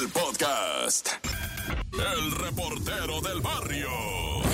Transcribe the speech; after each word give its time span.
El 0.00 0.08
podcast. 0.08 1.08
El 1.92 2.32
reportero 2.32 3.20
del 3.20 3.42
barrio. 3.42 4.45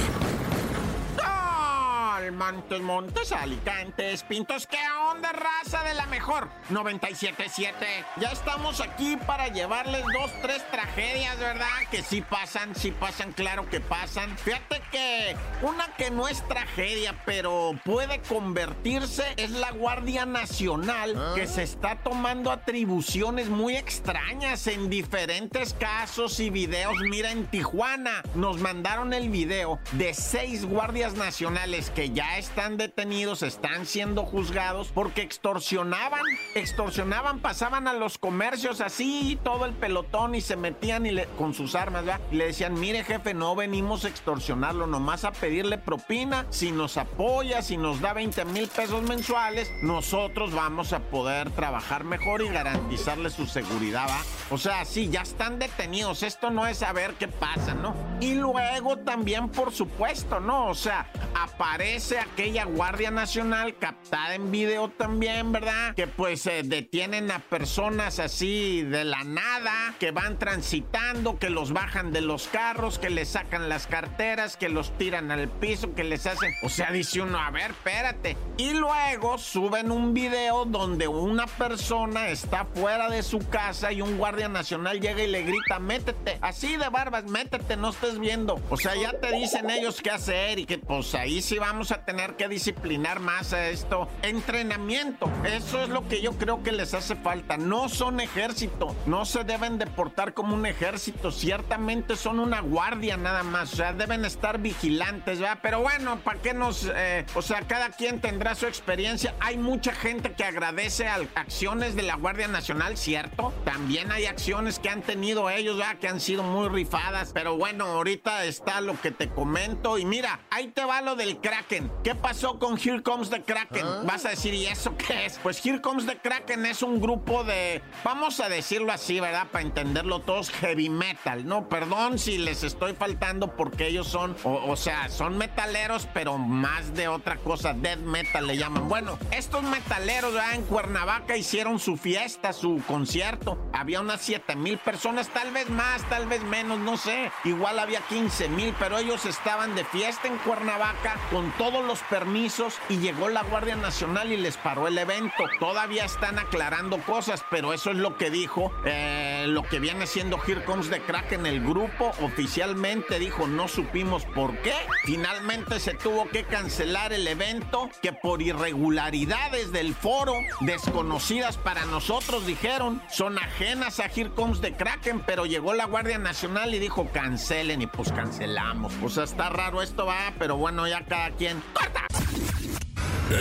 Al 2.22 2.30
Montes, 2.30 2.80
Montes, 2.80 3.32
Alicantes, 3.32 4.22
Pintos, 4.22 4.68
¿qué 4.68 4.78
onda, 5.10 5.32
raza 5.32 5.82
de 5.82 5.92
la 5.94 6.06
mejor? 6.06 6.48
97.7. 6.70 7.72
Ya 8.20 8.28
estamos 8.28 8.80
aquí 8.80 9.16
para 9.26 9.48
llevarles 9.48 10.04
dos, 10.12 10.30
tres 10.40 10.64
tragedias, 10.70 11.36
¿verdad? 11.40 11.66
Que 11.90 12.00
sí 12.02 12.20
pasan, 12.20 12.76
sí 12.76 12.92
pasan, 12.92 13.32
claro 13.32 13.68
que 13.68 13.80
pasan. 13.80 14.38
Fíjate 14.38 14.80
que 14.92 15.36
una 15.62 15.88
que 15.96 16.12
no 16.12 16.28
es 16.28 16.46
tragedia, 16.46 17.20
pero 17.26 17.72
puede 17.84 18.20
convertirse, 18.20 19.24
es 19.36 19.50
la 19.50 19.72
Guardia 19.72 20.24
Nacional, 20.24 21.32
que 21.34 21.48
se 21.48 21.64
está 21.64 21.96
tomando 22.04 22.52
atribuciones 22.52 23.48
muy 23.48 23.76
extrañas 23.76 24.68
en 24.68 24.88
diferentes 24.88 25.74
casos 25.74 26.38
y 26.38 26.50
videos. 26.50 27.00
Mira, 27.10 27.32
en 27.32 27.46
Tijuana 27.46 28.22
nos 28.36 28.58
mandaron 28.58 29.12
el 29.12 29.28
video 29.28 29.80
de 29.92 30.14
seis 30.14 30.64
guardias 30.64 31.14
nacionales 31.14 31.90
que 31.90 32.11
ya 32.14 32.38
están 32.38 32.76
detenidos, 32.76 33.42
están 33.42 33.86
siendo 33.86 34.24
juzgados 34.24 34.88
porque 34.92 35.22
extorsionaban, 35.22 36.20
extorsionaban, 36.54 37.40
pasaban 37.40 37.88
a 37.88 37.92
los 37.92 38.18
comercios 38.18 38.80
así, 38.80 39.38
todo 39.42 39.64
el 39.64 39.72
pelotón 39.72 40.34
y 40.34 40.40
se 40.40 40.56
metían 40.56 41.06
y 41.06 41.10
le- 41.12 41.26
con 41.38 41.54
sus 41.54 41.74
armas, 41.74 42.04
¿verdad? 42.04 42.20
Y 42.30 42.36
le 42.36 42.46
decían, 42.46 42.74
mire 42.78 43.04
jefe, 43.04 43.34
no 43.34 43.54
venimos 43.54 44.04
a 44.04 44.08
extorsionarlo, 44.08 44.86
nomás 44.86 45.24
a 45.24 45.32
pedirle 45.32 45.78
propina, 45.78 46.46
si 46.50 46.70
nos 46.72 46.96
apoya, 46.96 47.62
si 47.62 47.76
nos 47.76 48.00
da 48.00 48.12
20 48.12 48.44
mil 48.46 48.68
pesos 48.68 49.02
mensuales, 49.02 49.70
nosotros 49.82 50.52
vamos 50.52 50.92
a 50.92 51.00
poder 51.00 51.50
trabajar 51.50 52.04
mejor 52.04 52.42
y 52.42 52.48
garantizarle 52.48 53.30
su 53.30 53.46
seguridad, 53.46 54.06
¿va? 54.08 54.18
O 54.50 54.58
sea, 54.58 54.84
sí, 54.84 55.08
ya 55.08 55.22
están 55.22 55.58
detenidos, 55.58 56.22
esto 56.22 56.50
no 56.50 56.66
es 56.66 56.78
saber 56.78 57.14
qué 57.14 57.28
pasa, 57.28 57.74
¿no? 57.74 57.94
Y 58.20 58.34
luego 58.34 58.98
también, 58.98 59.48
por 59.48 59.72
supuesto, 59.72 60.40
¿no? 60.40 60.66
O 60.66 60.74
sea, 60.74 61.10
aparece 61.34 62.01
aquella 62.10 62.64
Guardia 62.64 63.10
Nacional 63.10 63.76
captada 63.76 64.34
en 64.34 64.50
video 64.50 64.88
también, 64.88 65.52
¿verdad? 65.52 65.94
Que 65.94 66.08
pues 66.08 66.46
eh, 66.46 66.62
detienen 66.64 67.30
a 67.30 67.38
personas 67.38 68.18
así 68.18 68.82
de 68.82 69.04
la 69.04 69.22
nada, 69.22 69.94
que 70.00 70.10
van 70.10 70.38
transitando, 70.38 71.38
que 71.38 71.48
los 71.48 71.72
bajan 71.72 72.12
de 72.12 72.20
los 72.20 72.48
carros, 72.48 72.98
que 72.98 73.08
les 73.08 73.28
sacan 73.28 73.68
las 73.68 73.86
carteras, 73.86 74.56
que 74.56 74.68
los 74.68 74.96
tiran 74.98 75.30
al 75.30 75.48
piso, 75.48 75.94
que 75.94 76.02
les 76.02 76.26
hacen... 76.26 76.52
O 76.62 76.68
sea, 76.68 76.90
dice 76.90 77.20
uno, 77.20 77.38
a 77.38 77.50
ver, 77.50 77.70
espérate. 77.70 78.36
Y 78.56 78.72
luego 78.72 79.38
suben 79.38 79.92
un 79.92 80.12
video 80.12 80.64
donde 80.64 81.06
una 81.06 81.46
persona 81.46 82.30
está 82.30 82.64
fuera 82.64 83.08
de 83.08 83.22
su 83.22 83.38
casa 83.38 83.92
y 83.92 84.02
un 84.02 84.18
Guardia 84.18 84.48
Nacional 84.48 85.00
llega 85.00 85.22
y 85.22 85.28
le 85.28 85.42
grita, 85.42 85.78
métete, 85.78 86.38
así 86.40 86.76
de 86.76 86.88
barbas, 86.88 87.24
métete, 87.24 87.76
no 87.76 87.90
estés 87.90 88.18
viendo. 88.18 88.60
O 88.70 88.76
sea, 88.76 88.96
ya 88.96 89.12
te 89.12 89.32
dicen 89.32 89.70
ellos 89.70 90.00
qué 90.02 90.10
hacer 90.10 90.58
y 90.58 90.66
que 90.66 90.78
pues 90.78 91.14
ahí 91.14 91.40
sí 91.40 91.58
vamos 91.58 91.91
a 91.92 92.04
tener 92.04 92.36
que 92.36 92.48
disciplinar 92.48 93.20
más 93.20 93.52
a 93.52 93.68
esto. 93.68 94.08
Entrenamiento, 94.22 95.30
eso 95.44 95.82
es 95.82 95.88
lo 95.88 96.08
que 96.08 96.20
yo 96.20 96.32
creo 96.32 96.62
que 96.62 96.72
les 96.72 96.94
hace 96.94 97.16
falta. 97.16 97.56
No 97.56 97.88
son 97.88 98.20
ejército, 98.20 98.96
no 99.06 99.24
se 99.24 99.44
deben 99.44 99.78
de 99.78 99.86
portar 99.86 100.34
como 100.34 100.54
un 100.54 100.66
ejército, 100.66 101.30
ciertamente 101.30 102.16
son 102.16 102.40
una 102.40 102.60
guardia 102.60 103.16
nada 103.16 103.42
más, 103.42 103.72
o 103.74 103.76
sea, 103.76 103.92
deben 103.92 104.24
estar 104.24 104.58
vigilantes, 104.58 105.38
¿verdad? 105.40 105.58
Pero 105.62 105.80
bueno, 105.80 106.18
¿para 106.20 106.40
qué 106.40 106.54
nos... 106.54 106.90
eh, 106.94 107.24
o 107.34 107.42
sea, 107.42 107.62
cada 107.62 107.90
quien 107.90 108.20
tendrá 108.20 108.54
su 108.54 108.66
experiencia. 108.66 109.34
Hay 109.40 109.58
mucha 109.58 109.92
gente 109.92 110.32
que 110.32 110.44
agradece 110.44 111.08
a 111.08 111.20
acciones 111.34 111.94
de 111.94 112.02
la 112.02 112.16
Guardia 112.16 112.48
Nacional, 112.48 112.96
¿cierto? 112.96 113.52
También 113.64 114.12
hay 114.12 114.26
acciones 114.26 114.78
que 114.78 114.88
han 114.88 115.02
tenido 115.02 115.50
ellos, 115.50 115.78
¿verdad? 115.78 115.98
Que 115.98 116.08
han 116.08 116.20
sido 116.20 116.42
muy 116.42 116.68
rifadas. 116.68 117.32
Pero 117.32 117.56
bueno, 117.56 117.84
ahorita 117.86 118.44
está 118.44 118.80
lo 118.80 119.00
que 119.00 119.10
te 119.10 119.28
comento. 119.28 119.98
Y 119.98 120.04
mira, 120.04 120.40
ahí 120.50 120.68
te 120.68 120.84
va 120.84 121.00
lo 121.02 121.16
del 121.16 121.38
Kraken. 121.38 121.81
¿Qué 122.04 122.14
pasó 122.14 122.58
con 122.58 122.78
Here 122.78 123.02
Comes 123.02 123.30
the 123.30 123.42
Kraken? 123.42 123.86
Vas 124.04 124.24
a 124.24 124.30
decir, 124.30 124.54
¿y 124.54 124.66
eso 124.66 124.96
qué 124.96 125.26
es? 125.26 125.38
Pues 125.42 125.64
Here 125.64 125.80
Comes 125.80 126.06
the 126.06 126.16
Kraken 126.16 126.66
es 126.66 126.82
un 126.82 127.00
grupo 127.00 127.44
de, 127.44 127.82
vamos 128.04 128.40
a 128.40 128.48
decirlo 128.48 128.92
así, 128.92 129.20
¿verdad? 129.20 129.48
Para 129.50 129.62
entenderlo 129.62 130.20
todos, 130.20 130.50
heavy 130.50 130.88
metal. 130.88 131.46
No, 131.46 131.68
perdón 131.68 132.18
si 132.18 132.38
les 132.38 132.62
estoy 132.64 132.94
faltando 132.94 133.56
porque 133.56 133.86
ellos 133.86 134.08
son, 134.08 134.36
o, 134.44 134.70
o 134.70 134.76
sea, 134.76 135.08
son 135.08 135.38
metaleros, 135.38 136.08
pero 136.12 136.38
más 136.38 136.94
de 136.94 137.08
otra 137.08 137.36
cosa, 137.36 137.72
death 137.72 138.00
metal 138.00 138.46
le 138.46 138.56
llaman. 138.56 138.88
Bueno, 138.88 139.18
estos 139.30 139.62
metaleros 139.62 140.34
¿verdad? 140.34 140.54
en 140.54 140.62
Cuernavaca 140.62 141.36
hicieron 141.36 141.78
su 141.78 141.96
fiesta, 141.96 142.52
su 142.52 142.82
concierto. 142.86 143.58
Había 143.72 144.00
unas 144.00 144.20
7 144.20 144.56
mil 144.56 144.78
personas, 144.78 145.28
tal 145.28 145.52
vez 145.52 145.68
más, 145.70 146.02
tal 146.08 146.26
vez 146.26 146.42
menos, 146.42 146.78
no 146.78 146.96
sé. 146.96 147.30
Igual 147.44 147.78
había 147.78 148.00
15 148.00 148.48
mil, 148.48 148.74
pero 148.78 148.98
ellos 148.98 149.26
estaban 149.26 149.74
de 149.74 149.84
fiesta 149.84 150.28
en 150.28 150.36
Cuernavaca 150.38 151.16
con 151.30 151.50
todos 151.62 151.84
los 151.84 152.00
permisos 152.00 152.74
y 152.88 152.96
llegó 152.96 153.28
la 153.28 153.44
Guardia 153.44 153.76
Nacional 153.76 154.32
y 154.32 154.36
les 154.36 154.56
paró 154.56 154.88
el 154.88 154.98
evento. 154.98 155.44
Todavía 155.60 156.04
están 156.04 156.40
aclarando 156.40 156.98
cosas, 156.98 157.44
pero 157.52 157.72
eso 157.72 157.92
es 157.92 157.98
lo 157.98 158.16
que 158.16 158.30
dijo 158.30 158.72
eh, 158.84 159.44
lo 159.46 159.62
que 159.62 159.78
viene 159.78 160.08
siendo 160.08 160.40
Here 160.44 160.64
Comes 160.64 160.90
the 160.90 161.00
Crack 161.02 161.30
en 161.30 161.46
el 161.46 161.60
grupo. 161.60 162.10
Oficialmente 162.20 163.20
dijo, 163.20 163.46
no 163.46 163.68
supimos 163.68 164.24
por 164.24 164.58
qué. 164.62 164.74
Finalmente 165.04 165.78
se 165.78 165.94
tuvo 165.94 166.28
que 166.30 166.42
cancelar 166.42 167.12
el 167.12 167.28
evento 167.28 167.88
que 168.02 168.12
por 168.12 168.42
irregularidades 168.42 169.70
del 169.70 169.94
foro, 169.94 170.34
desconocidas 170.62 171.58
para 171.58 171.84
nosotros, 171.84 172.44
dijeron, 172.44 173.00
son 173.08 173.38
ajenas 173.38 174.00
a 174.00 174.06
Here 174.06 174.30
Comes 174.30 174.60
the 174.60 174.72
Kraken, 174.72 175.20
pero 175.20 175.46
llegó 175.46 175.74
la 175.74 175.84
Guardia 175.84 176.18
Nacional 176.18 176.74
y 176.74 176.80
dijo, 176.80 177.08
cancelen 177.12 177.82
y 177.82 177.86
pues 177.86 178.10
cancelamos. 178.10 178.92
O 179.00 179.08
sea, 179.08 179.22
está 179.22 179.48
raro 179.48 179.80
esto, 179.80 180.06
va, 180.06 180.32
pero 180.40 180.56
bueno, 180.56 180.88
ya 180.88 181.04
cada 181.04 181.30
quien... 181.30 181.51
¡Corta! 181.72 182.06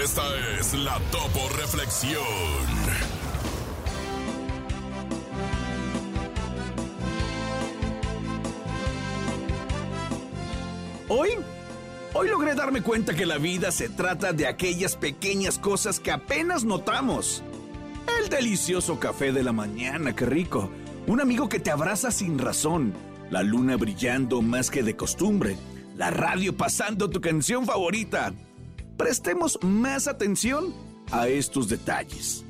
Esta 0.03 0.23
es 0.59 0.73
la 0.73 0.99
Topo 1.11 1.49
Reflexión. 1.57 2.21
Hoy, 11.07 11.29
hoy 12.13 12.29
logré 12.29 12.55
darme 12.55 12.81
cuenta 12.81 13.13
que 13.13 13.25
la 13.25 13.37
vida 13.37 13.71
se 13.71 13.89
trata 13.89 14.31
de 14.31 14.47
aquellas 14.47 14.95
pequeñas 14.95 15.59
cosas 15.59 15.99
que 15.99 16.11
apenas 16.11 16.63
notamos. 16.63 17.43
El 18.21 18.29
delicioso 18.29 18.99
café 18.99 19.31
de 19.31 19.43
la 19.43 19.51
mañana, 19.51 20.15
qué 20.15 20.25
rico. 20.25 20.69
Un 21.07 21.19
amigo 21.19 21.49
que 21.49 21.59
te 21.59 21.69
abraza 21.71 22.11
sin 22.11 22.39
razón. 22.39 22.93
La 23.29 23.43
luna 23.43 23.75
brillando 23.75 24.41
más 24.41 24.71
que 24.71 24.83
de 24.83 24.95
costumbre. 24.95 25.57
La 26.01 26.09
radio 26.09 26.57
pasando 26.57 27.11
tu 27.11 27.21
canción 27.21 27.63
favorita. 27.63 28.33
Prestemos 28.97 29.59
más 29.61 30.07
atención 30.07 30.73
a 31.11 31.27
estos 31.27 31.69
detalles 31.69 32.43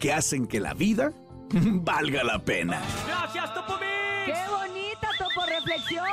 que 0.00 0.12
hacen 0.12 0.48
que 0.48 0.58
la 0.58 0.74
vida 0.74 1.12
valga 1.52 2.24
la 2.24 2.40
pena. 2.40 2.82
Gracias, 3.06 3.54
Topo 3.54 3.74
Mix. 3.74 4.36
¡Qué 4.36 4.50
bonita 4.50 5.08
topo 5.20 5.46
reflexión! 5.46 6.04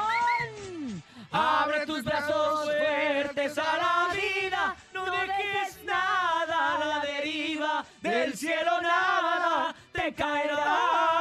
Abre 1.31 1.83
tus 1.87 2.03
brazos 2.03 2.65
fuertes 2.65 3.57
a 3.57 3.77
la 3.77 4.13
vida. 4.13 4.75
No 4.93 5.05
dejes 5.05 5.83
nada 5.83 6.75
a 6.75 6.85
la 6.85 7.05
deriva. 7.07 7.85
Del 8.03 8.37
cielo 8.37 8.79
nada 8.83 9.73
te 9.93 10.13
caerá. 10.13 11.16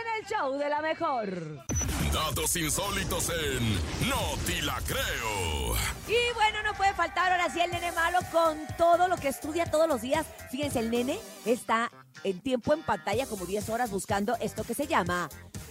En 0.00 0.22
el 0.24 0.28
show 0.28 0.58
de 0.58 0.68
la 0.68 0.80
mejor. 0.80 1.64
Datos 2.12 2.56
insólitos 2.56 3.30
en 3.30 3.74
No 4.08 4.20
Te 4.46 4.62
La 4.62 4.80
Creo. 4.86 5.74
Y 6.08 6.34
bueno, 6.34 6.62
no 6.64 6.72
puede 6.74 6.94
faltar 6.94 7.32
ahora 7.32 7.50
sí 7.52 7.60
el 7.60 7.70
nene 7.70 7.92
malo 7.92 8.18
con 8.32 8.58
todo 8.78 9.08
lo 9.08 9.16
que 9.16 9.28
estudia 9.28 9.70
todos 9.70 9.88
los 9.88 10.00
días. 10.02 10.26
Fíjense, 10.50 10.78
el 10.80 10.90
nene 10.90 11.18
está 11.44 11.90
en 12.24 12.40
tiempo 12.40 12.72
en 12.72 12.82
pantalla 12.82 13.26
como 13.26 13.44
10 13.44 13.68
horas 13.70 13.90
buscando 13.90 14.36
esto 14.40 14.64
que 14.64 14.72
se 14.74 14.86
llama 14.86 15.28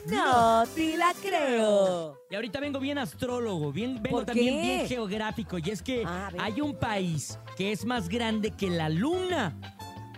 No 0.07 0.65
te 0.75 0.97
la 0.97 1.13
creo. 1.21 2.19
Y 2.29 2.35
ahorita 2.35 2.59
vengo 2.59 2.79
bien 2.79 2.97
astrólogo, 2.97 3.71
bien, 3.71 4.01
vengo 4.01 4.17
¿Por 4.17 4.25
también 4.25 4.61
bien 4.61 4.87
geográfico. 4.87 5.57
Y 5.57 5.69
es 5.71 5.81
que 5.81 6.03
Ah, 6.05 6.29
hay 6.39 6.61
un 6.61 6.77
país 6.77 7.39
que 7.57 7.71
es 7.71 7.85
más 7.85 8.09
grande 8.09 8.51
que 8.51 8.69
la 8.69 8.89
luna. 8.89 9.57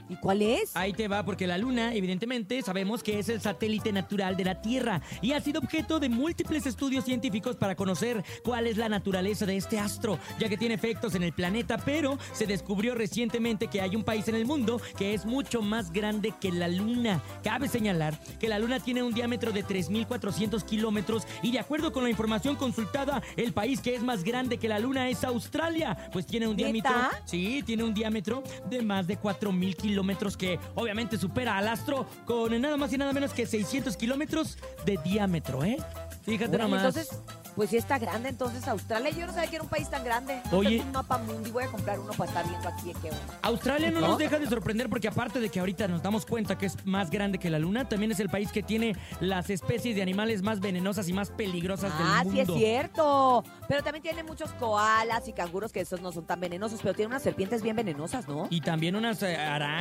¿Y 0.09 0.15
cuál 0.15 0.41
es? 0.41 0.75
Ahí 0.75 0.93
te 0.93 1.07
va, 1.07 1.25
porque 1.25 1.47
la 1.47 1.57
Luna, 1.57 1.93
evidentemente, 1.93 2.61
sabemos 2.61 3.03
que 3.03 3.19
es 3.19 3.27
el 3.29 3.41
satélite 3.41 3.91
natural 3.91 4.37
de 4.37 4.45
la 4.45 4.61
Tierra 4.61 5.01
y 5.21 5.33
ha 5.33 5.41
sido 5.41 5.59
objeto 5.59 5.99
de 5.99 6.07
múltiples 6.07 6.65
estudios 6.65 7.03
científicos 7.03 7.57
para 7.57 7.75
conocer 7.75 8.23
cuál 8.43 8.67
es 8.67 8.77
la 8.77 8.87
naturaleza 8.87 9.45
de 9.45 9.57
este 9.57 9.79
astro, 9.79 10.17
ya 10.39 10.47
que 10.47 10.57
tiene 10.57 10.75
efectos 10.75 11.15
en 11.15 11.23
el 11.23 11.33
planeta, 11.33 11.77
pero 11.77 12.17
se 12.31 12.47
descubrió 12.47 12.95
recientemente 12.95 13.67
que 13.67 13.81
hay 13.81 13.95
un 13.95 14.03
país 14.03 14.27
en 14.27 14.35
el 14.35 14.45
mundo 14.45 14.79
que 14.97 15.13
es 15.13 15.25
mucho 15.25 15.61
más 15.61 15.91
grande 15.91 16.33
que 16.39 16.51
la 16.51 16.69
Luna. 16.69 17.21
Cabe 17.43 17.67
señalar 17.67 18.17
que 18.39 18.47
la 18.47 18.59
Luna 18.59 18.79
tiene 18.79 19.03
un 19.03 19.13
diámetro 19.13 19.51
de 19.51 19.65
3.400 19.65 20.63
kilómetros 20.63 21.27
y 21.41 21.51
de 21.51 21.59
acuerdo 21.59 21.91
con 21.91 22.03
la 22.03 22.09
información 22.09 22.55
consultada, 22.55 23.21
el 23.35 23.51
país 23.51 23.81
que 23.81 23.95
es 23.95 24.03
más 24.03 24.23
grande 24.23 24.57
que 24.57 24.69
la 24.69 24.79
Luna 24.79 25.09
es 25.09 25.23
Australia, 25.25 25.97
pues 26.13 26.25
tiene 26.25 26.47
un 26.47 26.55
¿Neta? 26.55 26.71
diámetro... 26.71 26.97
Sí, 27.25 27.61
tiene 27.65 27.83
un 27.83 27.93
diámetro 27.93 28.43
de 28.69 28.81
más 28.81 29.05
de 29.07 29.19
4.000 29.19 29.75
kilómetros 29.75 29.96
que 30.37 30.59
obviamente 30.75 31.17
supera 31.17 31.57
al 31.57 31.67
astro 31.67 32.07
con 32.25 32.59
nada 32.61 32.77
más 32.77 32.91
y 32.93 32.97
nada 32.97 33.13
menos 33.13 33.33
que 33.33 33.45
600 33.45 33.95
kilómetros 33.97 34.57
de 34.85 34.97
diámetro, 35.03 35.63
¿eh? 35.63 35.77
Fíjate 36.23 36.55
Órale, 36.55 36.63
nomás. 36.71 36.85
Entonces, 36.95 37.19
pues 37.55 37.69
sí 37.69 37.77
está 37.77 37.97
grande 37.97 38.29
entonces 38.29 38.67
Australia. 38.67 39.09
Yo 39.11 39.25
no 39.25 39.33
sabía 39.33 39.49
que 39.49 39.55
era 39.55 39.63
un 39.63 39.69
país 39.69 39.89
tan 39.89 40.03
grande. 40.03 40.41
No 40.51 40.57
Oye. 40.57 40.81
un 40.81 40.91
mapa 40.91 41.17
mundi. 41.17 41.49
Voy 41.51 41.63
a 41.63 41.67
comprar 41.67 41.99
uno 41.99 42.11
para 42.13 42.29
estar 42.29 42.47
viendo 42.47 42.67
aquí 42.67 42.93
qué 43.01 43.09
onda. 43.09 43.39
Australia 43.43 43.89
no, 43.91 44.01
¿No? 44.01 44.07
nos 44.09 44.17
deja 44.17 44.37
de 44.37 44.45
sorprender 44.47 44.89
porque 44.89 45.07
aparte 45.07 45.39
de 45.39 45.49
que 45.49 45.59
ahorita 45.61 45.87
nos 45.87 46.03
damos 46.03 46.25
cuenta 46.25 46.57
que 46.57 46.65
es 46.67 46.85
más 46.85 47.09
grande 47.09 47.37
que 47.39 47.49
la 47.49 47.57
Luna, 47.59 47.87
también 47.87 48.11
es 48.11 48.19
el 48.19 48.29
país 48.29 48.51
que 48.51 48.61
tiene 48.61 48.95
las 49.21 49.49
especies 49.49 49.95
de 49.95 50.01
animales 50.01 50.41
más 50.41 50.59
venenosas 50.59 51.07
y 51.07 51.13
más 51.13 51.31
peligrosas 51.31 51.91
Ah, 51.95 52.21
del 52.25 52.33
sí 52.33 52.39
es 52.41 52.47
mundo. 52.49 52.59
cierto. 52.61 53.43
Pero 53.69 53.81
también 53.83 54.03
tiene 54.03 54.23
muchos 54.23 54.51
koalas 54.53 55.27
y 55.29 55.33
canguros 55.33 55.71
que 55.71 55.79
esos 55.79 56.01
no 56.01 56.11
son 56.11 56.25
tan 56.25 56.39
venenosos, 56.41 56.79
pero 56.83 56.93
tiene 56.93 57.07
unas 57.07 57.23
serpientes 57.23 57.61
bien 57.63 57.75
venenosas, 57.77 58.27
¿no? 58.27 58.47
Y 58.49 58.59
también 58.61 58.95
unas 58.97 59.23
eh, 59.23 59.35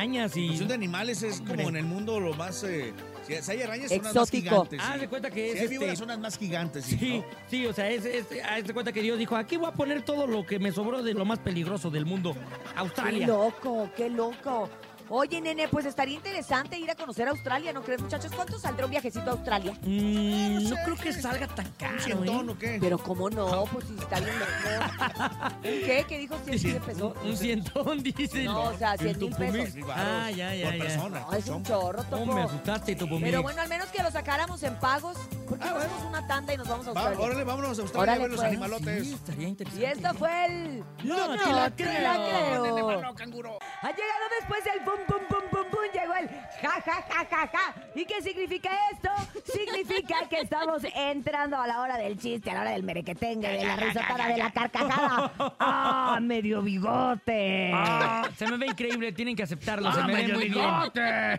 arañas 0.07 0.37
y... 0.37 0.57
de 0.65 0.73
animales 0.73 1.23
es 1.23 1.39
Hombre. 1.39 1.55
como 1.57 1.69
en 1.69 1.75
el 1.77 1.85
mundo 1.85 2.19
lo 2.19 2.33
más... 2.33 2.63
eh, 2.63 2.93
si 3.25 3.33
si 3.41 3.51
hay 3.51 3.61
arañas, 3.61 3.89
son 3.89 3.97
las 4.03 4.15
más 4.15 4.23
Exótico. 4.29 4.49
gigantes. 4.49 4.79
Haz 4.81 4.93
sí. 4.93 4.99
de 5.01 5.07
cuenta 5.09 5.29
que 5.29 5.35
Si 5.43 5.49
es 5.49 5.55
hay 5.55 5.63
este- 5.63 5.67
víboras, 5.77 5.99
son 5.99 6.07
las 6.07 6.19
más 6.19 6.37
gigantes. 6.37 6.85
Sí, 6.85 7.17
¿no? 7.19 7.25
sí, 7.49 7.65
o 7.65 7.73
sea, 7.73 7.89
es, 7.89 8.05
es, 8.05 8.25
haz 8.43 8.63
de 8.65 8.73
cuenta 8.73 8.91
que 8.93 9.01
Dios 9.01 9.17
dijo, 9.19 9.35
aquí 9.35 9.57
voy 9.57 9.67
a 9.67 9.71
poner 9.73 10.01
todo 10.03 10.27
lo 10.27 10.45
que 10.45 10.59
me 10.59 10.71
sobró 10.71 11.03
de 11.03 11.13
lo 11.13 11.25
más 11.25 11.39
peligroso 11.39 11.89
del 11.89 12.05
mundo. 12.05 12.33
Qué 12.33 12.79
Australia. 12.79 13.27
loco, 13.27 13.89
qué 13.97 14.09
loco. 14.09 14.69
Oye, 15.09 15.39
nene, 15.39 15.69
pues 15.69 15.85
estaría 15.85 16.15
interesante 16.15 16.77
ir 16.77 16.91
a 16.91 16.95
conocer 16.95 17.29
Australia, 17.29 17.71
¿no 17.71 17.81
crees, 17.81 18.01
muchachos? 18.01 18.29
¿Cuánto 18.35 18.59
saldrá 18.59 18.83
un 18.85 18.91
viajecito 18.91 19.29
a 19.29 19.33
Australia? 19.33 19.71
Mm, 19.83 20.69
no 20.69 20.75
creo 20.83 20.95
que 20.97 21.13
salga 21.13 21.47
tan 21.47 21.65
¿Un 21.65 21.71
caro, 21.77 21.99
cientón 22.01 22.49
¿eh? 22.49 22.51
o 22.51 22.57
qué? 22.57 22.77
Pero 22.81 22.97
cómo 22.97 23.29
no, 23.29 23.63
pues 23.71 23.85
si 23.87 23.93
está 23.97 24.19
bien. 24.19 24.31
¿Un 25.57 25.61
qué? 25.85 26.05
¿Qué 26.09 26.17
dijo? 26.17 26.35
¿100 26.45 26.57
100 26.59 26.79
pesos? 26.81 27.13
Un 27.23 27.37
cientón, 27.37 28.03
dice. 28.03 28.43
No, 28.43 28.63
o 28.63 28.77
sea, 28.77 28.97
100 28.97 29.17
mil 29.19 29.33
pesos. 29.33 29.75
Ah, 29.95 30.29
ya, 30.29 30.53
ya, 30.53 30.65
Por 30.65 30.75
ya. 30.77 30.83
persona. 30.83 31.19
No, 31.21 31.33
es 31.37 31.47
un 31.47 31.63
chorro, 31.63 32.03
Oh, 32.11 32.17
me 32.25 32.25
topo. 32.25 32.39
asustaste, 32.39 32.95
Topo 32.97 33.17
Pero 33.21 33.41
bueno, 33.43 33.61
al 33.61 33.69
menos 33.69 33.87
que 33.87 34.03
lo 34.03 34.11
sacáramos 34.11 34.61
en 34.63 34.75
pagos. 34.75 35.17
¿Por 35.47 35.57
qué 35.57 35.63
Ah, 35.63 35.67
no 35.69 35.75
bueno. 35.75 35.89
hacemos 35.93 36.03
una 36.09 36.27
tanda 36.27 36.53
y 36.53 36.57
nos 36.57 36.67
vamos 36.67 36.85
a 36.87 36.91
Va, 36.91 36.99
Australia? 37.01 37.25
órale, 37.25 37.43
vámonos 37.45 37.79
a 37.79 37.81
Australia 37.81 38.03
Órale, 38.13 38.17
a 38.19 38.21
ver 38.23 38.31
los 38.31 38.39
pues. 38.41 38.49
animalotes. 38.51 39.03
Sí, 39.07 39.13
estaría 39.13 39.47
interesante. 39.47 39.85
Y 39.85 39.89
esto 39.89 40.13
fue 40.15 40.45
el... 40.47 40.83
No, 41.05 41.27
No 41.35 41.43
te 41.43 41.53
la 41.53 41.71
creo. 41.73 41.87
creo. 41.87 42.63
Nene 42.63 42.83
malo, 42.83 43.15
canguro. 43.15 43.57
Ha 43.81 43.91
llegado 43.91 44.25
después 44.39 44.63
del 44.65 44.83
pum 45.05 45.05
pum 45.05 45.19
pum 45.29 45.41
pum 45.49 45.65
pum, 45.69 45.79
llegó 45.93 46.13
el 46.15 46.27
ja 46.61 46.81
ja 46.81 47.01
ja 47.09 47.25
ja 47.29 47.47
ja. 47.47 47.73
¿Y 47.95 48.05
qué 48.05 48.21
significa 48.21 48.69
esto? 48.91 49.09
Significa 49.51 50.27
que 50.29 50.41
estamos 50.41 50.83
entrando 50.95 51.57
a 51.57 51.65
la 51.67 51.81
hora 51.81 51.97
del 51.97 52.17
chiste, 52.17 52.49
a 52.51 52.53
la 52.55 52.61
hora 52.61 52.71
del 52.71 52.83
merequetengue, 52.83 53.49
de 53.49 53.65
la 53.65 53.75
risotada, 53.75 54.27
de 54.27 54.37
la 54.37 54.51
carcajada. 54.51 55.31
¡Ah, 55.59 56.19
medio 56.21 56.61
bigote! 56.61 57.71
Ah, 57.73 58.29
se 58.35 58.47
me 58.47 58.57
ve 58.57 58.67
increíble, 58.67 59.11
tienen 59.13 59.35
que 59.35 59.43
aceptarlo. 59.43 59.91
se 59.91 60.03
me 60.03 60.15
ve 60.15 60.27
muy 60.33 60.49
bien. 60.49 60.65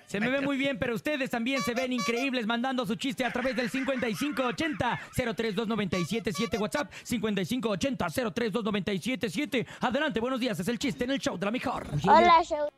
Se 0.06 0.20
me 0.20 0.30
ve 0.30 0.40
muy 0.40 0.56
bien, 0.56 0.78
pero 0.78 0.94
ustedes 0.94 1.30
también 1.30 1.62
se 1.62 1.74
ven 1.74 1.92
increíbles 1.92 2.46
mandando 2.46 2.86
su 2.86 2.94
chiste 2.96 3.24
a 3.24 3.30
través 3.30 3.54
del 3.56 3.70
5580-032977 3.70 6.58
WhatsApp 6.58 6.90
5580-032977. 7.06 9.66
Adelante, 9.80 10.20
buenos 10.20 10.40
días, 10.40 10.58
es 10.58 10.68
el 10.68 10.78
chiste 10.78 11.04
en 11.04 11.10
el 11.12 11.18
show 11.18 11.38
de 11.38 11.46
la 11.46 11.50
mejor. 11.50 11.86
Hola, 12.04 12.42
show. 12.42 12.68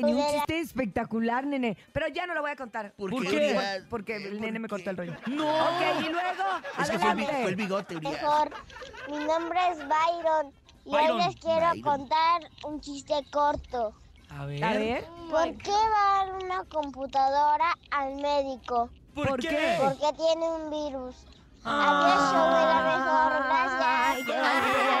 Tenía 0.00 0.14
un 0.26 0.30
chiste 0.32 0.60
espectacular, 0.60 1.46
nene, 1.46 1.76
pero 1.92 2.08
ya 2.08 2.26
no 2.26 2.34
lo 2.34 2.42
voy 2.42 2.50
a 2.50 2.56
contar. 2.56 2.92
¿Por 2.92 3.10
¿Por 3.10 3.22
qué? 3.26 3.36
Urias? 3.36 3.82
Porque 3.90 4.16
el 4.16 4.40
nene 4.40 4.58
me 4.58 4.68
cortó 4.68 4.90
el 4.90 4.96
rollo. 4.96 5.14
¡No! 5.26 5.44
Ok, 5.48 5.82
y 6.00 6.08
luego, 6.08 6.44
Es 6.80 6.90
que 6.90 6.98
fue 6.98 7.10
el, 7.10 7.16
bi- 7.16 7.22
adelante. 7.24 7.42
fue 7.42 7.50
el 7.50 7.56
bigote, 7.56 7.96
Urias. 7.96 8.12
Mejor. 8.12 8.50
Mi 9.10 9.18
nombre 9.24 9.58
es 9.72 9.78
Byron. 9.78 10.52
Y 10.84 10.90
Byron. 10.90 11.20
hoy 11.20 11.26
les 11.26 11.36
quiero 11.36 11.60
Byron. 11.70 11.80
contar 11.82 12.42
un 12.64 12.80
chiste 12.80 13.14
corto. 13.30 13.94
A 14.30 14.44
ver. 14.46 14.64
A 14.64 14.72
ver. 14.72 15.04
¿Por 15.30 15.56
qué 15.58 15.70
va 15.70 16.24
una 16.42 16.64
computadora 16.64 17.72
al 17.90 18.16
médico? 18.16 18.90
¿Por, 19.14 19.28
¿Por 19.28 19.40
qué? 19.40 19.48
qué? 19.48 19.76
Porque 19.80 20.12
tiene 20.16 20.46
un 20.48 20.70
virus. 20.70 21.16
Ah. 21.64 21.88
Adiós, 21.88 22.32
show 22.32 22.46
de 22.54 22.62
la 22.72 22.80
mejor. 22.96 23.30
Gracias. 24.26 24.96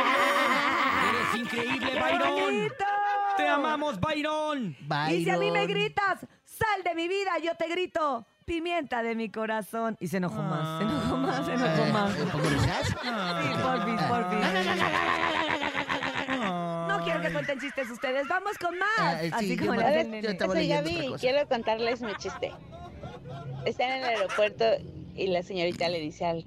Eres 1.08 1.34
increíble, 1.40 1.90
¡Qué 1.92 2.00
Byron. 2.00 2.30
bonito! 2.40 2.84
Te 3.36 3.48
amamos, 3.48 4.00
Byron. 4.00 4.76
Y 5.10 5.24
si 5.24 5.30
a 5.30 5.36
mí 5.38 5.50
me 5.50 5.66
gritas, 5.66 6.20
sal 6.44 6.82
de 6.84 6.94
mi 6.94 7.08
vida, 7.08 7.32
yo 7.42 7.54
te 7.56 7.68
grito, 7.68 8.26
pimienta 8.44 9.02
de 9.02 9.14
mi 9.14 9.28
corazón. 9.30 9.96
Y 10.00 10.08
se 10.08 10.16
enojó 10.18 10.42
más, 10.42 10.78
se 10.78 10.84
enojó 10.84 11.16
más, 11.16 11.46
se 11.46 11.52
enojó 11.52 11.92
más. 11.92 12.12
Sí, 12.14 12.24
porfis, 13.62 14.02
porfis. 14.02 14.38
No 16.88 17.00
quiero 17.04 17.20
que 17.20 17.32
cuenten 17.32 17.58
chistes 17.60 17.90
ustedes, 17.90 18.26
vamos 18.28 18.56
con 18.58 18.76
más. 18.78 19.32
Así 19.32 19.56
como 19.56 19.74
le 19.74 19.84
hace 19.84 20.00
el 20.02 20.10
nene. 20.10 20.38
Soy 20.38 20.68
Gaby 20.68 20.90
y 21.06 21.12
quiero 21.14 21.48
contarles 21.48 22.00
mi 22.02 22.14
chiste. 22.16 22.52
Están 23.64 23.90
en 23.90 23.98
el 23.98 24.04
aeropuerto 24.04 24.64
y 25.14 25.26
la 25.28 25.42
señorita 25.42 25.88
le 25.88 26.00
dice 26.00 26.24
al- 26.24 26.46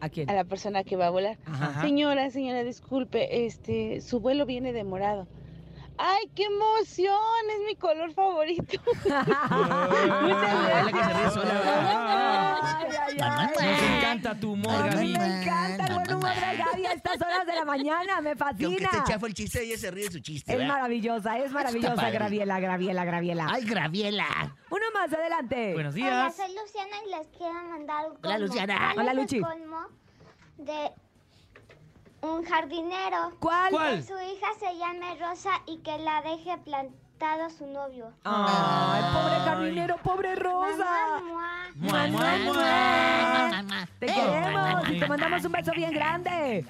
¿A 0.00 0.08
quién? 0.08 0.30
a 0.30 0.32
la 0.34 0.44
persona 0.44 0.84
que 0.84 0.96
va 0.96 1.06
a 1.08 1.10
volar, 1.10 1.38
Ajá. 1.44 1.82
señora, 1.82 2.30
señora, 2.30 2.62
disculpe, 2.62 3.46
este, 3.46 4.00
su 4.00 4.20
vuelo 4.20 4.46
viene 4.46 4.72
demorado. 4.72 5.26
¡Ay, 5.98 6.30
qué 6.34 6.44
emoción! 6.44 7.18
Es 7.52 7.60
mi 7.66 7.76
color 7.76 8.12
favorito. 8.14 8.80
que 9.02 9.12
ay, 9.12 10.92
ay. 13.18 13.18
Nos 13.18 13.82
encanta 13.82 14.34
tu 14.38 14.52
humor, 14.52 14.90
Gaby. 14.90 15.16
me 15.18 15.42
encanta 15.42 15.86
el 15.86 15.94
buen 15.94 16.14
humor 16.14 16.34
de 16.34 16.56
Gaby 16.56 16.86
a 16.86 16.92
estas 16.92 17.20
horas 17.20 17.46
de 17.46 17.54
la 17.54 17.64
mañana, 17.64 18.20
me 18.20 18.34
Que 18.36 18.42
aunque 18.44 18.78
fascina. 18.78 19.04
te 19.04 19.12
chafo 19.12 19.26
el 19.26 19.34
chiste, 19.34 19.62
ella 19.64 19.76
se 19.78 19.90
ríe 19.90 20.04
de 20.04 20.10
su 20.12 20.20
chiste, 20.20 20.52
Es 20.52 20.58
¿verdad? 20.58 20.74
maravillosa, 20.74 21.38
es 21.38 21.52
maravillosa. 21.52 22.10
Graviela, 22.10 22.60
Graviela, 22.60 23.04
Graviela. 23.04 23.46
¡Ay, 23.50 23.64
Graviela! 23.64 24.56
Uno 24.70 24.84
más, 24.94 25.12
adelante. 25.12 25.72
Buenos 25.74 25.94
Hola, 25.94 26.04
días. 26.04 26.36
soy 26.36 26.54
Luciana 26.54 26.96
y 27.06 27.10
les 27.10 27.26
quiero 27.36 27.54
mandar 27.54 28.04
un 28.06 28.12
colmo. 28.16 28.20
Hola, 28.24 28.38
Luciana. 28.38 28.90
¿Cuál 28.94 29.08
Hola, 29.08 29.22
es 29.22 29.32
el 29.32 29.40
Luchi. 29.40 29.58
de 30.58 30.90
un 32.22 32.44
jardinero? 32.44 33.32
¿Cuál? 33.40 33.70
¿Cuál? 33.70 33.96
Que 33.96 34.02
su 34.02 34.14
hija 34.14 34.46
se 34.58 34.76
llame 34.78 35.16
Rosa 35.20 35.50
y 35.66 35.78
que 35.78 35.96
la 35.98 36.22
deje 36.22 36.56
plantado 36.58 37.44
a 37.44 37.50
su 37.50 37.66
novio. 37.66 38.12
Ay, 38.24 39.02
pobre 39.12 39.34
jardinero, 39.44 39.96
pobre 39.98 40.34
Rosa. 40.36 41.20
Mamá, 41.20 41.64
Mua, 41.76 42.06
mua, 42.08 42.38
mua. 42.38 43.86
Te 44.00 44.06
queremos 44.06 44.88
y 44.90 44.98
te 44.98 45.06
mandamos 45.08 45.44
un 45.44 45.52
beso 45.52 45.72
bien 45.72 45.92
grande. 45.92 46.64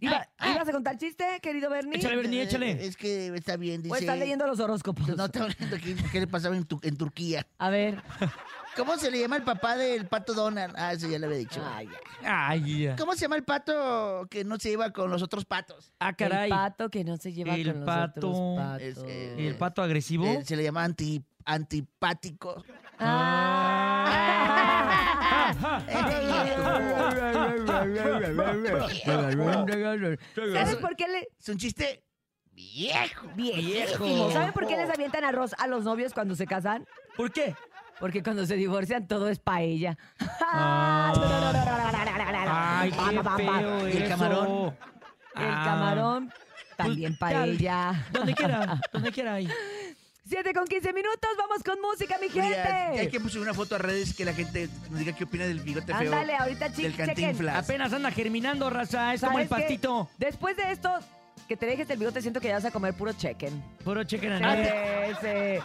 Iba- 0.00 0.26
¿Ibas 0.44 0.68
a 0.68 0.72
contar 0.72 0.98
chiste, 0.98 1.38
querido 1.40 1.70
Bernie? 1.70 1.96
Échale, 1.98 2.16
Bernie, 2.16 2.40
Eh, 2.40 2.44
échale. 2.44 2.84
Es 2.84 2.96
que 2.96 3.28
está 3.36 3.56
bien, 3.56 3.82
dice... 3.82 3.94
¿O 3.94 3.96
estás 3.96 4.18
leyendo 4.18 4.46
los 4.48 4.58
horóscopos? 4.58 5.06
No, 5.16 5.26
está 5.26 5.44
hablando 5.44 5.76
aquí, 5.76 5.94
qué 6.10 6.18
le 6.20 6.26
pasaba 6.26 6.56
en, 6.56 6.64
Tu- 6.64 6.80
en 6.82 6.96
Turquía. 6.96 7.46
A 7.58 7.70
ver. 7.70 8.02
¿Cómo 8.76 8.96
se 8.96 9.10
le 9.10 9.20
llama 9.20 9.36
el 9.36 9.42
papá 9.42 9.76
del 9.76 10.06
pato 10.06 10.32
Donald? 10.32 10.74
Ah, 10.78 10.92
eso 10.92 11.06
ya 11.08 11.18
le 11.18 11.26
había 11.26 11.38
dicho. 11.38 11.62
Ay, 11.64 11.88
Ay, 12.24 12.82
ya. 12.84 12.96
¿Cómo 12.96 13.14
se 13.14 13.20
llama 13.22 13.36
el 13.36 13.44
pato 13.44 14.26
que 14.30 14.44
no 14.44 14.58
se 14.58 14.70
lleva 14.70 14.90
con 14.92 15.10
los 15.10 15.22
otros 15.22 15.44
patos? 15.44 15.92
Ah, 15.98 16.14
caray. 16.14 16.50
El 16.50 16.56
pato 16.56 16.88
que 16.88 17.04
no 17.04 17.16
se 17.18 17.32
lleva 17.32 17.54
El 17.54 17.66
con 17.66 17.80
los 17.84 17.88
otros 17.88 18.56
patos. 18.56 18.82
Es, 18.82 18.98
eh, 19.06 19.36
¿Y 19.38 19.46
el 19.46 19.56
pato 19.56 19.82
agresivo? 19.82 20.26
Eh, 20.26 20.44
se 20.44 20.56
le 20.56 20.62
llama 20.62 20.84
anti, 20.84 21.22
antipático. 21.44 22.64
¿Sabes 30.54 30.76
por 30.76 30.96
qué 30.96 31.08
le... 31.08 31.28
Es 31.38 31.48
un 31.48 31.58
chiste 31.58 32.04
viejo. 32.52 33.28
Viejísimo. 33.34 34.30
¿Saben 34.30 34.52
por 34.52 34.66
qué 34.66 34.76
les 34.76 34.88
avientan 34.88 35.24
arroz 35.24 35.54
a 35.58 35.66
los 35.66 35.84
novios 35.84 36.12
cuando 36.14 36.34
se 36.34 36.46
casan? 36.46 36.86
¿Por 37.16 37.32
qué? 37.32 37.54
Porque 38.02 38.20
cuando 38.20 38.44
se 38.44 38.56
divorcian 38.56 39.06
todo 39.06 39.28
es 39.28 39.38
paella. 39.38 39.96
Ay, 40.52 41.14
qué 42.90 43.22
feo 43.36 43.88
¿Y 43.88 43.92
el 43.92 44.02
eso. 44.02 44.08
camarón? 44.08 44.76
El 45.36 45.44
Ah. 45.44 45.62
camarón, 45.64 46.32
también 46.76 47.16
paella. 47.16 48.04
Donde 48.10 48.34
quiera, 48.34 48.80
donde 48.92 49.12
quiera 49.12 49.34
ahí. 49.34 49.48
7 50.28 50.52
con 50.52 50.66
15 50.66 50.92
minutos, 50.92 51.30
vamos 51.38 51.62
con 51.62 51.80
música, 51.80 52.16
mi 52.20 52.26
Urias, 52.26 52.66
Hay 52.66 52.96
gente. 52.96 53.08
que 53.10 53.20
poner 53.20 53.38
una 53.38 53.54
foto 53.54 53.76
a 53.76 53.78
redes 53.78 54.14
que 54.14 54.24
la 54.24 54.34
gente 54.34 54.68
nos 54.90 54.98
diga 54.98 55.12
qué 55.12 55.22
opina 55.22 55.44
del 55.44 55.60
bigote 55.60 55.94
feo. 55.94 56.12
Ándale, 56.12 56.34
ahorita 56.34 56.64
del 56.70 56.74
chicos, 56.76 56.90
chequen. 56.92 57.06
cantinflas. 57.06 57.56
Apenas 57.64 57.92
anda 57.92 58.10
germinando, 58.10 58.68
raza. 58.68 59.14
Es 59.14 59.20
como 59.20 59.38
el 59.38 59.48
¿Sabes 59.48 59.64
qué? 59.64 59.74
pastito. 59.78 60.10
Después 60.18 60.56
de 60.56 60.72
esto, 60.72 60.90
que 61.52 61.56
te 61.58 61.66
dejes 61.66 61.90
el 61.90 61.98
bigote 61.98 62.22
siento 62.22 62.40
que 62.40 62.48
ya 62.48 62.54
vas 62.54 62.64
a 62.64 62.70
comer 62.70 62.94
puro 62.94 63.12
chicken. 63.12 63.62
Puro 63.84 64.02
chequen 64.04 64.38
Sí, 64.38 65.16
sí. 65.20 65.62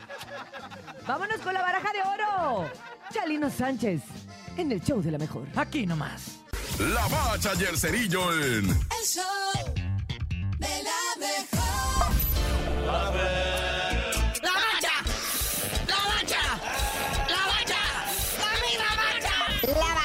Vámonos 1.08 1.38
con 1.40 1.54
la 1.54 1.62
baraja 1.62 1.94
de 1.94 2.02
oro. 2.02 2.70
Chalino 3.10 3.50
Sánchez, 3.50 4.02
en 4.58 4.74
el 4.74 4.82
show 4.82 5.02
de 5.02 5.12
la 5.12 5.18
mejor. 5.18 5.48
Aquí 5.56 5.86
nomás. 5.88 6.40
La 6.78 7.08
bacha 7.08 7.54
y 7.58 7.64
el 7.64 7.78
cerillo 7.78 8.34
en 8.34 8.66
El 8.70 9.06
show 9.06 9.24
de 10.60 10.84
la 10.84 11.00
mejor. 11.26 12.12
¡La 14.44 14.52
bacha! 14.52 14.92
¡La 15.88 16.04
bacha! 16.06 16.44
¡La 17.30 17.42
bacha! 17.48 17.82
¡La 19.72 20.04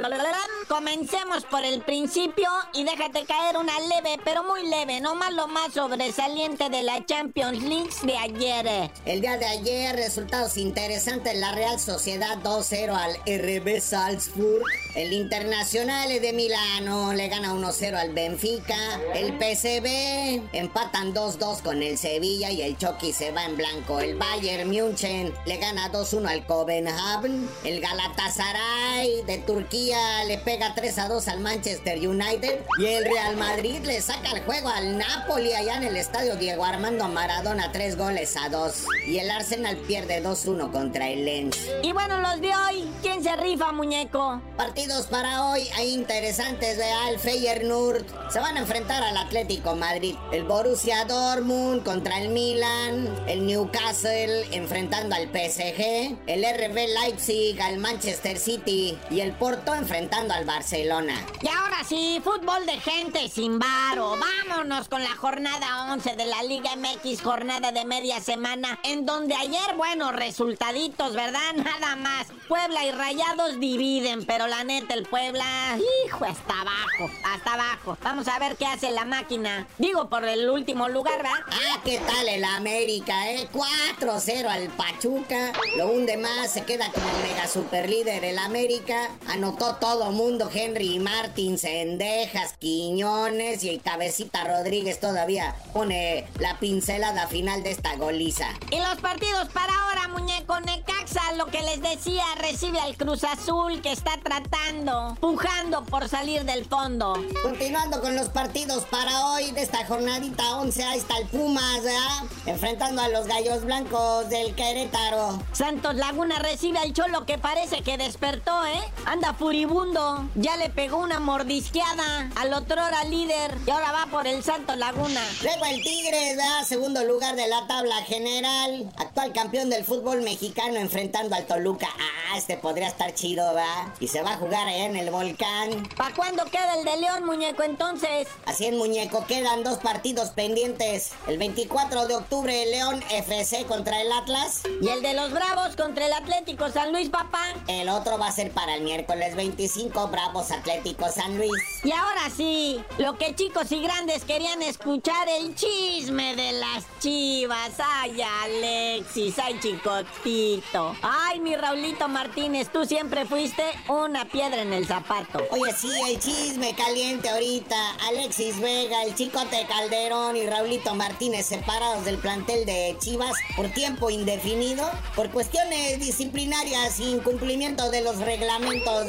bacha! 0.00 0.45
Comencemos 0.68 1.44
por 1.44 1.64
el 1.64 1.80
principio 1.82 2.48
y 2.74 2.82
déjate 2.82 3.24
caer 3.24 3.56
una 3.56 3.78
leve, 3.78 4.18
pero 4.24 4.42
muy 4.42 4.68
leve, 4.68 5.00
no 5.00 5.14
más 5.14 5.32
lo 5.32 5.46
más 5.46 5.72
sobresaliente 5.72 6.68
de 6.68 6.82
la 6.82 7.06
Champions 7.06 7.62
League 7.62 7.90
de 8.02 8.16
ayer. 8.16 8.90
El 9.04 9.20
día 9.20 9.38
de 9.38 9.46
ayer, 9.46 9.94
resultados 9.94 10.56
interesantes. 10.56 11.36
La 11.38 11.52
Real 11.52 11.78
Sociedad 11.78 12.38
2-0 12.42 12.96
al 12.96 13.14
RB 13.26 13.80
Salzburg. 13.80 14.64
El 14.96 15.12
Internacional 15.12 16.08
de 16.08 16.32
Milano 16.32 17.12
le 17.12 17.28
gana 17.28 17.54
1-0 17.54 17.94
al 17.94 18.12
Benfica. 18.12 18.76
El 19.14 19.38
PSV 19.38 20.48
empatan 20.52 21.14
2-2 21.14 21.62
con 21.62 21.80
el 21.80 21.96
Sevilla 21.96 22.50
y 22.50 22.62
el 22.62 22.76
Chucky 22.76 23.12
se 23.12 23.30
va 23.30 23.44
en 23.44 23.56
blanco. 23.56 24.00
El 24.00 24.16
Bayern 24.16 24.68
München 24.68 25.32
le 25.44 25.58
gana 25.58 25.92
2-1 25.92 26.26
al 26.26 26.44
Copenhagen. 26.44 27.48
El 27.62 27.80
Galatasaray 27.80 29.22
de 29.22 29.38
Turquía 29.38 30.24
le 30.24 30.38
pega 30.38 30.55
3-2 30.58 31.28
al 31.28 31.40
Manchester 31.40 31.98
United. 31.98 32.60
Y 32.78 32.86
el 32.86 33.04
Real 33.04 33.36
Madrid 33.36 33.80
le 33.84 34.00
saca 34.00 34.32
el 34.32 34.42
juego 34.42 34.68
al 34.68 34.98
Napoli 34.98 35.52
allá 35.52 35.76
en 35.76 35.84
el 35.84 35.96
estadio 35.96 36.36
Diego 36.36 36.64
Armando 36.64 37.08
Maradona 37.08 37.72
3 37.72 37.96
goles 37.96 38.36
a 38.36 38.48
2. 38.48 38.84
Y 39.06 39.18
el 39.18 39.30
Arsenal 39.30 39.76
pierde 39.78 40.22
2-1 40.22 40.72
contra 40.72 41.08
el 41.08 41.24
Lens. 41.24 41.58
Y 41.82 41.92
bueno, 41.92 42.20
los 42.20 42.40
de 42.40 42.50
hoy, 42.54 42.90
¿quién 43.02 43.22
se 43.22 43.36
rifa, 43.36 43.72
muñeco? 43.72 44.40
Partidos 44.56 45.06
para 45.06 45.44
hoy 45.44 45.68
hay 45.76 45.92
interesantes, 45.92 46.78
vea, 46.78 47.10
el 47.10 47.18
Feyenoord 47.18 48.04
se 48.30 48.40
van 48.40 48.56
a 48.56 48.60
enfrentar 48.60 49.02
al 49.02 49.16
Atlético 49.16 49.74
Madrid, 49.74 50.16
el 50.32 50.44
Borussia 50.44 51.04
Dortmund 51.04 51.84
contra 51.84 52.20
el 52.20 52.30
Milan, 52.30 53.08
el 53.26 53.46
Newcastle 53.46 54.46
enfrentando 54.52 55.14
al 55.14 55.28
PSG, 55.28 56.16
el 56.26 56.44
RB 56.44 56.74
Leipzig 57.02 57.60
al 57.60 57.78
Manchester 57.78 58.38
City 58.38 58.98
y 59.10 59.20
el 59.20 59.32
Porto 59.32 59.74
enfrentando 59.74 60.34
al 60.34 60.45
Barcelona. 60.46 61.14
Y 61.42 61.48
ahora 61.48 61.84
sí, 61.86 62.20
fútbol 62.22 62.64
de 62.64 62.80
gente 62.80 63.28
sin 63.28 63.58
varo. 63.58 64.16
Vámonos 64.48 64.88
con 64.88 65.02
la 65.02 65.14
jornada 65.16 65.92
11 65.92 66.16
de 66.16 66.26
la 66.26 66.42
Liga 66.42 66.70
MX, 66.76 67.22
jornada 67.22 67.72
de 67.72 67.84
media 67.84 68.20
semana, 68.20 68.78
en 68.84 69.04
donde 69.04 69.34
ayer, 69.34 69.74
bueno, 69.76 70.12
resultaditos, 70.12 71.14
¿verdad? 71.14 71.52
Nada 71.56 71.96
más. 71.96 72.28
Puebla 72.48 72.84
y 72.84 72.92
Rayados 72.92 73.58
dividen, 73.58 74.24
pero 74.24 74.46
la 74.46 74.62
neta, 74.62 74.94
el 74.94 75.04
Puebla, 75.06 75.78
hijo, 76.06 76.24
hasta 76.24 76.60
abajo, 76.60 77.10
hasta 77.24 77.54
abajo. 77.54 77.98
Vamos 78.02 78.28
a 78.28 78.38
ver 78.38 78.56
qué 78.56 78.66
hace 78.66 78.92
la 78.92 79.04
máquina. 79.04 79.66
Digo, 79.78 80.08
por 80.08 80.24
el 80.24 80.48
último 80.48 80.88
lugar, 80.88 81.16
¿verdad? 81.16 81.40
Ah, 81.48 81.80
¿qué 81.84 81.98
tal 81.98 82.28
el 82.28 82.44
América, 82.44 83.32
eh? 83.32 83.48
4-0 83.52 84.46
al 84.46 84.68
Pachuca. 84.68 85.52
Lo 85.76 85.88
hunde 85.88 86.16
más, 86.16 86.52
se 86.52 86.64
queda 86.64 86.90
como 86.92 87.06
mega 87.22 87.48
super 87.48 87.88
líder 87.90 88.24
el 88.24 88.38
América. 88.38 89.10
Anotó 89.26 89.74
todo 89.76 90.12
mundo, 90.12 90.35
Henry 90.52 90.98
Martins, 90.98 91.62
Sendejas, 91.62 92.54
Quiñones 92.58 93.64
y 93.64 93.70
el 93.70 93.80
Cabecita 93.80 94.44
Rodríguez 94.44 95.00
todavía 95.00 95.54
pone 95.72 96.26
la 96.38 96.58
pincelada 96.58 97.26
final 97.26 97.62
de 97.62 97.70
esta 97.70 97.96
goliza. 97.96 98.48
Y 98.70 98.78
los 98.78 98.96
partidos 99.00 99.48
para 99.48 99.72
ahora, 99.72 100.08
muñeco 100.08 100.60
Necaxa, 100.60 101.32
lo 101.36 101.46
que 101.46 101.62
les 101.62 101.80
decía, 101.80 102.24
recibe 102.38 102.78
al 102.78 102.96
Cruz 102.96 103.24
Azul 103.24 103.80
que 103.80 103.92
está 103.92 104.18
tratando, 104.22 105.16
pujando 105.20 105.84
por 105.84 106.08
salir 106.08 106.44
del 106.44 106.64
fondo. 106.66 107.14
Continuando 107.42 108.00
con 108.00 108.14
los 108.14 108.28
partidos 108.28 108.84
para 108.84 109.26
hoy 109.28 109.50
de 109.52 109.62
esta 109.62 109.86
jornadita 109.86 110.56
11, 110.56 110.84
ahí 110.84 110.98
está 110.98 111.18
el 111.18 111.26
Pumas, 111.28 111.82
¿verdad? 111.82 112.24
Enfrentando 112.46 113.02
a 113.02 113.08
los 113.08 113.26
Gallos 113.26 113.64
Blancos 113.64 114.28
del 114.28 114.54
Querétaro. 114.54 115.42
Santos 115.52 115.94
Laguna 115.94 116.38
recibe 116.38 116.78
al 116.78 116.92
Cholo 116.92 117.24
que 117.24 117.38
parece 117.38 117.82
que 117.82 117.96
despertó, 117.96 118.66
¿eh? 118.66 118.80
Anda 119.06 119.32
furibundo. 119.34 120.25
Ya 120.34 120.56
le 120.56 120.70
pegó 120.70 120.98
una 120.98 121.20
mordisqueada 121.20 122.30
al 122.36 122.52
otro 122.52 122.82
hora 122.84 123.04
líder 123.04 123.56
y 123.66 123.70
ahora 123.70 123.92
va 123.92 124.06
por 124.06 124.26
el 124.26 124.42
Santos 124.42 124.76
Laguna. 124.76 125.22
Luego 125.42 125.64
el 125.66 125.82
Tigres, 125.82 126.36
¿verdad? 126.36 126.64
Segundo 126.66 127.04
lugar 127.04 127.36
de 127.36 127.48
la 127.48 127.66
tabla 127.66 127.96
general. 128.02 128.90
Actual 128.96 129.32
campeón 129.32 129.70
del 129.70 129.84
fútbol 129.84 130.22
mexicano 130.22 130.76
enfrentando 130.76 131.34
al 131.36 131.46
Toluca. 131.46 131.88
Ah, 131.88 132.36
este 132.36 132.56
podría 132.56 132.88
estar 132.88 133.14
chido, 133.14 133.46
¿verdad? 133.54 133.94
Y 134.00 134.08
se 134.08 134.22
va 134.22 134.32
a 134.32 134.36
jugar 134.36 134.66
allá 134.66 134.86
en 134.86 134.96
el 134.96 135.10
volcán. 135.10 135.88
¿Para 135.96 136.14
cuándo 136.14 136.44
queda 136.46 136.76
el 136.78 136.84
de 136.84 136.96
León, 136.98 137.24
muñeco, 137.24 137.62
entonces? 137.62 138.28
Así 138.44 138.66
en 138.66 138.76
muñeco 138.78 139.24
quedan 139.26 139.64
dos 139.64 139.78
partidos 139.78 140.30
pendientes. 140.30 141.12
El 141.26 141.38
24 141.38 142.06
de 142.06 142.16
octubre 142.16 142.66
León 142.66 143.02
FC 143.10 143.64
contra 143.66 144.00
el 144.00 144.12
Atlas. 144.12 144.62
Y 144.82 144.88
el 144.88 145.02
de 145.02 145.14
los 145.14 145.32
Bravos 145.32 145.76
contra 145.76 146.06
el 146.06 146.12
Atlético 146.12 146.70
San 146.70 146.92
Luis, 146.92 147.08
papá. 147.08 147.54
El 147.68 147.88
otro 147.88 148.18
va 148.18 148.28
a 148.28 148.32
ser 148.32 148.50
para 148.50 148.74
el 148.74 148.82
miércoles 148.82 149.34
25 149.36 150.10
Bravos 150.16 150.50
Atlético 150.50 151.10
San 151.10 151.36
Luis. 151.36 151.52
Y 151.84 151.92
ahora 151.92 152.30
sí, 152.34 152.82
lo 152.96 153.18
que 153.18 153.34
chicos 153.34 153.70
y 153.70 153.82
grandes 153.82 154.24
querían 154.24 154.62
escuchar, 154.62 155.28
el 155.28 155.54
chisme 155.54 156.34
de 156.34 156.52
las 156.52 156.84
chivas. 157.00 157.72
Ay, 157.78 158.22
Alexis, 158.22 159.38
ay, 159.38 159.60
chicotito. 159.60 160.96
Ay, 161.02 161.40
mi 161.40 161.54
Raulito 161.54 162.08
Martínez, 162.08 162.70
tú 162.72 162.86
siempre 162.86 163.26
fuiste 163.26 163.62
una 163.88 164.24
piedra 164.24 164.62
en 164.62 164.72
el 164.72 164.86
zapato. 164.86 165.44
Oye, 165.50 165.74
sí, 165.74 165.90
el 166.08 166.18
chisme 166.18 166.74
caliente 166.74 167.28
ahorita. 167.28 167.76
Alexis 168.08 168.58
Vega, 168.58 169.04
el 169.04 169.14
Chicote 169.14 169.66
Calderón 169.68 170.34
y 170.38 170.46
Raulito 170.46 170.94
Martínez 170.94 171.44
separados 171.44 172.06
del 172.06 172.16
plantel 172.16 172.64
de 172.64 172.96
Chivas 173.00 173.36
por 173.54 173.68
tiempo 173.68 174.08
indefinido 174.08 174.90
por 175.14 175.30
cuestiones 175.30 176.00
disciplinarias 176.00 177.00
y 177.00 177.10
incumplimiento 177.10 177.90
de 177.90 178.00
los 178.00 178.16
reglamentos. 178.16 179.08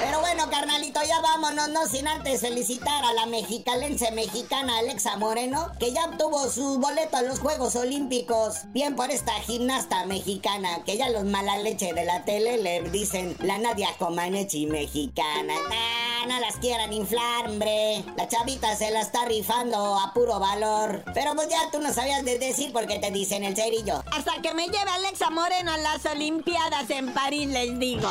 Pero 0.00 0.20
bueno, 0.20 0.48
carnalito, 0.50 1.00
ya 1.02 1.20
vámonos, 1.20 1.68
no 1.70 1.86
sin 1.86 2.06
antes 2.06 2.40
felicitar 2.40 3.04
a 3.04 3.12
la 3.12 3.26
mexicalense 3.26 4.10
mexicana 4.12 4.78
Alexa 4.78 5.16
Moreno, 5.16 5.72
que 5.78 5.92
ya 5.92 6.06
obtuvo 6.06 6.48
su 6.48 6.78
boleto 6.78 7.16
a 7.16 7.22
los 7.22 7.40
Juegos 7.40 7.76
Olímpicos. 7.76 8.60
Bien 8.72 8.94
por 8.94 9.10
esta 9.10 9.32
gimnasta 9.40 10.06
mexicana, 10.06 10.84
que 10.84 10.96
ya 10.96 11.08
los 11.08 11.24
mala 11.24 11.58
leche 11.58 11.92
de 11.92 12.04
la 12.04 12.24
tele 12.24 12.58
le 12.58 12.82
dicen 12.90 13.36
la 13.40 13.58
Nadia 13.58 13.88
Comaneci 13.98 14.66
mexicana. 14.66 15.54
Ah, 15.70 16.26
no 16.28 16.40
las 16.40 16.56
quieran 16.56 16.92
inflar, 16.92 17.48
hombre. 17.48 18.04
La 18.16 18.28
chavita 18.28 18.76
se 18.76 18.90
la 18.90 19.00
está 19.00 19.24
rifando 19.24 19.98
a 19.98 20.12
puro 20.12 20.38
valor. 20.38 21.04
Pero 21.14 21.34
pues 21.34 21.48
ya 21.48 21.70
tú 21.70 21.80
no 21.80 21.92
sabías 21.92 22.24
de 22.24 22.38
decir 22.38 22.72
porque 22.72 22.98
te 22.98 23.10
dicen 23.10 23.44
el 23.44 23.56
cerillo. 23.56 24.02
Hasta 24.12 24.40
que 24.42 24.54
me 24.54 24.66
lleve 24.66 24.90
Alexa 24.90 25.30
Moreno 25.30 25.72
a 25.72 25.78
las 25.78 26.04
Olimpiadas 26.06 26.90
en 26.90 27.12
París, 27.12 27.48
les 27.48 27.78
digo. 27.78 28.10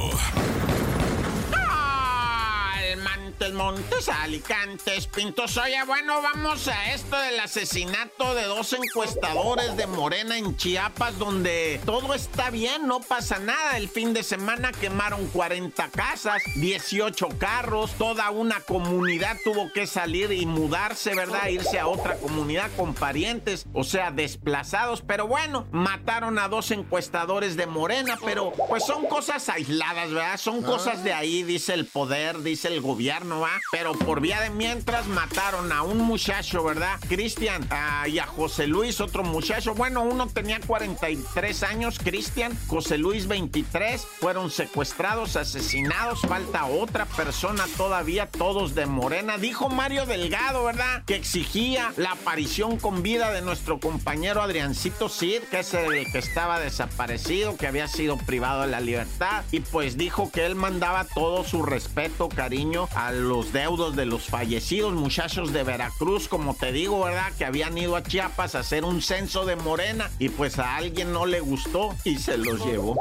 Montes, 3.41 3.53
Montes, 3.53 4.09
Alicantes, 4.09 5.07
Pintos. 5.07 5.57
Oye, 5.57 5.83
bueno, 5.87 6.21
vamos 6.21 6.67
a 6.67 6.93
esto 6.93 7.19
del 7.19 7.39
asesinato 7.39 8.35
de 8.35 8.43
dos 8.43 8.71
encuestadores 8.73 9.75
de 9.75 9.87
Morena 9.87 10.37
en 10.37 10.55
Chiapas, 10.57 11.17
donde 11.17 11.81
todo 11.83 12.13
está 12.13 12.51
bien, 12.51 12.85
no 12.85 12.99
pasa 12.99 13.39
nada. 13.39 13.77
El 13.77 13.89
fin 13.89 14.13
de 14.13 14.21
semana 14.21 14.71
quemaron 14.71 15.25
40 15.29 15.89
casas, 15.89 16.43
18 16.57 17.29
carros, 17.39 17.93
toda 17.97 18.29
una 18.29 18.59
comunidad 18.59 19.37
tuvo 19.43 19.71
que 19.73 19.87
salir 19.87 20.31
y 20.31 20.45
mudarse, 20.45 21.15
¿verdad? 21.15 21.47
Irse 21.47 21.79
a 21.79 21.87
otra 21.87 22.17
comunidad 22.17 22.69
con 22.77 22.93
parientes, 22.93 23.65
o 23.73 23.83
sea, 23.83 24.11
desplazados. 24.11 25.01
Pero 25.01 25.25
bueno, 25.25 25.67
mataron 25.71 26.37
a 26.37 26.47
dos 26.47 26.69
encuestadores 26.69 27.57
de 27.57 27.65
Morena, 27.65 28.19
pero 28.23 28.51
pues 28.69 28.85
son 28.85 29.07
cosas 29.07 29.49
aisladas, 29.49 30.11
¿verdad? 30.11 30.37
Son 30.37 30.61
cosas 30.61 31.03
de 31.03 31.13
ahí, 31.13 31.41
dice 31.41 31.73
el 31.73 31.87
poder, 31.87 32.43
dice 32.43 32.67
el 32.67 32.81
gobierno 32.81 33.30
Pero 33.71 33.93
por 33.93 34.19
vía 34.19 34.41
de 34.41 34.49
mientras 34.49 35.07
mataron 35.07 35.71
a 35.71 35.83
un 35.83 35.99
muchacho, 35.99 36.63
¿verdad? 36.63 36.99
Cristian 37.07 37.65
ah, 37.69 38.07
y 38.07 38.19
a 38.19 38.25
José 38.25 38.67
Luis, 38.67 38.99
otro 38.99 39.23
muchacho. 39.23 39.73
Bueno, 39.73 40.01
uno 40.01 40.27
tenía 40.27 40.59
43 40.59 41.63
años, 41.63 41.99
Cristian, 41.99 42.57
José 42.67 42.97
Luis 42.97 43.27
23, 43.27 44.05
fueron 44.19 44.51
secuestrados, 44.51 45.35
asesinados. 45.35 46.21
Falta 46.21 46.65
otra 46.65 47.05
persona 47.05 47.65
todavía, 47.77 48.27
todos 48.27 48.75
de 48.75 48.85
Morena. 48.85 49.37
Dijo 49.37 49.69
Mario 49.69 50.05
Delgado, 50.05 50.63
¿verdad? 50.63 51.03
Que 51.05 51.15
exigía 51.15 51.93
la 51.97 52.11
aparición 52.11 52.77
con 52.77 53.01
vida 53.01 53.31
de 53.31 53.41
nuestro 53.41 53.79
compañero 53.79 54.41
Adriancito 54.41 55.09
Cid, 55.09 55.41
que 55.49 55.59
es 55.59 55.73
el 55.73 56.11
que 56.11 56.17
estaba 56.17 56.59
desaparecido, 56.59 57.55
que 57.55 57.67
había 57.67 57.87
sido 57.87 58.17
privado 58.17 58.61
de 58.61 58.67
la 58.67 58.81
libertad. 58.81 59.43
Y 59.51 59.61
pues 59.61 59.97
dijo 59.97 60.31
que 60.31 60.45
él 60.45 60.55
mandaba 60.55 61.05
todo 61.05 61.43
su 61.43 61.63
respeto, 61.63 62.29
cariño 62.29 62.89
a 62.95 63.11
los 63.21 63.53
deudos 63.53 63.95
de 63.95 64.05
los 64.05 64.25
fallecidos 64.25 64.93
muchachos 64.93 65.53
de 65.53 65.63
Veracruz, 65.63 66.27
como 66.27 66.53
te 66.53 66.71
digo, 66.71 67.03
¿verdad? 67.03 67.31
Que 67.37 67.45
habían 67.45 67.77
ido 67.77 67.95
a 67.95 68.03
Chiapas 68.03 68.55
a 68.55 68.59
hacer 68.59 68.83
un 68.83 69.01
censo 69.01 69.45
de 69.45 69.55
Morena 69.55 70.09
y 70.19 70.29
pues 70.29 70.59
a 70.59 70.75
alguien 70.75 71.13
no 71.13 71.25
le 71.25 71.39
gustó 71.39 71.95
y 72.03 72.17
se 72.17 72.37
los 72.37 72.65
llevó. 72.65 72.99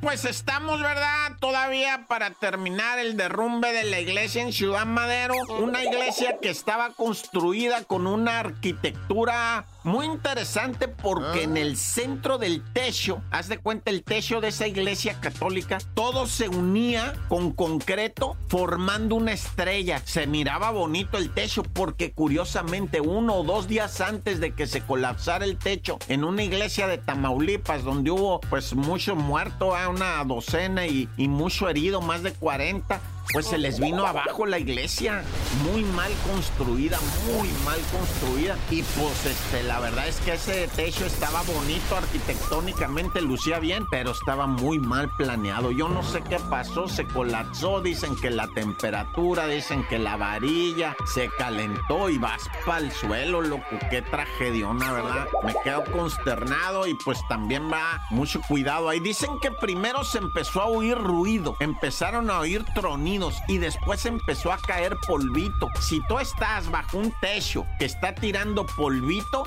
Pues 0.00 0.24
estamos, 0.24 0.80
¿verdad? 0.80 1.36
Todavía 1.40 2.06
para 2.08 2.30
terminar 2.30 2.98
el 2.98 3.16
derrumbe 3.16 3.72
de 3.72 3.84
la 3.84 4.00
iglesia 4.00 4.42
en 4.42 4.52
Ciudad 4.52 4.86
Madero. 4.86 5.34
Una 5.60 5.84
iglesia 5.84 6.38
que 6.40 6.50
estaba 6.50 6.90
construida 6.90 7.84
con 7.84 8.06
una 8.06 8.40
arquitectura 8.40 9.66
muy 9.84 10.06
interesante 10.06 10.88
porque 10.88 11.44
en 11.44 11.56
el 11.56 11.76
centro 11.76 12.38
del 12.38 12.62
techo, 12.72 13.22
haz 13.30 13.48
de 13.48 13.58
cuenta 13.58 13.90
el 13.90 14.02
techo 14.02 14.40
de 14.40 14.48
esa 14.48 14.66
iglesia 14.66 15.20
católica, 15.20 15.78
todo 15.94 16.26
se 16.26 16.48
unía 16.48 17.14
con 17.28 17.52
concreto 17.52 18.36
formando 18.48 19.14
una 19.14 19.32
estrella. 19.32 20.02
Se 20.04 20.26
miraba 20.26 20.70
bonito 20.70 21.18
el 21.18 21.30
techo 21.30 21.62
porque 21.62 22.12
curiosamente 22.12 23.00
uno 23.00 23.36
o 23.36 23.44
dos 23.44 23.68
días 23.68 24.00
antes 24.00 24.40
de 24.40 24.52
que 24.52 24.66
se 24.66 24.82
colapsara 24.82 25.44
el 25.44 25.56
techo 25.56 25.98
en 26.08 26.24
una 26.24 26.42
iglesia 26.42 26.86
de 26.86 26.98
Tamaulipas 26.98 27.84
donde 27.84 28.10
hubo 28.10 28.40
pues 28.40 28.74
mucho 28.74 29.16
muerto, 29.16 29.74
a 29.74 29.88
una 29.88 30.22
docena 30.24 30.86
y, 30.86 31.08
y 31.16 31.28
mucho 31.28 31.68
herido, 31.68 32.00
más 32.00 32.22
de 32.22 32.32
40, 32.32 33.00
pues 33.32 33.46
se 33.46 33.58
les 33.58 33.78
vino 33.78 34.06
abajo 34.06 34.46
la 34.46 34.58
iglesia. 34.58 35.22
Muy 35.64 35.84
mal 35.84 36.12
construida, 36.26 36.98
muy 37.26 37.48
mal 37.64 37.78
construida. 37.92 38.56
Y 38.70 38.82
pues 38.82 39.26
este, 39.26 39.62
la 39.62 39.80
verdad 39.80 40.08
es 40.08 40.16
que 40.20 40.32
ese 40.32 40.68
techo 40.68 41.06
estaba 41.06 41.42
bonito 41.42 41.96
arquitectónicamente, 41.96 43.20
lucía 43.20 43.58
bien, 43.58 43.86
pero 43.90 44.12
estaba 44.12 44.46
muy 44.46 44.78
mal 44.78 45.10
planeado. 45.16 45.70
Yo 45.70 45.88
no 45.88 46.02
sé 46.02 46.22
qué 46.22 46.38
pasó, 46.38 46.88
se 46.88 47.06
colapsó, 47.06 47.80
dicen 47.80 48.16
que 48.16 48.30
la 48.30 48.48
temperatura, 48.48 49.46
dicen 49.46 49.84
que 49.88 49.98
la 49.98 50.16
varilla 50.16 50.96
se 51.14 51.28
calentó 51.38 52.08
y 52.08 52.18
vas 52.18 52.42
para 52.66 52.80
el 52.80 52.92
suelo, 52.92 53.42
loco. 53.42 53.78
Qué 53.90 54.02
tragediona, 54.02 54.92
¿verdad? 54.92 55.26
Me 55.44 55.54
quedo 55.62 55.84
consternado 55.92 56.86
y 56.86 56.94
pues 56.94 57.18
también 57.28 57.70
va 57.70 58.02
mucho 58.10 58.40
cuidado 58.48 58.88
ahí. 58.88 59.00
Dicen 59.00 59.38
que 59.40 59.50
primero 59.50 60.04
se 60.04 60.18
empezó 60.18 60.62
a 60.62 60.66
oír 60.66 60.96
ruido, 60.98 61.56
empezaron 61.60 62.30
a 62.30 62.40
oír 62.40 62.64
tronidos 62.74 63.09
y 63.48 63.58
después 63.58 64.06
empezó 64.06 64.52
a 64.52 64.58
caer 64.58 64.96
polvito. 65.06 65.68
Si 65.80 66.00
tú 66.06 66.18
estás 66.18 66.70
bajo 66.70 66.98
un 66.98 67.12
techo 67.20 67.66
que 67.78 67.86
está 67.86 68.14
tirando 68.14 68.66
polvito. 68.66 69.44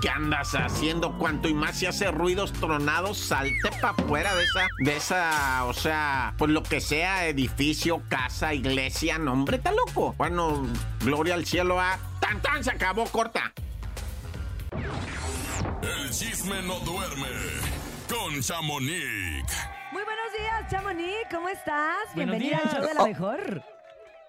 ¿qué 0.00 0.10
andas 0.10 0.54
haciendo? 0.54 1.16
Cuanto 1.18 1.48
y 1.48 1.54
más 1.54 1.78
si 1.78 1.86
hace 1.86 2.10
ruidos 2.10 2.52
tronados, 2.52 3.18
salte 3.18 3.70
para 3.80 3.90
afuera 3.90 4.34
de 4.34 4.44
esa, 4.44 4.68
de 4.84 4.96
esa, 4.96 5.64
o 5.64 5.72
sea, 5.72 6.34
pues 6.38 6.50
lo 6.50 6.62
que 6.62 6.80
sea, 6.80 7.26
edificio, 7.26 8.02
casa, 8.08 8.52
iglesia, 8.52 9.18
no, 9.18 9.32
hombre, 9.32 9.56
está 9.56 9.72
loco. 9.72 10.14
Bueno, 10.18 10.66
gloria 11.00 11.34
al 11.34 11.46
cielo 11.46 11.80
a... 11.80 11.98
¡Tan, 12.20 12.40
tan! 12.42 12.62
Se 12.62 12.70
acabó, 12.70 13.04
corta. 13.06 13.52
El 15.82 16.10
chisme 16.10 16.62
no 16.62 16.78
duerme 16.80 17.28
con 18.08 18.40
Chamonix. 18.42 19.75
Buenos 20.36 20.60
días, 20.60 20.70
Chamonix, 20.70 21.16
¿cómo 21.30 21.48
estás? 21.48 21.96
Buenos 22.14 22.38
Bienvenida 22.38 22.58
al 22.58 22.62
días. 22.64 22.74
show 22.74 22.86
de 22.88 22.94
la 22.94 23.04
mejor. 23.04 23.62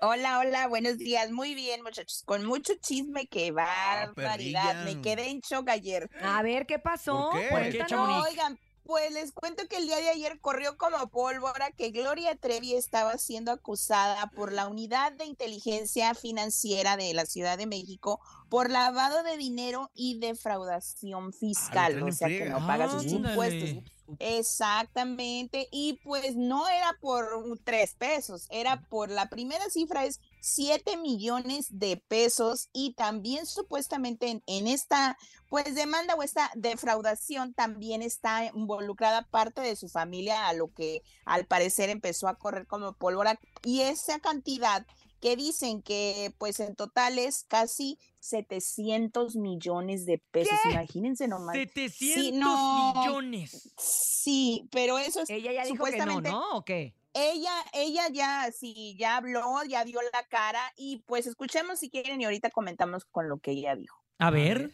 Hola, 0.02 0.40
hola, 0.40 0.68
buenos 0.68 0.98
días. 0.98 1.32
Muy 1.32 1.54
bien, 1.54 1.82
muchachos. 1.84 2.24
Con 2.26 2.46
mucho 2.46 2.74
chisme, 2.80 3.28
qué 3.28 3.52
barbaridad. 3.52 4.14
perrilla. 4.16 4.74
Me 4.86 5.02
quedé 5.02 5.30
en 5.30 5.42
shock 5.42 5.68
ayer. 5.70 6.10
A 6.22 6.42
ver, 6.44 6.66
¿qué 6.66 6.80
pasó? 6.80 7.30
¿Por 7.32 7.42
qué? 7.42 7.48
¿Por 7.50 7.62
qué. 7.72 7.86
Chamonix? 7.88 8.26
Oigan, 8.30 8.60
pues 8.88 9.12
les 9.12 9.34
cuento 9.34 9.68
que 9.68 9.76
el 9.78 9.86
día 9.86 9.98
de 9.98 10.10
ayer 10.10 10.40
corrió 10.40 10.78
como 10.78 11.10
pólvora 11.10 11.72
que 11.72 11.92
Gloria 11.92 12.38
Trevi 12.38 12.74
estaba 12.74 13.18
siendo 13.18 13.52
acusada 13.52 14.28
por 14.28 14.54
la 14.54 14.68
Unidad 14.68 15.12
de 15.12 15.26
Inteligencia 15.26 16.16
Financiera 16.16 16.96
de 16.96 17.14
la 17.14 17.26
Ciudad 17.26 17.58
de 17.58 17.66
México 17.66 18.22
por 18.48 18.72
lavado 18.72 19.24
de 19.24 19.36
dinero 19.36 19.92
y 19.94 20.20
defraudación 20.20 21.34
fiscal. 21.34 21.96
traen 21.96 22.04
o 22.04 22.12
sea, 22.14 22.30
que 22.30 22.46
no 22.50 22.66
paga 22.66 22.90
sus 22.90 23.12
Ándale. 23.12 23.30
impuestos. 23.30 23.84
Exactamente, 24.20 25.68
y 25.70 26.00
pues 26.06 26.38
no 26.38 26.70
era 26.70 26.96
por 27.02 27.28
tres 27.66 27.94
pesos, 27.94 28.48
era 28.50 28.82
por 28.90 29.10
la 29.10 29.28
primera 29.28 29.70
cifra 29.70 30.06
es 30.06 30.22
7 30.48 30.98
millones 30.98 31.68
de 31.70 31.98
pesos 31.98 32.70
y 32.72 32.94
también 32.94 33.46
supuestamente 33.46 34.30
en, 34.30 34.44
en 34.48 34.68
esta 34.68 35.18
pues 35.50 35.76
demanda 35.76 36.16
o 36.16 36.24
esta 36.24 36.52
defraudación 36.56 37.54
también 37.54 38.02
está 38.02 38.46
involucrada 38.46 39.24
parte 39.24 39.62
de 39.62 39.76
su 39.76 39.90
familia 39.90 40.48
a 40.48 40.54
lo 40.54 40.74
que 40.74 41.04
al 41.26 41.46
parecer 41.46 41.90
empezó 41.90 42.28
a 42.28 42.36
correr 42.36 42.66
como 42.66 42.94
pólvora 42.94 43.40
y 43.64 43.82
esa 43.82 44.20
cantidad 44.20 44.86
que 45.20 45.36
dicen 45.36 45.82
que 45.82 46.34
pues 46.38 46.60
en 46.60 46.76
total 46.76 47.18
es 47.20 47.44
casi 47.48 47.98
700 48.20 49.36
millones 49.36 50.06
de 50.06 50.20
pesos, 50.32 50.58
¿Qué? 50.64 50.72
imagínense 50.72 51.28
nomás. 51.28 51.56
700 51.56 52.34
no. 52.34 52.94
millones. 52.94 53.74
Sí, 53.78 54.68
pero 54.72 55.00
eso 55.00 55.22
es 55.22 55.30
Ella 55.30 55.54
ya 55.54 55.66
dijo 55.66 55.84
que 55.84 55.98
no, 56.06 56.22
¿no? 56.22 56.58
¿O 56.58 56.64
qué? 56.64 56.94
Ella, 57.18 57.52
ella 57.74 58.08
ya, 58.12 58.52
sí, 58.52 58.96
ya 58.98 59.18
habló, 59.18 59.64
ya 59.68 59.84
dio 59.84 60.00
la 60.14 60.24
cara 60.24 60.62
y 60.76 61.04
pues 61.06 61.26
escuchemos 61.26 61.80
si 61.80 61.90
quieren 61.90 62.22
y 62.22 62.26
ahorita 62.26 62.52
comentamos 62.52 63.06
con 63.06 63.28
lo 63.28 63.40
que 63.40 63.52
ella 63.52 63.76
dijo. 63.76 64.04
A 64.20 64.30
ver. 64.30 64.72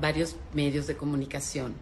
varios 0.00 0.36
medios 0.54 0.86
de 0.86 0.96
comunicación 0.96 1.74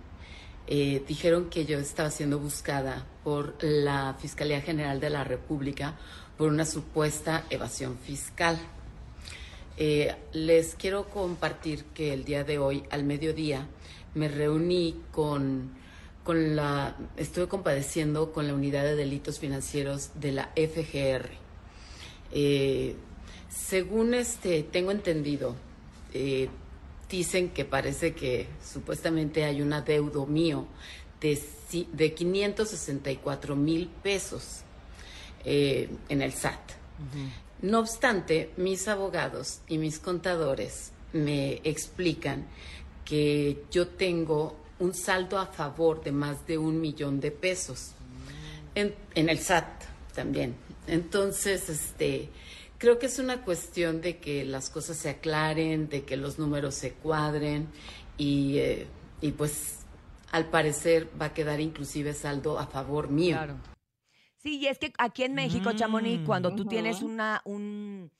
eh, 0.66 1.04
dijeron 1.06 1.50
que 1.50 1.66
yo 1.66 1.78
estaba 1.78 2.10
siendo 2.10 2.38
buscada 2.38 3.06
por 3.22 3.56
la 3.62 4.16
Fiscalía 4.18 4.62
General 4.62 4.98
de 4.98 5.10
la 5.10 5.22
República 5.22 5.94
por 6.36 6.48
una 6.48 6.64
supuesta 6.64 7.44
evasión 7.50 7.98
fiscal. 7.98 8.58
Eh, 9.76 10.14
les 10.32 10.74
quiero 10.74 11.08
compartir 11.10 11.84
que 11.86 12.14
el 12.14 12.24
día 12.24 12.44
de 12.44 12.58
hoy, 12.58 12.84
al 12.90 13.04
mediodía, 13.04 13.66
me 14.14 14.28
reuní 14.28 15.02
con, 15.12 15.74
con 16.24 16.56
la, 16.56 16.96
estuve 17.16 17.46
compadeciendo 17.48 18.32
con 18.32 18.46
la 18.48 18.54
Unidad 18.54 18.82
de 18.82 18.96
Delitos 18.96 19.38
Financieros 19.38 20.10
de 20.14 20.32
la 20.32 20.50
FGR. 20.56 21.28
Eh, 22.32 22.96
según 23.50 24.14
este, 24.14 24.62
tengo 24.64 24.90
entendido, 24.90 25.54
eh, 26.12 26.48
dicen 27.08 27.50
que 27.50 27.64
parece 27.64 28.14
que 28.14 28.48
supuestamente 28.64 29.44
hay 29.44 29.60
un 29.62 29.72
adeudo 29.72 30.26
mío 30.26 30.66
de, 31.20 31.38
ci- 31.70 31.86
de 31.92 32.14
564 32.14 33.54
mil 33.54 33.88
pesos 34.02 34.62
eh, 35.44 35.88
en 36.08 36.22
el 36.22 36.32
SAT. 36.32 36.58
No 37.62 37.80
obstante, 37.80 38.50
mis 38.56 38.88
abogados 38.88 39.60
y 39.68 39.78
mis 39.78 39.98
contadores 39.98 40.92
me 41.12 41.60
explican 41.64 42.46
que 43.04 43.62
yo 43.70 43.88
tengo 43.88 44.56
un 44.84 44.94
saldo 44.94 45.38
a 45.38 45.46
favor 45.46 46.02
de 46.04 46.12
más 46.12 46.46
de 46.46 46.58
un 46.58 46.80
millón 46.80 47.20
de 47.20 47.30
pesos 47.30 47.92
en, 48.74 48.94
en 49.14 49.28
el 49.28 49.38
SAT 49.38 49.66
también. 50.14 50.54
Entonces, 50.86 51.68
este, 51.70 52.28
creo 52.78 52.98
que 52.98 53.06
es 53.06 53.18
una 53.18 53.42
cuestión 53.42 54.00
de 54.00 54.18
que 54.18 54.44
las 54.44 54.70
cosas 54.70 54.96
se 54.98 55.08
aclaren, 55.08 55.88
de 55.88 56.04
que 56.04 56.16
los 56.16 56.38
números 56.38 56.74
se 56.74 56.92
cuadren 56.92 57.68
y, 58.18 58.58
eh, 58.58 58.86
y 59.20 59.32
pues 59.32 59.78
al 60.32 60.46
parecer 60.50 61.08
va 61.20 61.26
a 61.26 61.34
quedar 61.34 61.60
inclusive 61.60 62.12
saldo 62.12 62.58
a 62.58 62.66
favor 62.66 63.08
mío. 63.08 63.36
Claro. 63.36 63.56
Sí, 64.36 64.58
y 64.58 64.66
es 64.66 64.78
que 64.78 64.92
aquí 64.98 65.22
en 65.24 65.34
México, 65.34 65.72
Chamonix, 65.72 66.20
Mm, 66.20 66.26
cuando 66.26 66.54
tú 66.54 66.62
ujú. 66.62 66.70
tienes 66.70 67.00
una, 67.00 67.40
un, 67.46 68.10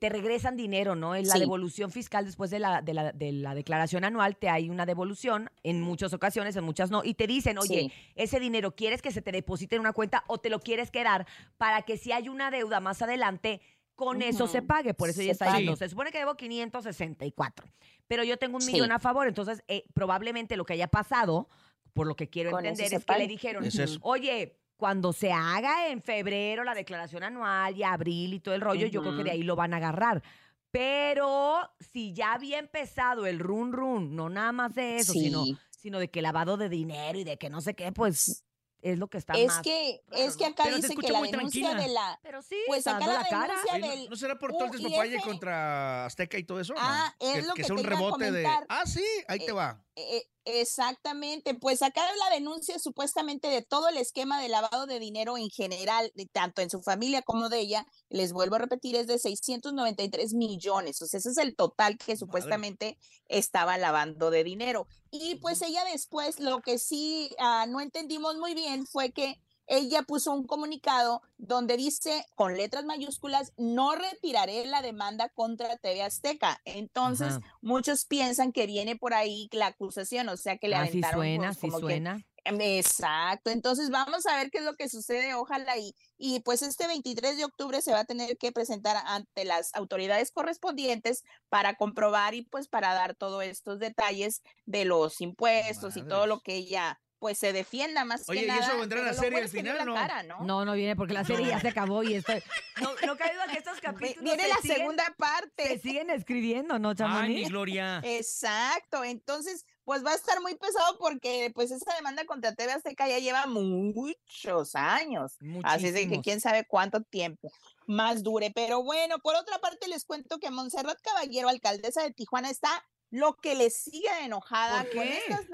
te 0.00 0.08
regresan 0.08 0.56
dinero, 0.56 0.94
¿no? 0.94 1.14
En 1.14 1.26
la 1.28 1.34
Sí. 1.34 1.40
devolución 1.40 1.90
fiscal 1.90 2.24
después 2.24 2.50
de 2.50 2.58
la, 2.58 2.82
de, 2.82 2.94
la, 2.94 3.12
de 3.12 3.32
la 3.32 3.54
declaración 3.54 4.04
anual 4.04 4.36
te 4.36 4.48
hay 4.48 4.70
una 4.70 4.86
devolución, 4.86 5.50
en 5.62 5.80
muchas 5.80 6.12
ocasiones, 6.12 6.56
en 6.56 6.64
muchas 6.64 6.90
no, 6.90 7.02
y 7.04 7.14
te 7.14 7.26
dicen, 7.26 7.58
oye, 7.58 7.90
Sí. 7.90 7.92
ese 8.14 8.40
dinero 8.40 8.74
quieres 8.74 9.02
que 9.02 9.10
se 9.12 9.22
te 9.22 9.32
deposite 9.32 9.76
en 9.76 9.80
una 9.80 9.92
cuenta 9.92 10.24
o 10.26 10.38
te 10.38 10.50
lo 10.50 10.60
quieres 10.60 10.90
quedar 10.90 11.26
para 11.58 11.82
que 11.82 11.96
si 11.96 12.12
hay 12.12 12.28
una 12.28 12.50
deuda 12.50 12.80
más 12.80 13.02
adelante, 13.02 13.60
con 13.94 14.22
eso 14.22 14.46
se 14.48 14.62
pague. 14.62 14.94
Por 14.94 15.10
eso 15.10 15.20
Se 15.20 15.26
ya 15.26 15.32
está 15.32 15.46
diciendo, 15.46 15.76
se 15.76 15.88
supone 15.88 16.10
que 16.10 16.18
debo 16.18 16.34
564, 16.36 17.66
pero 18.08 18.24
yo 18.24 18.36
tengo 18.38 18.56
un 18.56 18.62
Sí. 18.62 18.72
millón 18.72 18.90
a 18.92 18.98
favor, 18.98 19.28
entonces 19.28 19.62
eh, 19.68 19.84
probablemente 19.94 20.56
lo 20.56 20.64
que 20.64 20.72
haya 20.72 20.88
pasado, 20.88 21.48
por 21.92 22.06
lo 22.06 22.16
que 22.16 22.28
quiero 22.28 22.50
Con 22.50 22.64
entender, 22.64 22.94
es 22.94 23.04
que 23.04 23.18
le 23.18 23.26
dijeron, 23.28 23.64
Es 23.64 23.98
oye, 24.00 24.58
cuando 24.82 25.12
se 25.12 25.30
haga 25.30 25.86
en 25.90 26.02
febrero 26.02 26.64
la 26.64 26.74
declaración 26.74 27.22
anual 27.22 27.76
y 27.76 27.84
abril 27.84 28.34
y 28.34 28.40
todo 28.40 28.56
el 28.56 28.60
rollo, 28.60 28.88
yo 28.88 29.00
creo 29.00 29.16
que 29.16 29.22
de 29.22 29.30
ahí 29.30 29.44
lo 29.44 29.54
van 29.54 29.74
a 29.74 29.76
agarrar. 29.76 30.24
Pero 30.72 31.60
si 31.92 32.12
ya 32.12 32.32
había 32.32 32.58
empezado 32.58 33.26
el 33.26 33.38
run 33.38 33.72
run, 33.72 34.16
no 34.16 34.28
nada 34.28 34.50
más 34.50 34.74
de 34.74 34.96
eso, 34.96 35.12
sino, 35.12 35.44
Sí. 35.44 35.56
sino 35.70 36.00
de 36.00 36.10
que 36.10 36.20
lavado 36.20 36.56
de 36.56 36.68
dinero 36.68 37.16
y 37.16 37.22
de 37.22 37.38
que 37.38 37.48
no 37.48 37.60
sé 37.60 37.74
qué, 37.74 37.92
pues 37.92 38.44
es 38.80 38.98
lo 38.98 39.06
que 39.06 39.18
está 39.18 39.34
Es 39.34 39.46
más. 39.46 39.62
que, 39.62 40.02
raro, 40.10 40.24
es 40.24 40.36
que 40.36 40.44
¿no? 40.46 40.50
acá 40.50 40.64
se 40.64 40.74
dice 40.74 40.96
que 40.96 41.12
la 41.12 41.18
muy 41.20 41.30
denuncia 41.30 41.62
tranquila. 41.70 41.86
de 41.88 41.94
la. 41.94 42.18
Pero 42.24 42.42
sí, 42.42 42.56
Pues 42.66 42.78
está 42.78 42.96
acá 42.96 43.06
dando 43.06 43.22
la 43.22 43.22
la 43.22 43.28
cara. 43.28 43.78
del. 43.88 44.04
¿No, 44.04 44.10
no 44.10 44.16
será 44.16 44.36
por 44.36 44.50
todo 44.50 44.64
el 44.64 44.70
Uh, 44.70 44.72
despapalle 44.82 45.20
contra 45.20 46.06
Azteca 46.06 46.36
y 46.38 46.42
todo 46.42 46.58
eso? 46.58 46.74
Ah, 46.76 47.14
¿no? 47.20 47.26
es 47.28 47.34
que, 47.34 47.42
lo 47.42 47.54
que 47.54 47.62
que 47.62 47.64
sea 47.68 47.76
un 47.76 47.82
te 47.82 47.88
rebote 47.88 48.32
de. 48.32 48.44
Ah, 48.68 48.82
sí, 48.84 49.04
ahí 49.28 49.38
te 49.38 49.50
Eh, 49.50 49.52
va. 49.52 49.80
Eh, 49.94 50.22
exactamente, 50.46 51.54
pues 51.54 51.82
acá 51.82 52.00
la 52.18 52.34
denuncia 52.34 52.78
supuestamente 52.78 53.48
de 53.48 53.60
todo 53.60 53.88
el 53.88 53.98
esquema 53.98 54.40
de 54.40 54.48
lavado 54.48 54.86
de 54.86 54.98
dinero 54.98 55.36
en 55.36 55.50
general, 55.50 56.10
de 56.14 56.24
tanto 56.24 56.62
en 56.62 56.70
su 56.70 56.80
familia 56.80 57.20
como 57.20 57.50
de 57.50 57.60
ella, 57.60 57.86
les 58.08 58.32
vuelvo 58.32 58.54
a 58.54 58.60
repetir, 58.60 58.96
es 58.96 59.06
de 59.06 59.18
693 59.18 60.32
millones, 60.32 61.02
o 61.02 61.06
sea, 61.06 61.18
ese 61.18 61.28
es 61.28 61.36
el 61.36 61.54
total 61.54 61.98
que 61.98 62.16
supuestamente 62.16 62.98
estaba 63.28 63.76
lavando 63.76 64.30
de 64.30 64.44
dinero. 64.44 64.86
Y 65.10 65.34
pues 65.36 65.60
ella 65.60 65.84
después, 65.84 66.40
lo 66.40 66.62
que 66.62 66.78
sí 66.78 67.30
ah, 67.38 67.66
no 67.68 67.80
entendimos 67.80 68.36
muy 68.36 68.54
bien 68.54 68.86
fue 68.86 69.12
que 69.12 69.38
ella 69.66 70.02
puso 70.02 70.32
un 70.32 70.46
comunicado 70.46 71.22
donde 71.38 71.76
dice 71.76 72.26
con 72.34 72.56
letras 72.56 72.84
mayúsculas, 72.84 73.52
no 73.56 73.94
retiraré 73.94 74.66
la 74.66 74.82
demanda 74.82 75.28
contra 75.30 75.76
TV 75.76 76.02
Azteca. 76.02 76.60
Entonces, 76.64 77.34
Ajá. 77.34 77.40
muchos 77.60 78.04
piensan 78.04 78.52
que 78.52 78.66
viene 78.66 78.96
por 78.96 79.14
ahí 79.14 79.48
la 79.52 79.68
acusación, 79.68 80.28
o 80.28 80.36
sea, 80.36 80.58
que 80.58 80.68
le 80.68 80.76
Así 80.76 80.88
aventaron 80.90 81.20
suena, 81.20 81.46
pues, 81.48 81.56
sí 81.58 81.60
como 81.68 81.76
que- 81.78 81.82
suena. 81.94 82.24
Em, 82.44 82.60
Exacto, 82.60 83.50
entonces 83.50 83.88
vamos 83.90 84.26
a 84.26 84.34
ver 84.36 84.50
qué 84.50 84.58
es 84.58 84.64
lo 84.64 84.74
que 84.74 84.88
sucede, 84.88 85.32
ojalá 85.34 85.76
y, 85.78 85.94
y 86.18 86.40
pues 86.40 86.62
este 86.62 86.88
23 86.88 87.36
de 87.36 87.44
octubre 87.44 87.80
se 87.82 87.92
va 87.92 88.00
a 88.00 88.04
tener 88.04 88.36
que 88.36 88.50
presentar 88.50 88.96
ante 89.06 89.44
las 89.44 89.72
autoridades 89.76 90.32
correspondientes 90.32 91.22
para 91.48 91.76
comprobar 91.76 92.34
y 92.34 92.42
pues 92.42 92.66
para 92.66 92.94
dar 92.94 93.14
todos 93.14 93.44
estos 93.44 93.78
detalles 93.78 94.42
de 94.66 94.84
los 94.84 95.20
impuestos 95.20 95.96
y 95.96 96.02
todo 96.02 96.26
lo 96.26 96.40
que 96.40 96.56
ella 96.56 97.00
pues 97.22 97.38
se 97.38 97.52
defienda 97.52 98.04
más 98.04 98.28
Oye, 98.28 98.40
que 98.40 98.46
¿y 98.46 98.48
nada. 98.48 98.66
eso 98.66 98.76
vendrá 98.78 98.98
en 98.98 99.06
la 99.06 99.14
serie 99.14 99.38
al 99.38 99.48
final, 99.48 99.86
no? 99.86 99.94
cara, 99.94 100.24
¿no? 100.24 100.40
No, 100.40 100.64
no 100.64 100.72
viene 100.72 100.96
porque 100.96 101.14
la 101.14 101.24
serie 101.24 101.46
ya 101.46 101.60
se 101.60 101.68
acabó 101.68 102.02
y 102.02 102.14
esto. 102.14 102.32
No, 102.82 102.90
no 103.06 103.16
caído 103.16 103.40
que 103.52 103.58
estos 103.58 103.80
capítulos. 103.80 104.24
Viene 104.24 104.42
se 104.42 104.48
la 104.48 104.56
siguen- 104.56 104.76
segunda 104.78 105.14
parte. 105.16 105.68
Se 105.68 105.78
siguen 105.78 106.10
escribiendo, 106.10 106.80
¿no, 106.80 106.92
Ay, 106.98 107.28
mi 107.34 107.44
Gloria. 107.44 108.00
Exacto, 108.04 109.04
entonces 109.04 109.64
pues 109.84 110.04
va 110.04 110.10
a 110.10 110.14
estar 110.16 110.40
muy 110.40 110.56
pesado 110.56 110.98
porque 110.98 111.52
pues 111.54 111.70
esta 111.70 111.94
demanda 111.94 112.24
contra 112.24 112.54
TV 112.56 112.72
Azteca 112.72 113.06
ya 113.06 113.20
lleva 113.20 113.46
muchos 113.46 114.74
años, 114.74 115.36
así 115.64 115.86
es 115.86 115.92
que 115.92 116.00
Muchísimos. 116.00 116.24
quién 116.24 116.40
sabe 116.40 116.64
cuánto 116.66 117.02
tiempo 117.02 117.52
más 117.86 118.22
dure, 118.24 118.50
pero 118.54 118.82
bueno, 118.82 119.18
por 119.20 119.36
otra 119.36 119.58
parte 119.60 119.86
les 119.88 120.04
cuento 120.04 120.38
que 120.38 120.50
Montserrat 120.50 121.00
Caballero, 121.02 121.48
alcaldesa 121.48 122.02
de 122.02 122.12
Tijuana, 122.12 122.50
está 122.50 122.84
lo 123.10 123.34
que 123.36 123.54
le 123.54 123.70
sigue 123.70 124.08
enojada 124.22 124.84
¿Por 124.84 124.94
con 124.94 125.02
estas 125.08 125.48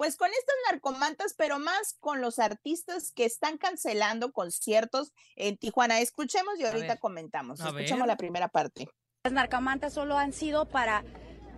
pues 0.00 0.16
con 0.16 0.30
estas 0.30 0.54
narcomantas, 0.70 1.34
pero 1.34 1.58
más 1.58 1.98
con 2.00 2.22
los 2.22 2.38
artistas 2.38 3.12
que 3.12 3.26
están 3.26 3.58
cancelando 3.58 4.32
conciertos 4.32 5.12
en 5.36 5.58
Tijuana. 5.58 6.00
Escuchemos 6.00 6.58
y 6.58 6.64
ahorita 6.64 6.94
ver. 6.94 6.98
comentamos. 6.98 7.60
Escuchemos 7.60 7.98
ver. 7.98 8.06
la 8.06 8.16
primera 8.16 8.48
parte. 8.48 8.88
Las 9.24 9.34
narcomantas 9.34 9.92
solo 9.92 10.16
han 10.16 10.32
sido 10.32 10.64
para 10.70 11.04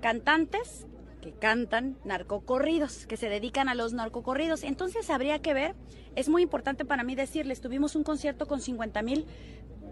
cantantes 0.01 0.87
que 1.21 1.33
cantan 1.33 2.01
narcocorridos, 2.03 3.07
que 3.07 3.17
se 3.17 3.29
dedican 3.29 3.69
a 3.69 3.77
los 3.77 3.93
narcocorridos. 3.93 4.65
Entonces 4.65 5.09
habría 5.09 5.41
que 5.41 5.55
ver, 5.55 5.77
es 6.17 6.29
muy 6.29 6.43
importante 6.43 6.85
para 6.85 7.05
mí 7.05 7.15
decirles, 7.15 7.61
tuvimos 7.61 7.95
un 7.95 8.03
concierto 8.03 8.49
con 8.49 8.61
50 8.61 9.03
mil 9.03 9.25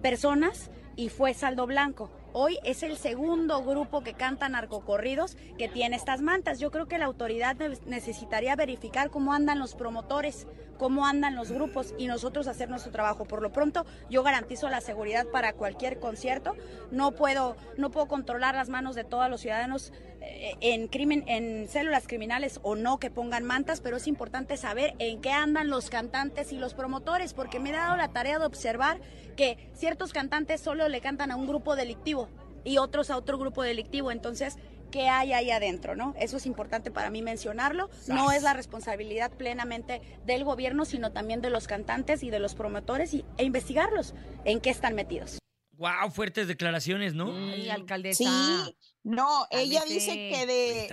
personas 0.03 0.73
y 1.01 1.09
fue 1.09 1.33
saldo 1.33 1.67
blanco. 1.67 2.11
Hoy 2.35 2.59
es 2.63 2.83
el 2.83 2.99
segundo 2.99 3.65
grupo 3.65 4.03
que 4.03 4.13
canta 4.13 4.51
narcocorridos 4.51 5.35
que 5.57 5.67
tiene 5.67 5.97
estas 5.97 6.21
mantas. 6.21 6.61
Yo 6.61 6.71
creo 6.71 6.89
que 6.89 6.99
la 6.99 7.07
autoridad 7.07 7.57
ne- 7.57 7.79
necesitaría 7.87 8.55
verificar 8.55 9.09
cómo 9.09 9.33
andan 9.33 9.59
los 9.59 9.75
promotores, 9.75 10.47
cómo 10.77 11.07
andan 11.07 11.37
los 11.37 11.51
grupos 11.51 11.95
y 11.97 12.07
nosotros 12.07 12.49
hacer 12.49 12.69
nuestro 12.69 12.93
trabajo. 12.93 13.25
Por 13.25 13.41
lo 13.41 13.51
pronto, 13.51 13.87
yo 14.11 14.23
garantizo 14.23 14.69
la 14.69 14.83
seguridad 14.83 15.27
para 15.27 15.55
cualquier 15.55 15.99
concierto. 16.01 16.55
No 16.91 17.13
puedo, 17.13 17.57
no 17.79 17.91
puedo 17.91 18.07
controlar 18.07 18.55
las 18.55 18.69
manos 18.69 18.95
de 18.95 19.05
todos 19.05 19.31
los 19.31 19.41
ciudadanos 19.41 19.93
eh, 20.21 20.53
en 20.61 20.87
crimen, 20.87 21.25
en 21.29 21.67
células 21.67 22.07
criminales 22.07 22.61
o 22.63 22.77
no 22.77 22.99
que 22.99 23.11
pongan 23.11 23.45
mantas, 23.45 23.81
pero 23.81 23.97
es 23.97 24.07
importante 24.07 24.59
saber 24.59 24.95
en 24.99 25.23
qué 25.23 25.31
andan 25.33 25.71
los 25.71 25.89
cantantes 25.89 26.53
y 26.53 26.59
los 26.59 26.75
promotores, 26.75 27.33
porque 27.33 27.59
me 27.59 27.71
he 27.71 27.73
dado 27.73 27.97
la 27.97 28.09
tarea 28.09 28.39
de 28.39 28.45
observar 28.45 29.01
que 29.37 29.71
ciertos 29.75 30.13
cantantes 30.13 30.61
solo 30.61 30.85
le 30.91 31.01
cantan 31.01 31.31
a 31.31 31.37
un 31.37 31.47
grupo 31.47 31.77
delictivo 31.77 32.29
y 32.65 32.79
otros 32.79 33.11
a 33.11 33.17
otro 33.17 33.39
grupo 33.39 33.63
delictivo. 33.63 34.11
Entonces, 34.11 34.57
¿qué 34.91 35.09
hay 35.09 35.33
ahí 35.33 35.51
adentro? 35.51 35.97
¿no? 35.97 36.15
Eso 36.19 36.37
es 36.37 36.47
importante 36.47 36.91
para 36.91 37.11
mí 37.11 37.23
mencionarlo. 37.23 37.91
No 38.09 38.33
es 38.33 38.43
la 38.43 38.53
responsabilidad 38.53 39.31
plenamente 39.33 40.01
del 40.27 40.45
gobierno, 40.45 40.85
sino 40.85 41.13
también 41.13 41.41
de 41.41 41.51
los 41.51 41.67
cantantes 41.67 42.23
y 42.23 42.31
de 42.31 42.41
los 42.41 42.55
promotores 42.55 43.15
y, 43.15 43.25
e 43.39 43.45
investigarlos 43.45 44.15
en 44.45 44.61
qué 44.61 44.71
están 44.71 44.95
metidos. 44.95 45.39
Wow, 45.81 46.11
fuertes 46.11 46.47
declaraciones, 46.47 47.15
¿no? 47.15 47.35
Ay, 47.35 47.71
alcaldesa. 47.71 48.23
Sí, 48.23 48.77
no, 49.03 49.47
ella 49.51 49.81
Cálmese. 49.81 49.95
dice 49.95 50.13
que 50.13 50.47
de... 50.47 50.87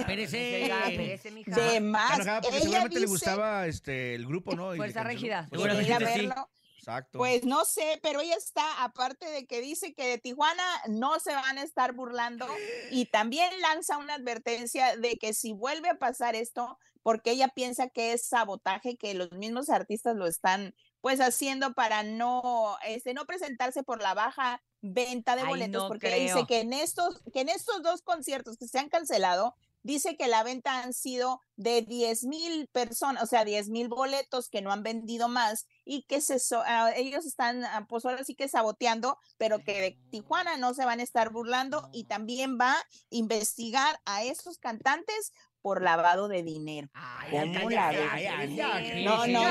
Espérese. 0.00 0.62
Oiga, 0.64 0.88
espérese, 0.88 1.30
mija. 1.30 1.54
De 1.54 1.66
Está 1.68 1.80
más. 1.80 2.14
enojada 2.14 2.40
porque 2.40 2.56
Ella 2.56 2.64
seguramente 2.64 3.00
le 3.00 3.06
gustaba 3.06 3.66
este, 3.68 4.16
el 4.16 4.26
grupo, 4.26 4.56
¿no? 4.56 4.74
Fuerza 4.74 5.04
canceló. 5.04 5.20
Régida. 5.20 5.46
Pues 5.48 5.60
Quiere 5.60 5.74
ir 5.74 5.80
a 5.80 5.98
seguramente 5.98 6.20
sí. 6.20 6.28
Exacto. 6.82 7.18
Pues 7.18 7.44
no 7.44 7.64
sé, 7.64 8.00
pero 8.02 8.20
ella 8.20 8.34
está, 8.34 8.82
aparte 8.82 9.30
de 9.30 9.46
que 9.46 9.60
dice 9.60 9.94
que 9.94 10.08
de 10.08 10.18
Tijuana 10.18 10.64
no 10.88 11.20
se 11.20 11.32
van 11.32 11.56
a 11.56 11.62
estar 11.62 11.92
burlando 11.92 12.44
y 12.90 13.06
también 13.06 13.48
lanza 13.60 13.98
una 13.98 14.14
advertencia 14.14 14.96
de 14.96 15.16
que 15.16 15.32
si 15.32 15.52
vuelve 15.52 15.90
a 15.90 15.98
pasar 16.00 16.34
esto, 16.34 16.76
porque 17.04 17.30
ella 17.30 17.46
piensa 17.54 17.88
que 17.88 18.12
es 18.12 18.26
sabotaje, 18.26 18.96
que 18.96 19.14
los 19.14 19.30
mismos 19.30 19.70
artistas 19.70 20.16
lo 20.16 20.26
están 20.26 20.74
pues 21.00 21.20
haciendo 21.20 21.72
para 21.74 22.02
no, 22.02 22.76
este, 22.84 23.14
no 23.14 23.26
presentarse 23.26 23.84
por 23.84 24.02
la 24.02 24.14
baja 24.14 24.60
venta 24.80 25.36
de 25.36 25.42
Ay, 25.42 25.48
boletos, 25.48 25.82
no 25.84 25.88
porque 25.88 26.08
ella 26.08 26.16
dice 26.16 26.34
creo. 26.34 26.46
que 26.48 26.60
en 26.62 26.72
estos, 26.72 27.22
que 27.32 27.42
en 27.42 27.48
estos 27.48 27.80
dos 27.84 28.02
conciertos 28.02 28.56
que 28.56 28.66
se 28.66 28.80
han 28.80 28.88
cancelado, 28.88 29.54
dice 29.82 30.16
que 30.16 30.28
la 30.28 30.42
venta 30.42 30.82
han 30.82 30.92
sido 30.92 31.40
de 31.56 31.82
10 31.82 32.24
mil 32.24 32.68
personas, 32.68 33.22
o 33.22 33.26
sea, 33.26 33.44
10 33.44 33.68
mil 33.68 33.88
boletos 33.88 34.48
que 34.48 34.62
no 34.62 34.72
han 34.72 34.82
vendido 34.82 35.28
más 35.28 35.66
y 35.84 36.04
que 36.04 36.20
se 36.20 36.36
ah, 36.66 36.92
ellos 36.96 37.26
están, 37.26 37.64
ah, 37.64 37.86
pues 37.88 38.04
ahora 38.04 38.24
sí 38.24 38.34
que 38.34 38.48
saboteando, 38.48 39.18
pero 39.36 39.62
que 39.62 39.80
de 39.80 39.98
Tijuana 40.10 40.56
no 40.56 40.74
se 40.74 40.84
van 40.84 41.00
a 41.00 41.04
estar 41.04 41.30
burlando 41.30 41.88
y 41.92 42.04
también 42.04 42.58
va 42.60 42.72
a 42.72 42.86
investigar 43.10 44.00
a 44.04 44.24
esos 44.24 44.58
cantantes 44.58 45.32
por 45.62 45.80
lavado 45.80 46.26
de 46.28 46.42
dinero. 46.42 46.88
¿Cómo 47.30 47.70
la 47.70 47.90
ves? 47.90 48.00
Ay, 48.10 48.26
ay, 48.58 49.04
No, 49.04 49.26
no, 49.28 49.46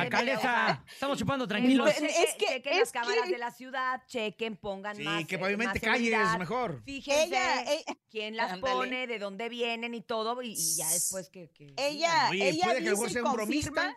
alcaldesa, 0.00 0.84
estamos 0.90 1.18
chupando 1.18 1.46
tranquilos. 1.46 1.90
Es 1.90 2.34
que- 2.34 2.46
chequen 2.46 2.72
es 2.74 2.78
las 2.80 2.92
cámaras 2.92 3.24
que- 3.26 3.32
de 3.32 3.38
la 3.38 3.50
ciudad, 3.50 4.00
chequen, 4.06 4.56
pongan 4.56 4.96
Sí, 4.96 5.02
más. 5.02 5.26
que 5.26 5.34
eh, 5.34 5.38
pavimente 5.38 5.74
más 5.74 5.82
calles, 5.82 6.38
mejor. 6.38 6.82
Fíjense 6.84 7.24
Ella, 7.24 7.64
quién 8.10 8.36
las 8.36 8.52
ándale. 8.52 8.74
pone, 8.74 9.06
de 9.08 9.18
dónde 9.18 9.48
vienen 9.48 9.94
y 9.94 10.02
todo, 10.02 10.40
y, 10.40 10.52
y 10.52 10.76
ya 10.76 10.88
después 10.88 11.28
que. 11.30 11.50
que 11.50 11.74
Ella, 11.76 12.28
Oye, 12.30 12.48
ella 12.50 12.64
puede 12.66 12.84
que 12.84 12.90
y 12.92 13.10
sea 13.10 13.24
un 13.24 13.32
bromista. 13.32 13.96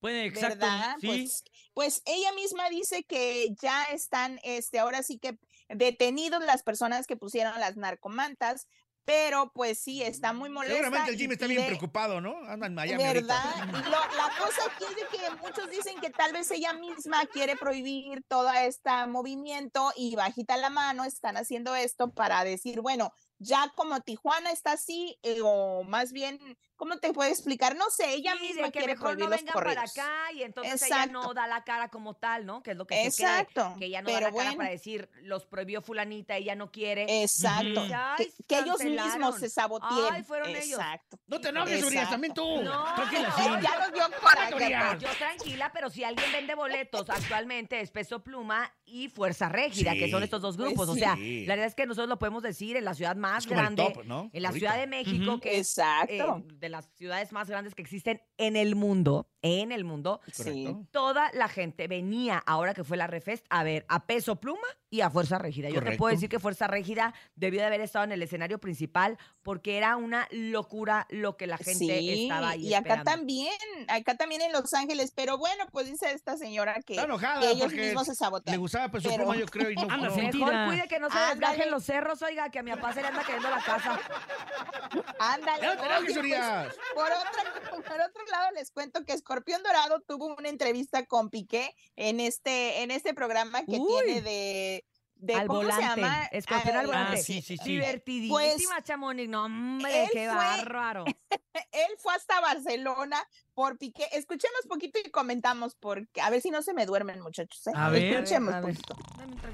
Puede, 0.00 0.26
exacto. 0.26 0.58
¿verdad? 0.60 0.96
Sí. 1.00 1.06
Pues, 1.08 1.44
pues 1.74 2.02
ella 2.06 2.32
misma 2.34 2.68
dice 2.70 3.02
que 3.02 3.52
ya 3.60 3.82
están, 3.84 4.38
este, 4.44 4.78
ahora 4.78 5.02
sí 5.02 5.18
que 5.18 5.36
detenidos 5.68 6.44
las 6.44 6.62
personas 6.62 7.08
que 7.08 7.16
pusieron 7.16 7.58
las 7.58 7.76
narcomantas, 7.76 8.68
pero 9.08 9.50
pues 9.54 9.78
sí, 9.78 10.02
está 10.02 10.34
muy 10.34 10.50
molesta. 10.50 10.76
Seguramente 10.82 11.12
el 11.12 11.16
Jimmy 11.18 11.32
está 11.32 11.46
bien 11.46 11.64
preocupado, 11.64 12.20
¿no? 12.20 12.36
Anda 12.46 12.66
en 12.66 12.74
Miami. 12.74 13.02
¿Verdad? 13.02 13.42
Lo- 13.72 14.16
la 14.16 14.30
cosa 14.38 14.60
aquí 14.66 14.84
es 14.84 14.96
de 14.96 15.16
que 15.18 15.30
muchos 15.40 15.70
dicen 15.70 15.98
que 15.98 16.10
tal 16.10 16.34
vez 16.34 16.50
ella 16.50 16.74
misma 16.74 17.24
quiere 17.32 17.56
prohibir 17.56 18.22
todo 18.28 18.52
este 18.52 18.90
movimiento 19.06 19.90
y 19.96 20.14
bajita 20.14 20.58
la 20.58 20.68
mano 20.68 21.04
están 21.04 21.38
haciendo 21.38 21.74
esto 21.74 22.12
para 22.12 22.44
decir, 22.44 22.82
bueno, 22.82 23.10
ya 23.38 23.72
como 23.76 23.98
Tijuana 24.02 24.50
está 24.50 24.72
así, 24.72 25.18
eh, 25.22 25.38
o 25.42 25.84
más 25.84 26.12
bien, 26.12 26.38
¿cómo 26.78 26.96
te 26.96 27.12
puedo 27.12 27.28
explicar? 27.30 27.76
No 27.76 27.90
sé, 27.90 28.14
ella 28.14 28.32
Sí, 28.40 28.46
misma 28.46 28.62
de 28.68 28.72
que 28.72 28.78
quiere 28.78 28.94
mejor 28.94 29.08
prohibir 29.08 29.24
no 29.24 29.30
los 29.30 29.40
vengan 29.40 29.54
para 29.54 29.82
acá 29.82 30.32
y 30.32 30.42
entonces 30.44 30.80
ella 30.84 31.04
no 31.06 31.34
da 31.34 31.46
la 31.46 31.62
cara 31.64 31.90
como 31.90 32.14
tal, 32.14 32.46
¿no? 32.46 32.62
Que 32.62 32.70
es 32.70 32.76
lo 32.78 32.86
que 32.86 32.94
se 32.94 33.06
Exacto, 33.08 33.66
cree, 33.74 33.78
que 33.80 33.84
ella 33.86 34.00
no 34.00 34.10
da 34.10 34.14
pero 34.18 34.26
la 34.28 34.32
cara 34.32 34.44
bueno. 34.50 34.56
para 34.58 34.70
decir, 34.70 35.10
los 35.22 35.44
prohibió 35.44 35.82
fulanita, 35.82 36.36
ella 36.36 36.54
no 36.54 36.70
quiere. 36.70 37.22
Exacto. 37.22 37.82
Ay, 37.92 38.16
Que, 38.16 38.44
que 38.46 38.58
ellos 38.60 38.80
mismos 38.82 39.38
se 39.38 39.50
sabotearon. 39.50 40.14
Ay, 40.14 40.22
fueron 40.22 40.48
ellos. 40.48 40.78
Exacto. 40.78 41.18
No 41.26 41.40
te 41.40 41.48
enojes, 41.50 41.84
Urias, 41.84 42.08
también 42.08 42.32
tú. 42.32 42.62
No, 42.62 42.94
Tranquila, 42.94 43.34
sí. 43.36 43.42
Ya 43.60 43.78
nos 43.80 43.92
dio 43.92 44.20
coraje. 44.22 44.54
Urias. 44.54 44.98
Yo 45.00 45.08
tranquila, 45.18 45.70
pero 45.74 45.90
si 45.90 46.04
alguien 46.04 46.30
vende 46.32 46.54
boletos 46.54 47.10
actualmente 47.10 47.80
es 47.80 47.90
Peso 47.90 48.22
Pluma 48.22 48.72
y 48.84 49.08
Fuerza 49.08 49.48
Régida, 49.48 49.92
Sí. 49.92 49.98
que 49.98 50.10
son 50.10 50.22
estos 50.22 50.40
dos 50.40 50.56
Pues 50.56 50.68
grupos. 50.68 50.88
O 50.88 50.94
sí. 50.94 51.00
sea, 51.00 51.16
la 51.16 51.54
verdad 51.54 51.66
es 51.66 51.74
que 51.74 51.86
nosotros 51.86 52.08
lo 52.08 52.18
podemos 52.18 52.42
decir 52.42 52.76
en 52.76 52.84
la 52.84 52.94
ciudad 52.94 53.16
más 53.16 53.46
grande 53.46 53.82
top, 53.94 54.04
¿no? 54.04 54.30
en 54.32 54.42
la 54.42 54.48
Ahorita. 54.50 54.66
Ciudad 54.70 54.80
de 54.80 54.86
México, 54.86 55.40
que 55.40 55.58
es 55.58 55.76
Exacto. 55.78 56.38
eh, 56.48 56.52
de 56.54 56.67
las 56.68 56.90
ciudades 56.94 57.32
más 57.32 57.48
grandes 57.48 57.74
que 57.74 57.82
existen 57.82 58.20
en 58.36 58.56
el 58.56 58.76
mundo, 58.76 59.28
en 59.42 59.72
el 59.72 59.84
mundo. 59.84 60.20
Sí. 60.32 60.76
Toda 60.90 61.30
la 61.32 61.48
gente 61.48 61.88
venía, 61.88 62.38
ahora 62.38 62.74
que 62.74 62.84
fue 62.84 62.96
la 62.96 63.06
Refest, 63.06 63.46
a 63.50 63.64
ver 63.64 63.84
a 63.88 64.06
Peso 64.06 64.36
Pluma 64.36 64.68
y 64.90 65.02
a 65.02 65.10
Fuerza 65.10 65.38
Rígida. 65.38 65.68
Yo 65.68 65.82
te 65.82 65.96
puedo 65.96 66.14
decir 66.14 66.28
que 66.28 66.38
Fuerza 66.38 66.66
Rígida 66.66 67.12
debió 67.34 67.60
de 67.60 67.66
haber 67.66 67.80
estado 67.80 68.04
en 68.04 68.12
el 68.12 68.22
escenario 68.22 68.58
principal 68.58 69.18
porque 69.42 69.76
era 69.76 69.96
una 69.96 70.26
locura 70.30 71.06
lo 71.10 71.36
que 71.36 71.46
la 71.46 71.58
gente 71.58 71.98
Sí, 71.98 72.22
estaba 72.24 72.50
ahí 72.50 72.68
y 72.68 72.74
acá 72.74 73.02
también, 73.02 73.52
acá 73.88 74.16
también 74.16 74.40
en 74.42 74.52
Los 74.52 74.72
Ángeles, 74.74 75.12
pero 75.14 75.36
bueno, 75.38 75.66
pues 75.72 75.86
dice 75.90 76.10
esta 76.12 76.36
señora 76.36 76.74
que, 76.86 76.94
Está 76.94 77.04
enojada 77.04 77.40
que 77.40 77.50
ellos 77.50 77.72
mismos 77.72 78.06
se 78.06 78.14
sabotean. 78.14 78.54
Le 78.54 78.58
gustaba 78.58 78.90
Peso 78.90 79.08
Pero- 79.10 79.24
Pluma, 79.24 79.36
yo 79.38 79.46
creo, 79.46 79.70
y 79.70 79.74
no. 79.74 79.82
Anda, 79.90 80.08
no. 80.08 80.16
Mejor 80.16 80.66
cuide 80.66 80.88
que 80.88 80.98
no 81.00 81.10
se 81.10 81.18
desgajen 81.18 81.70
los 81.70 81.84
cerros, 81.84 82.22
oiga, 82.22 82.50
que 82.50 82.58
a 82.58 82.62
mi 82.62 82.70
papá 82.70 82.92
se 82.94 83.02
le 83.02 83.08
anda 83.08 83.22
cayendo 83.22 83.50
la 83.50 83.62
casa. 83.62 84.00
Ándale. 85.18 85.66
No 85.66 85.72
oye, 85.98 86.14
pues, 86.14 86.76
por, 86.94 87.06
otra- 87.06 87.82
por 87.82 88.00
otro 88.00 88.24
lado, 88.30 88.50
les 88.54 88.70
cuento 88.70 89.04
que 89.04 89.12
Escorpión 89.12 89.62
Dorado 89.62 90.00
tuvo 90.00 90.34
una 90.36 90.48
entrevista 90.48 91.04
con 91.06 91.30
Piqué 91.30 91.74
en 91.96 92.20
este, 92.20 92.82
en 92.82 92.90
este 92.90 93.14
programa 93.14 93.64
que 93.64 93.78
Uy. 93.78 93.86
tiene 94.04 94.20
de, 94.22 94.84
de 95.18 95.34
al 95.34 95.46
¿cómo 95.46 95.60
volante. 95.62 95.84
se 95.94 96.00
llama? 96.00 96.24
Escorpión 96.32 96.76
al 96.76 96.84
Ah, 96.84 96.86
volante. 96.86 97.14
Ah, 97.18 97.22
sí, 97.22 97.42
sí, 97.42 97.56
sí. 97.56 97.64
Divertidísima, 97.70 98.74
Pues, 98.74 98.84
Chamonix. 98.84 99.28
No, 99.28 99.44
hombre, 99.46 100.08
qué 100.12 100.26
fue- 100.26 100.34
bárbaro. 100.36 101.04
Él 101.72 101.96
fue 101.98 102.14
hasta 102.14 102.40
Barcelona 102.40 103.16
por 103.54 103.78
Piqué. 103.78 104.06
Escuchemos 104.12 104.60
poquito 104.68 104.98
y 105.04 105.10
comentamos, 105.10 105.74
porque 105.74 106.20
a 106.20 106.30
ver 106.30 106.40
si 106.40 106.50
no 106.50 106.62
se 106.62 106.72
me 106.72 106.86
duermen, 106.86 107.20
muchachos. 107.20 107.66
¿eh? 107.66 107.72
A 107.74 107.88
ver, 107.90 108.02
Escuchemos 108.14 108.54
a 108.54 108.60
ver. 108.60 108.74
poquito. 108.76 108.96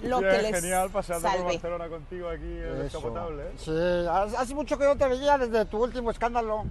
Lo 0.03 0.21
que 0.21 0.43
les 0.43 0.61
genial 0.61 0.91
paseando 0.91 1.27
por 1.29 1.37
salve. 1.39 1.53
Barcelona 1.55 1.89
contigo 1.89 2.29
aquí 2.29 2.43
en 2.45 2.63
el 2.65 2.83
descapotable. 2.83 3.43
¿eh? 3.45 3.53
Sí, 3.57 4.07
hace 4.11 4.37
hace 4.37 4.55
mucho 4.55 4.77
que 4.79 4.85
no 4.85 4.97
te 4.99 5.09
veía 5.09 5.39
desde 5.39 5.65
tu 5.65 5.83
último 5.83 6.11
escándalo. 6.11 6.67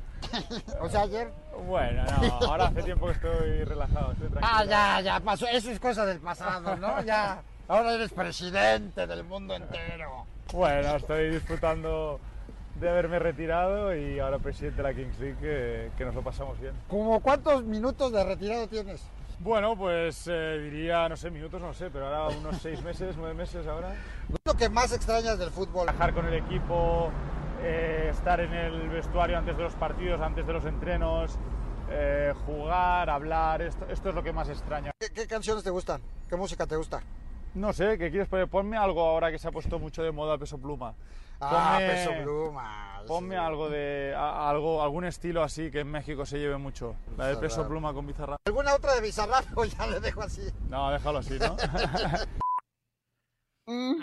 o 0.82 0.90
sea, 0.90 1.02
ayer. 1.02 1.32
Bueno, 1.68 2.04
no, 2.22 2.34
ahora 2.48 2.68
hace 2.68 2.84
tiempo 2.84 3.08
que 3.08 3.14
estoy 3.14 3.64
relajado, 3.64 4.12
estoy 4.12 4.30
tranquilo. 4.30 4.48
Ah, 4.56 4.64
ya, 4.66 5.02
ya 5.02 5.20
pasó. 5.20 5.48
Eso 5.48 5.72
es 5.72 5.80
cosa 5.80 6.06
del 6.06 6.20
pasado, 6.20 6.76
¿no? 6.78 7.02
Ya. 7.04 7.42
Ahora 7.68 7.94
eres 7.94 8.12
presidente 8.12 9.08
del 9.08 9.24
mundo 9.24 9.56
entero. 9.56 10.26
Bueno, 10.52 10.98
estoy 10.98 11.30
disfrutando 11.30 12.20
de 12.76 12.90
haberme 12.90 13.20
retirado 13.20 13.96
y 13.96 14.20
ahora 14.20 14.38
presidente 14.40 14.82
de 14.82 14.84
la 14.84 14.94
Kings 14.94 15.18
League, 15.20 15.38
que, 15.40 15.92
que 15.98 16.06
nos 16.06 16.14
lo 16.14 16.22
pasamos 16.22 16.60
bien. 16.60 16.74
¿Cómo 16.90 17.22
cuántos 17.22 17.64
minutos 17.64 18.12
de 18.12 18.24
retirado 18.24 18.68
tienes? 18.68 19.02
Bueno, 19.40 19.78
pues 19.78 20.28
eh, 20.30 20.60
diría, 20.62 21.08
no 21.08 21.16
sé, 21.16 21.32
minutos, 21.32 21.62
no 21.62 21.74
sé, 21.74 21.90
pero 21.90 22.08
ahora 22.08 22.38
unos 22.38 22.58
seis 22.62 22.82
meses, 22.84 23.16
nueve 23.18 23.34
meses 23.34 23.66
ahora. 23.66 23.96
¿Qué 24.28 24.34
es 24.34 24.42
lo 24.46 24.54
que 24.56 24.70
más 24.70 24.92
extrañas 24.94 25.40
del 25.40 25.50
fútbol? 25.50 25.86
Trabajar 25.86 26.14
con 26.14 26.26
el 26.28 26.34
equipo, 26.34 27.12
eh, 27.62 28.10
estar 28.12 28.42
en 28.42 28.54
el 28.54 28.90
vestuario 28.90 29.38
antes 29.38 29.56
de 29.56 29.64
los 29.64 29.74
partidos, 29.74 30.20
antes 30.22 30.46
de 30.46 30.54
los 30.54 30.66
entrenos, 30.66 31.38
eh, 31.90 32.34
jugar, 32.46 33.10
hablar, 33.10 33.62
esto, 33.62 33.86
esto 33.90 34.10
es 34.10 34.16
lo 34.16 34.24
que 34.24 34.34
más 34.34 34.50
extraño. 34.50 34.92
¿Qué, 35.00 35.12
qué 35.14 35.28
canciones 35.28 35.64
te 35.64 35.70
gustan? 35.70 36.02
¿Qué 36.30 36.36
música 36.36 36.68
te 36.68 36.76
gusta? 36.76 37.02
No 37.56 37.72
sé, 37.74 37.98
¿qué 37.98 38.10
quieres 38.10 38.28
poner? 38.28 38.48
Ponme 38.48 38.78
algo 38.78 39.02
ahora 39.02 39.32
que 39.32 39.38
se 39.38 39.48
ha 39.48 39.52
puesto 39.52 39.78
mucho 39.80 40.02
de 40.04 40.12
moda 40.12 40.38
peso 40.38 40.58
pluma. 40.58 40.96
Ah, 41.40 41.78
Ponme- 41.80 41.88
peso 41.90 42.12
pluma. 42.24 43.02
Ponme 43.08 43.36
sí. 43.36 43.42
algo 43.42 43.70
de 43.70 44.14
a- 44.16 44.50
algo 44.50 44.82
algún 44.82 45.06
estilo 45.06 45.44
así 45.44 45.70
que 45.72 45.82
en 45.82 45.92
México 45.92 46.26
se 46.26 46.40
lleve 46.40 46.58
mucho. 46.58 46.96
La 47.18 47.28
de 47.28 47.36
peso 47.38 47.68
pluma 47.68 47.94
con 47.94 48.08
bizarra. 48.08 48.38
¿Alguna 48.46 48.74
otra 48.76 48.96
de 48.96 49.02
Bizarrap 49.02 49.46
o 49.58 49.66
ya 49.66 49.88
le 49.88 50.00
dejo 50.00 50.22
así? 50.22 50.42
No, 50.70 50.90
déjalo 50.92 51.20
así, 51.20 51.38
¿no? 51.40 51.56
Mm. 53.66 54.00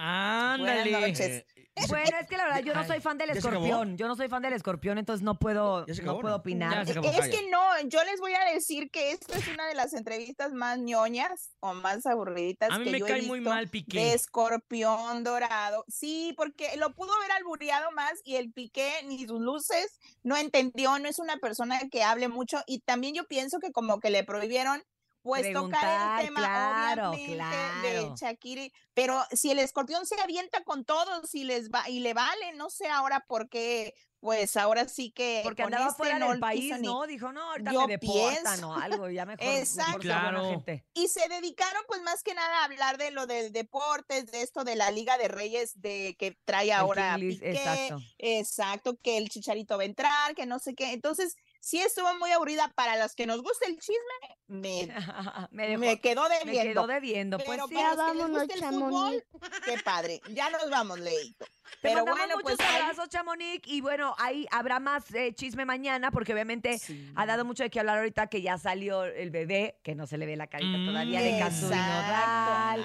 Buenas 0.58 0.86
noches. 0.90 1.44
Bueno, 1.88 2.16
es 2.20 2.26
que 2.28 2.36
la 2.36 2.44
verdad 2.44 2.62
yo 2.62 2.74
no 2.74 2.84
soy 2.86 3.00
fan 3.00 3.16
del 3.16 3.30
escorpión. 3.30 3.96
Yo 3.96 4.06
no 4.08 4.14
soy 4.16 4.28
fan 4.28 4.42
del 4.42 4.52
escorpión, 4.52 4.98
entonces 4.98 5.22
no 5.24 5.38
puedo, 5.38 5.86
¿Ya 5.86 5.94
se 5.94 6.02
no 6.02 6.20
puedo 6.20 6.34
no? 6.34 6.40
opinar. 6.40 6.78
Acabó. 6.88 7.08
Es 7.08 7.28
que 7.28 7.48
no, 7.50 7.60
yo 7.86 8.02
les 8.04 8.20
voy 8.20 8.34
a 8.34 8.44
decir 8.52 8.90
que 8.90 9.12
esta 9.12 9.38
es 9.38 9.48
una 9.48 9.66
de 9.66 9.74
las 9.74 9.94
entrevistas 9.94 10.52
más 10.52 10.78
ñoñas 10.78 11.50
o 11.60 11.74
más 11.74 12.04
aburriditas 12.06 12.70
A 12.70 12.78
mí 12.78 12.84
que 12.84 12.90
me 12.92 12.98
yo 12.98 13.06
he 13.06 13.08
cae 13.08 13.22
muy 13.22 13.38
visto 13.40 13.50
mal 13.54 13.68
Piqué. 13.68 13.98
de 13.98 14.14
escorpión 14.14 15.24
dorado. 15.24 15.84
Sí, 15.88 16.34
porque 16.36 16.76
lo 16.76 16.92
pudo 16.94 17.14
haber 17.14 17.32
albureado 17.32 17.90
más 17.92 18.20
y 18.24 18.36
el 18.36 18.52
Piqué 18.52 18.92
ni 19.06 19.26
sus 19.26 19.40
luces 19.40 19.98
no 20.22 20.36
entendió, 20.36 20.98
no 20.98 21.08
es 21.08 21.18
una 21.18 21.36
persona 21.38 21.80
que 21.90 22.02
hable 22.02 22.28
mucho 22.28 22.60
y 22.66 22.80
también 22.80 23.14
yo 23.14 23.24
pienso 23.24 23.58
que 23.58 23.72
como 23.72 24.00
que 24.00 24.10
le 24.10 24.24
prohibieron 24.24 24.82
pues 25.22 25.52
tocar 25.52 26.20
el 26.20 26.26
tema 26.26 26.40
claro, 26.40 27.10
obviamente 27.10 27.34
claro. 27.34 28.10
de 28.10 28.16
Shakira, 28.16 28.62
pero 28.94 29.22
si 29.32 29.50
el 29.50 29.58
escorpión 29.58 30.06
se 30.06 30.20
avienta 30.20 30.62
con 30.64 30.84
todos 30.84 31.34
y 31.34 31.44
les 31.44 31.70
va 31.70 31.88
y 31.88 32.00
le 32.00 32.14
vale, 32.14 32.52
no 32.54 32.70
sé 32.70 32.88
ahora 32.88 33.24
por 33.26 33.48
qué, 33.48 33.94
pues 34.20 34.56
ahora 34.58 34.86
sí 34.86 35.10
que 35.12 35.40
Porque 35.44 35.62
andaba 35.62 35.86
este 35.86 35.96
fuera 35.96 36.18
no 36.18 36.30
del 36.30 36.40
país, 36.40 36.74
ni- 36.78 36.86
¿no? 36.86 37.06
Dijo, 37.06 37.32
no, 37.32 37.52
ahorita 37.52 37.72
Yo 37.72 37.86
me 37.86 37.96
deportan 37.96 38.42
pienso. 38.42 38.68
o 38.68 38.74
algo, 38.74 39.08
ya 39.08 39.24
mejor, 39.26 39.46
Exacto. 39.46 39.98
Claro. 40.00 40.44
gente. 40.50 40.84
Y 40.92 41.08
se 41.08 41.26
dedicaron 41.28 41.82
pues 41.88 42.02
más 42.02 42.22
que 42.22 42.34
nada 42.34 42.60
a 42.60 42.64
hablar 42.64 42.98
de 42.98 43.10
lo 43.12 43.26
del 43.26 43.50
deportes, 43.52 44.26
de 44.30 44.42
esto 44.42 44.62
de 44.64 44.76
la 44.76 44.90
Liga 44.90 45.16
de 45.16 45.28
Reyes 45.28 45.80
de 45.80 46.16
que 46.18 46.36
trae 46.44 46.70
ahora 46.72 47.16
Piqué, 47.18 47.50
exacto. 47.52 47.98
exacto, 48.18 48.98
que 49.02 49.16
el 49.16 49.30
Chicharito 49.30 49.76
va 49.76 49.82
a 49.84 49.86
entrar, 49.86 50.34
que 50.34 50.44
no 50.46 50.58
sé 50.58 50.74
qué. 50.74 50.92
Entonces, 50.92 51.36
sí 51.60 51.78
estuvo 51.80 52.12
muy 52.18 52.32
aburrida 52.32 52.72
para 52.74 52.96
los 52.96 53.14
que 53.14 53.26
nos 53.26 53.42
gusta 53.42 53.66
el 53.68 53.78
chisme, 53.78 54.36
me, 54.48 54.88
me, 55.52 55.68
dejó- 55.68 55.78
me 55.78 56.00
quedó 56.00 56.28
me 56.28 56.38
debiendo. 56.38 56.72
quedó 56.72 56.86
debiendo. 56.86 57.36
Pues 57.38 57.48
Pero 57.48 57.68
sí, 57.68 57.74
para 57.74 57.94
los 57.94 58.06
que 58.06 58.14
les 58.14 58.16
vámonos, 58.18 58.40
gusta 58.48 58.54
el 58.54 58.74
fútbol, 58.74 59.24
qué 59.64 59.78
padre. 59.84 60.20
Ya 60.30 60.50
nos 60.50 60.68
vamos, 60.70 60.98
Leito. 60.98 61.44
Te 61.44 61.78
Pero 61.82 62.04
mandamos 62.04 62.18
bueno, 62.18 62.34
muchos 62.42 62.56
pues 62.56 62.68
ahí- 62.68 62.76
abrazos, 62.82 63.08
Chamonix. 63.10 63.62
Y 63.68 63.80
bueno, 63.80 64.14
ahí 64.18 64.46
habrá 64.50 64.80
más 64.80 65.04
eh, 65.14 65.32
chisme 65.34 65.64
mañana, 65.64 66.10
porque 66.10 66.32
obviamente 66.32 66.80
ha 67.14 67.26
dado 67.26 67.44
mucho 67.44 67.62
de 67.62 67.70
qué 67.70 67.78
hablar 67.78 67.98
ahorita 67.98 68.26
que 68.26 68.42
ya 68.42 68.58
salió 68.58 69.04
el 69.04 69.30
bebé, 69.30 69.78
que 69.84 69.94
no 69.94 70.06
se 70.08 70.18
le 70.18 70.26
ve 70.26 70.36
la 70.36 70.48
carita 70.48 70.78
Mm. 70.78 70.86
todavía 70.86 71.20
de 71.20 71.38
Casu. 71.38 71.70
Ah, 71.72 72.76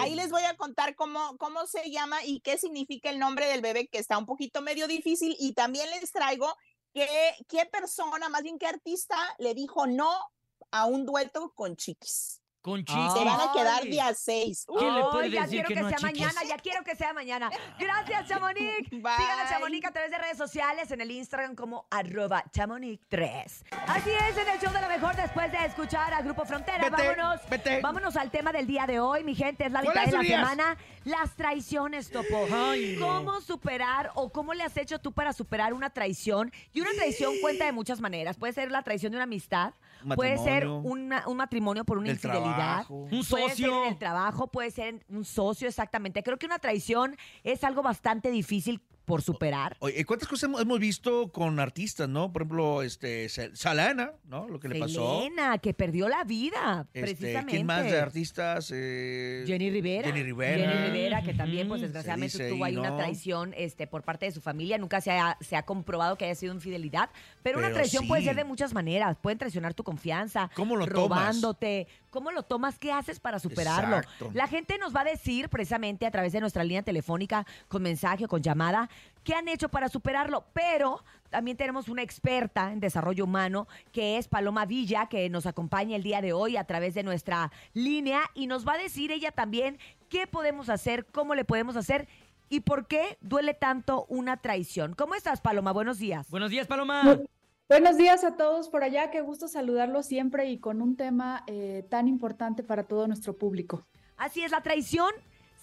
Ahí 0.00 0.14
les 0.14 0.30
voy 0.30 0.42
a 0.42 0.56
contar 0.56 0.94
cómo, 0.96 1.36
cómo 1.38 1.66
se 1.66 1.90
llama 1.90 2.24
y 2.24 2.40
qué 2.40 2.58
significa 2.58 3.10
el 3.10 3.18
nombre 3.18 3.46
del 3.46 3.60
bebé, 3.60 3.86
que 3.88 3.98
está 3.98 4.18
un 4.18 4.26
poquito 4.26 4.60
medio 4.60 4.88
difícil. 4.88 5.36
Y 5.38 5.52
también 5.52 5.88
les 5.90 6.10
traigo 6.10 6.52
qué 7.48 7.66
persona, 7.70 8.28
más 8.28 8.42
bien 8.42 8.58
qué 8.58 8.66
artista, 8.66 9.16
le 9.38 9.54
dijo 9.54 9.86
no 9.86 10.10
a 10.70 10.86
un 10.86 11.04
dueto 11.04 11.52
con 11.54 11.76
Chiquis. 11.76 12.40
Con 12.66 12.84
Se 12.84 12.92
van 12.94 13.40
a 13.40 13.52
quedar 13.52 13.82
Ay. 13.84 13.90
día 13.90 14.12
6. 14.12 14.66
¿Quién 14.76 14.92
le 14.92 15.30
ya 15.30 15.42
decir 15.42 15.48
quiero 15.50 15.68
que 15.68 15.74
que, 15.74 15.80
no 15.82 15.86
a 15.86 15.90
sea 15.90 15.98
Chiquis? 15.98 16.20
mañana, 16.20 16.40
ya 16.48 16.56
quiero 16.56 16.82
que 16.82 16.96
sea 16.96 17.12
mañana. 17.12 17.50
Gracias, 17.78 18.26
Chamonix. 18.28 18.88
Sigan 18.90 19.06
a. 19.14 19.48
Chamonix 19.48 19.86
a 19.86 19.92
través 19.92 20.10
de 20.10 20.18
redes 20.18 20.36
sociales, 20.36 20.90
en 20.90 21.00
el 21.00 21.12
Instagram 21.12 21.54
como 21.54 21.86
arroba 21.92 22.42
chamonix3. 22.50 23.62
Así 23.86 24.10
es, 24.10 24.36
en 24.36 24.48
el 24.48 24.58
show 24.60 24.72
de 24.72 24.80
lo 24.80 24.88
mejor, 24.88 25.14
después 25.14 25.52
de 25.52 25.64
escuchar 25.64 26.12
a 26.12 26.22
Grupo 26.22 26.44
Frontera, 26.44 26.90
Vete, 26.90 27.14
vámonos. 27.14 27.40
vete. 27.48 27.80
Vámonos 27.80 28.16
al 28.16 28.32
tema 28.32 28.50
del 28.50 28.66
día 28.66 28.84
de 28.88 28.98
hoy, 28.98 29.22
mi 29.22 29.36
gente, 29.36 29.64
es 29.66 29.70
la 29.70 29.82
¿Cuál 29.82 29.94
mitad 29.96 30.06
de 30.10 30.16
la 30.16 30.24
semana. 30.24 30.76
Las 31.04 31.36
traiciones, 31.36 32.10
Topo. 32.10 32.48
Ay, 32.52 32.96
no. 32.98 33.06
¿Cómo 33.06 33.40
superar 33.42 34.10
o 34.16 34.30
cómo 34.32 34.54
le 34.54 34.64
has 34.64 34.76
hecho 34.76 34.98
tú 34.98 35.12
para 35.12 35.32
superar 35.32 35.72
una 35.72 35.90
traición? 35.90 36.50
Y 36.72 36.80
una 36.80 36.90
traición 36.96 37.32
cuenta 37.40 37.64
de 37.64 37.70
muchas 37.70 38.00
maneras. 38.00 38.36
Puede 38.36 38.52
ser 38.54 38.72
la 38.72 38.82
traición 38.82 39.12
de 39.12 39.18
una 39.18 39.22
amistad, 39.24 39.72
puede 40.14 40.38
ser 40.38 40.66
una- 40.68 41.26
un 41.26 41.36
matrimonio 41.36 41.84
por 41.84 41.98
una 41.98 42.06
Del 42.06 42.16
infidelidad. 42.16 42.54
trabajo. 42.54 42.94
Un 42.94 43.08
Puede 43.08 43.22
ser 43.24 43.50
socio. 43.50 43.82
en 43.84 43.88
el 43.92 43.98
trabajo, 43.98 44.46
puede 44.46 44.70
ser 44.70 44.88
en 44.88 45.04
un 45.08 45.24
socio, 45.24 45.66
exactamente. 45.68 46.22
Creo 46.22 46.38
que 46.38 46.46
una 46.46 46.58
traición 46.58 47.16
es 47.42 47.64
algo 47.64 47.82
bastante 47.82 48.30
difícil 48.30 48.80
por 49.06 49.22
superar. 49.22 49.76
Oye, 49.78 50.04
¿cuántas 50.04 50.28
cosas 50.28 50.48
hemos, 50.48 50.60
hemos 50.60 50.78
visto 50.80 51.28
con 51.32 51.58
artistas, 51.60 52.08
no? 52.08 52.32
Por 52.32 52.42
ejemplo, 52.42 52.82
este, 52.82 53.28
Salana, 53.28 54.12
¿no? 54.24 54.48
Lo 54.48 54.60
que 54.60 54.68
le 54.68 54.78
pasó. 54.80 55.20
Selena, 55.22 55.58
que 55.58 55.72
perdió 55.72 56.08
la 56.08 56.24
vida, 56.24 56.86
Este, 56.92 57.00
precisamente. 57.00 57.52
¿Quién 57.52 57.66
más 57.66 57.84
de 57.84 57.98
artistas? 57.98 58.70
Eh, 58.74 59.44
Jenny 59.46 59.70
Rivera. 59.70 60.08
Jenny 60.08 60.22
Rivera. 60.24 60.72
Jenny 60.72 60.86
Rivera, 60.88 61.22
que 61.22 61.34
también, 61.34 61.68
pues 61.68 61.80
desgraciadamente 61.80 62.48
tuvo 62.50 62.64
ahí, 62.64 62.76
una 62.76 62.96
traición 62.96 63.54
este, 63.56 63.86
por 63.86 64.02
parte 64.02 64.26
de 64.26 64.32
su 64.32 64.40
familia. 64.40 64.76
Nunca 64.76 65.00
se 65.00 65.12
ha, 65.12 65.38
se 65.40 65.56
ha 65.56 65.62
comprobado 65.62 66.18
que 66.18 66.24
haya 66.24 66.34
sido 66.34 66.52
infidelidad. 66.52 67.08
Pero, 67.44 67.58
una 67.58 67.72
traición 67.72 68.08
puede 68.08 68.24
ser 68.24 68.34
de 68.34 68.44
muchas 68.44 68.74
maneras. 68.74 69.16
Pueden 69.16 69.38
traicionar 69.38 69.72
tu 69.72 69.84
confianza. 69.84 70.50
¿Cómo 70.54 70.74
lo 70.76 70.86
tomas? 70.86 70.96
robándote. 70.96 71.86
¿Cómo 72.10 72.30
lo 72.32 72.42
tomas? 72.42 72.78
¿Qué 72.78 72.92
haces 72.92 73.20
para 73.20 73.38
superarlo? 73.38 73.98
Exacto. 73.98 74.30
La 74.32 74.48
gente 74.48 74.78
nos 74.78 74.94
va 74.96 75.02
a 75.02 75.04
decir 75.04 75.48
precisamente 75.48 76.06
a 76.06 76.10
través 76.10 76.32
de 76.32 76.40
nuestra 76.40 76.64
línea 76.64 76.82
telefónica, 76.82 77.46
con 77.68 77.82
mensaje 77.82 78.24
o 78.24 78.28
con 78.28 78.42
llamada, 78.42 78.88
qué 79.24 79.34
han 79.34 79.48
hecho 79.48 79.68
para 79.68 79.88
superarlo. 79.88 80.44
Pero 80.52 81.02
también 81.30 81.56
tenemos 81.56 81.88
una 81.88 82.02
experta 82.02 82.72
en 82.72 82.80
desarrollo 82.80 83.24
humano, 83.24 83.66
que 83.92 84.16
es 84.18 84.28
Paloma 84.28 84.64
Villa, 84.66 85.06
que 85.08 85.28
nos 85.28 85.46
acompaña 85.46 85.96
el 85.96 86.02
día 86.02 86.20
de 86.20 86.32
hoy 86.32 86.56
a 86.56 86.64
través 86.64 86.94
de 86.94 87.02
nuestra 87.02 87.50
línea 87.74 88.20
y 88.34 88.46
nos 88.46 88.66
va 88.66 88.74
a 88.74 88.78
decir 88.78 89.10
ella 89.10 89.32
también 89.32 89.78
qué 90.08 90.26
podemos 90.26 90.68
hacer, 90.68 91.06
cómo 91.06 91.34
le 91.34 91.44
podemos 91.44 91.76
hacer 91.76 92.08
y 92.48 92.60
por 92.60 92.86
qué 92.86 93.18
duele 93.20 93.54
tanto 93.54 94.06
una 94.08 94.36
traición. 94.36 94.94
¿Cómo 94.94 95.16
estás, 95.16 95.40
Paloma? 95.40 95.72
Buenos 95.72 95.98
días. 95.98 96.30
Buenos 96.30 96.50
días, 96.50 96.66
Paloma. 96.66 97.02
Bu- 97.02 97.28
Buenos 97.68 97.96
días 97.96 98.22
a 98.22 98.36
todos 98.36 98.68
por 98.68 98.84
allá, 98.84 99.10
qué 99.10 99.20
gusto 99.22 99.48
saludarlos 99.48 100.06
siempre 100.06 100.48
y 100.48 100.58
con 100.60 100.80
un 100.80 100.96
tema 100.96 101.42
eh, 101.48 101.84
tan 101.90 102.06
importante 102.06 102.62
para 102.62 102.84
todo 102.84 103.08
nuestro 103.08 103.36
público. 103.36 103.84
Así 104.16 104.42
es, 104.44 104.52
la 104.52 104.60
traición 104.62 105.10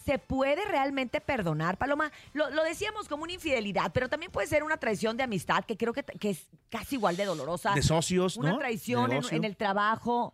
¿Se 0.06 0.20
puede 0.20 0.66
realmente 0.66 1.22
perdonar, 1.22 1.78
Paloma? 1.78 2.12
Lo, 2.34 2.50
lo 2.50 2.64
decíamos 2.64 3.08
como 3.08 3.24
una 3.24 3.34
infidelidad, 3.34 3.92
pero 3.94 4.10
también 4.10 4.32
puede 4.32 4.48
ser 4.48 4.64
una 4.64 4.78
traición 4.78 5.16
de 5.18 5.24
amistad, 5.24 5.64
que 5.66 5.78
creo 5.78 5.94
que, 5.94 6.04
que 6.04 6.32
es 6.32 6.48
casi 6.70 6.96
igual 6.96 7.16
de 7.16 7.26
dolorosa. 7.26 7.74
De 7.74 7.82
socios, 7.82 8.38
Una 8.38 8.52
¿no? 8.52 8.58
traición 8.58 9.12
en, 9.12 9.24
en 9.32 9.44
el 9.44 9.56
trabajo. 9.56 10.34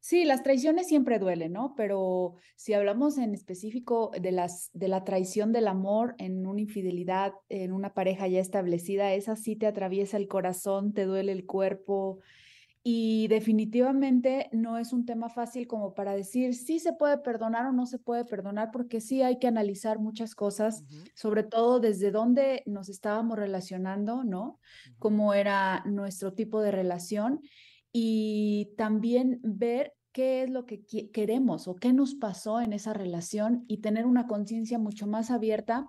Sí, 0.00 0.24
las 0.24 0.44
traiciones 0.44 0.86
siempre 0.86 1.18
duelen, 1.18 1.52
¿no? 1.52 1.74
Pero 1.76 2.34
si 2.54 2.74
hablamos 2.74 3.18
en 3.18 3.34
específico 3.34 4.12
de 4.20 4.30
las 4.30 4.70
de 4.72 4.86
la 4.86 5.02
traición 5.02 5.52
del 5.52 5.66
amor 5.66 6.14
en 6.18 6.46
una 6.46 6.60
infidelidad, 6.60 7.32
en 7.48 7.72
una 7.72 7.92
pareja 7.92 8.28
ya 8.28 8.38
establecida, 8.38 9.14
esa 9.14 9.34
sí 9.34 9.56
te 9.56 9.66
atraviesa 9.66 10.16
el 10.16 10.28
corazón, 10.28 10.92
te 10.92 11.06
duele 11.06 11.32
el 11.32 11.44
cuerpo 11.44 12.20
y 12.88 13.26
definitivamente 13.26 14.48
no 14.52 14.78
es 14.78 14.92
un 14.92 15.06
tema 15.06 15.28
fácil 15.28 15.66
como 15.66 15.92
para 15.92 16.14
decir 16.14 16.54
si 16.54 16.78
se 16.78 16.92
puede 16.92 17.18
perdonar 17.18 17.66
o 17.66 17.72
no 17.72 17.84
se 17.84 17.98
puede 17.98 18.24
perdonar, 18.24 18.70
porque 18.72 19.00
sí 19.00 19.22
hay 19.22 19.40
que 19.40 19.48
analizar 19.48 19.98
muchas 19.98 20.36
cosas, 20.36 20.84
sobre 21.16 21.42
todo 21.42 21.80
desde 21.80 22.12
dónde 22.12 22.62
nos 22.64 22.88
estábamos 22.88 23.40
relacionando, 23.40 24.22
¿no? 24.22 24.60
Cómo 25.00 25.34
era 25.34 25.82
nuestro 25.84 26.34
tipo 26.34 26.60
de 26.60 26.70
relación 26.70 27.40
y 27.92 28.72
también 28.76 29.40
ver 29.42 29.92
qué 30.12 30.44
es 30.44 30.50
lo 30.50 30.64
que 30.64 30.84
queremos 31.12 31.66
o 31.66 31.74
qué 31.74 31.92
nos 31.92 32.14
pasó 32.14 32.60
en 32.60 32.72
esa 32.72 32.92
relación 32.92 33.64
y 33.66 33.78
tener 33.78 34.06
una 34.06 34.28
conciencia 34.28 34.78
mucho 34.78 35.08
más 35.08 35.32
abierta. 35.32 35.88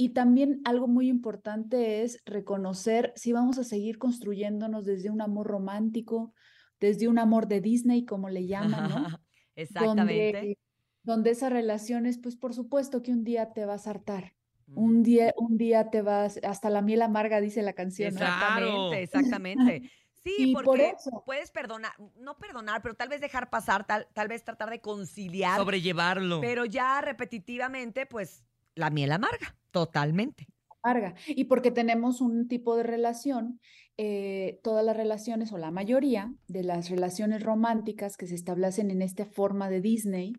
Y 0.00 0.14
también 0.14 0.62
algo 0.64 0.88
muy 0.88 1.10
importante 1.10 2.02
es 2.02 2.22
reconocer 2.24 3.12
si 3.16 3.34
vamos 3.34 3.58
a 3.58 3.64
seguir 3.64 3.98
construyéndonos 3.98 4.86
desde 4.86 5.10
un 5.10 5.20
amor 5.20 5.46
romántico, 5.46 6.32
desde 6.80 7.06
un 7.06 7.18
amor 7.18 7.48
de 7.48 7.60
Disney, 7.60 8.06
como 8.06 8.30
le 8.30 8.46
llaman, 8.46 8.88
¿no? 8.88 9.06
Exactamente. 9.56 10.32
Donde, 10.32 10.58
donde 11.02 11.30
esas 11.32 11.52
relaciones, 11.52 12.16
pues 12.16 12.34
por 12.34 12.54
supuesto 12.54 13.02
que 13.02 13.12
un 13.12 13.24
día 13.24 13.52
te 13.52 13.66
vas 13.66 13.86
a 13.86 13.90
hartar. 13.90 14.32
Un 14.74 15.02
día, 15.02 15.34
un 15.36 15.58
día 15.58 15.90
te 15.90 16.00
vas, 16.00 16.40
hasta 16.44 16.70
la 16.70 16.80
miel 16.80 17.02
amarga, 17.02 17.42
dice 17.42 17.60
la 17.60 17.74
canción. 17.74 18.14
¿no? 18.14 18.20
Exactamente, 18.20 19.02
exactamente. 19.02 19.90
Sí, 20.24 20.34
Y 20.38 20.54
porque 20.54 20.66
por 20.66 20.80
eso. 20.80 21.22
puedes 21.26 21.50
perdonar, 21.50 21.92
no 22.16 22.38
perdonar, 22.38 22.80
pero 22.80 22.94
tal 22.94 23.10
vez 23.10 23.20
dejar 23.20 23.50
pasar, 23.50 23.86
tal, 23.86 24.08
tal 24.14 24.28
vez 24.28 24.44
tratar 24.44 24.70
de 24.70 24.80
conciliar. 24.80 25.58
Sobrellevarlo. 25.58 26.40
Pero 26.40 26.64
ya 26.64 27.02
repetitivamente, 27.02 28.06
pues, 28.06 28.44
la 28.80 28.90
miel 28.90 29.12
amarga, 29.12 29.56
totalmente. 29.70 30.46
amarga. 30.82 31.14
Y 31.28 31.44
porque 31.44 31.70
tenemos 31.70 32.20
un 32.20 32.48
tipo 32.48 32.76
de 32.76 32.82
relación, 32.82 33.60
eh, 33.98 34.60
todas 34.62 34.84
las 34.84 34.96
relaciones 34.96 35.52
o 35.52 35.58
la 35.58 35.70
mayoría 35.70 36.32
de 36.48 36.64
las 36.64 36.88
relaciones 36.90 37.42
románticas 37.42 38.16
que 38.16 38.26
se 38.26 38.34
establecen 38.34 38.90
en 38.90 39.02
esta 39.02 39.26
forma 39.26 39.68
de 39.68 39.80
Disney, 39.82 40.32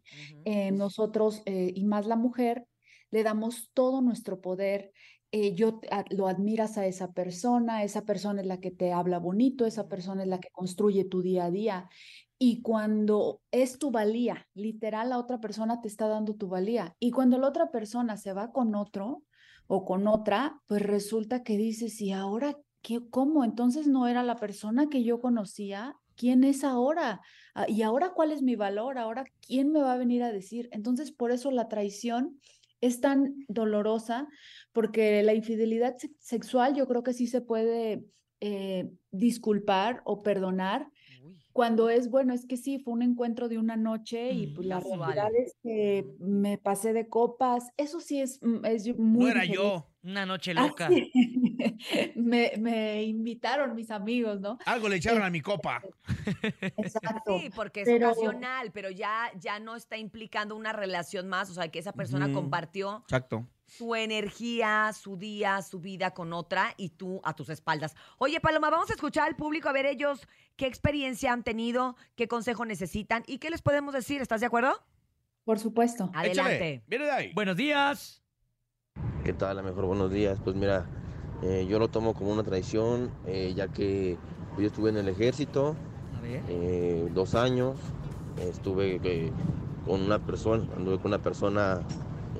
eh, 0.45 0.71
nosotros 0.71 1.43
eh, 1.45 1.71
y 1.75 1.85
más 1.85 2.07
la 2.07 2.15
mujer, 2.15 2.65
le 3.11 3.23
damos 3.23 3.69
todo 3.73 4.01
nuestro 4.01 4.41
poder. 4.41 4.91
eh, 5.33 5.55
yo 5.55 5.79
a- 5.91 6.03
lo 6.09 6.27
admiras 6.27 6.77
a 6.77 6.85
esa 6.87 7.13
persona, 7.13 7.83
esa 7.85 8.03
persona 8.03 8.41
es 8.41 8.47
la 8.47 8.59
que 8.59 8.69
te 8.71 8.91
habla 8.91 9.17
bonito, 9.17 9.65
esa 9.65 9.87
persona 9.87 10.23
es 10.23 10.27
la 10.27 10.41
que 10.41 10.49
construye 10.51 11.05
tu 11.05 11.21
día 11.21 11.45
a 11.45 11.51
día. 11.51 11.89
Y 12.43 12.63
cuando 12.63 13.43
es 13.51 13.77
tu 13.77 13.91
valía, 13.91 14.47
literal, 14.55 15.09
la 15.09 15.19
otra 15.19 15.39
persona 15.39 15.79
te 15.79 15.87
está 15.87 16.07
dando 16.07 16.33
tu 16.33 16.47
valía. 16.47 16.95
Y 16.99 17.11
cuando 17.11 17.37
la 17.37 17.47
otra 17.47 17.69
persona 17.69 18.17
se 18.17 18.33
va 18.33 18.51
con 18.51 18.73
otro, 18.73 19.21
o 19.67 19.85
con 19.85 20.07
otra, 20.07 20.59
pues 20.65 20.81
resulta 20.81 21.43
que 21.43 21.55
dices, 21.55 22.01
¿y 22.01 22.11
ahora 22.11 22.57
qué? 22.81 22.99
¿Cómo? 23.11 23.43
Entonces 23.43 23.85
no 23.85 24.07
era 24.07 24.23
la 24.23 24.37
persona 24.37 24.87
que 24.89 25.03
yo 25.03 25.19
conocía. 25.21 25.93
¿Quién 26.15 26.43
es 26.43 26.63
ahora? 26.63 27.21
Ah, 27.53 27.67
¿Y 27.69 27.83
ahora 27.83 28.09
cuál 28.15 28.31
es 28.31 28.41
mi 28.41 28.55
valor? 28.55 28.97
¿Ahora 28.97 29.23
quién 29.45 29.71
me 29.71 29.79
va 29.81 29.93
a 29.93 29.97
venir 29.97 30.23
a 30.23 30.31
decir? 30.31 30.67
Entonces, 30.71 31.11
por 31.11 31.31
eso 31.31 31.51
la 31.51 31.67
traición 31.67 32.39
es 32.81 33.01
tan 33.01 33.35
dolorosa, 33.49 34.27
porque 34.71 35.21
la 35.21 35.35
infidelidad 35.35 35.95
se- 35.97 36.09
sexual 36.17 36.73
yo 36.75 36.87
creo 36.87 37.03
que 37.03 37.13
sí 37.13 37.27
se 37.27 37.41
puede 37.41 38.03
eh, 38.39 38.89
disculpar 39.11 40.01
o 40.05 40.23
perdonar. 40.23 40.87
Cuando 41.53 41.89
es, 41.89 42.09
bueno, 42.09 42.33
es 42.33 42.45
que 42.45 42.55
sí, 42.57 42.79
fue 42.79 42.93
un 42.93 43.01
encuentro 43.01 43.49
de 43.49 43.57
una 43.57 43.75
noche 43.75 44.31
y 44.31 44.47
pues 44.47 44.65
la 44.67 44.79
realidad 44.79 45.29
es 45.37 45.55
que 45.61 46.07
me 46.19 46.57
pasé 46.57 46.93
de 46.93 47.07
copas. 47.09 47.69
Eso 47.77 47.99
sí 47.99 48.21
es, 48.21 48.39
mm, 48.41 48.65
es 48.65 48.87
muy 48.97 49.25
No 49.25 49.31
era 49.31 49.41
diferente. 49.41 49.55
yo. 49.55 49.87
Una 50.03 50.25
noche 50.25 50.53
Ah, 50.57 50.65
loca. 50.67 50.87
sí. 50.89 51.11
me, 52.15 52.53
me 52.59 53.03
invitaron 53.03 53.75
mis 53.75 53.91
amigos, 53.91 54.39
¿no? 54.41 54.57
Algo 54.65 54.89
le 54.89 54.95
echaron 54.95 55.21
a 55.23 55.29
mi 55.29 55.41
copa. 55.41 55.81
Exacto. 56.77 57.39
Sí, 57.39 57.49
porque 57.55 57.81
es 57.81 57.87
Pero- 57.87 58.11
ocasional, 58.11 58.71
pero 58.71 58.89
ya, 58.89 59.31
ya 59.39 59.59
no 59.59 59.75
está 59.75 59.97
implicando 59.97 60.55
una 60.55 60.73
relación 60.73 61.27
más, 61.27 61.49
o 61.49 61.53
sea, 61.53 61.67
que 61.69 61.79
esa 61.79 61.91
persona 61.93 62.31
compartió 62.31 62.99
Exacto. 63.03 63.47
Su 63.77 63.95
energía, 63.95 64.91
su 64.93 65.15
día, 65.15 65.61
su 65.61 65.79
vida 65.79 66.11
con 66.11 66.33
otra 66.33 66.73
y 66.75 66.89
tú 66.89 67.21
a 67.23 67.33
tus 67.33 67.49
espaldas. 67.49 67.95
Oye, 68.17 68.41
Paloma, 68.41 68.69
vamos 68.69 68.89
a 68.89 68.93
escuchar 68.93 69.27
al 69.27 69.37
público 69.37 69.69
a 69.69 69.71
ver 69.71 69.85
ellos 69.85 70.27
qué 70.57 70.65
experiencia 70.65 71.31
han 71.31 71.43
tenido, 71.43 71.95
qué 72.15 72.27
consejo 72.27 72.65
necesitan 72.65 73.23
y 73.27 73.37
qué 73.37 73.49
les 73.49 73.61
podemos 73.61 73.93
decir. 73.93 74.21
¿Estás 74.21 74.41
de 74.41 74.47
acuerdo? 74.47 74.73
Por 75.45 75.57
supuesto. 75.57 76.11
Adelante. 76.13 76.83
Viene 76.87 77.05
de 77.05 77.11
ahí. 77.11 77.31
Buenos 77.33 77.55
días. 77.55 78.21
¿Qué 79.23 79.31
tal? 79.31 79.57
A 79.57 79.61
lo 79.61 79.69
mejor 79.69 79.85
buenos 79.85 80.11
días. 80.11 80.37
Pues 80.43 80.57
mira, 80.57 80.85
eh, 81.41 81.65
yo 81.69 81.79
lo 81.79 81.87
tomo 81.87 82.13
como 82.13 82.33
una 82.33 82.43
traición, 82.43 83.09
eh, 83.25 83.53
ya 83.55 83.69
que 83.69 84.17
yo 84.57 84.67
estuve 84.67 84.89
en 84.89 84.97
el 84.97 85.07
ejército 85.07 85.77
eh, 86.25 87.09
dos 87.13 87.35
años. 87.35 87.77
Estuve 88.37 88.99
eh, 89.01 89.31
con 89.85 90.01
una 90.01 90.19
persona, 90.19 90.67
anduve 90.75 90.97
con 90.97 91.07
una 91.07 91.21
persona 91.21 91.81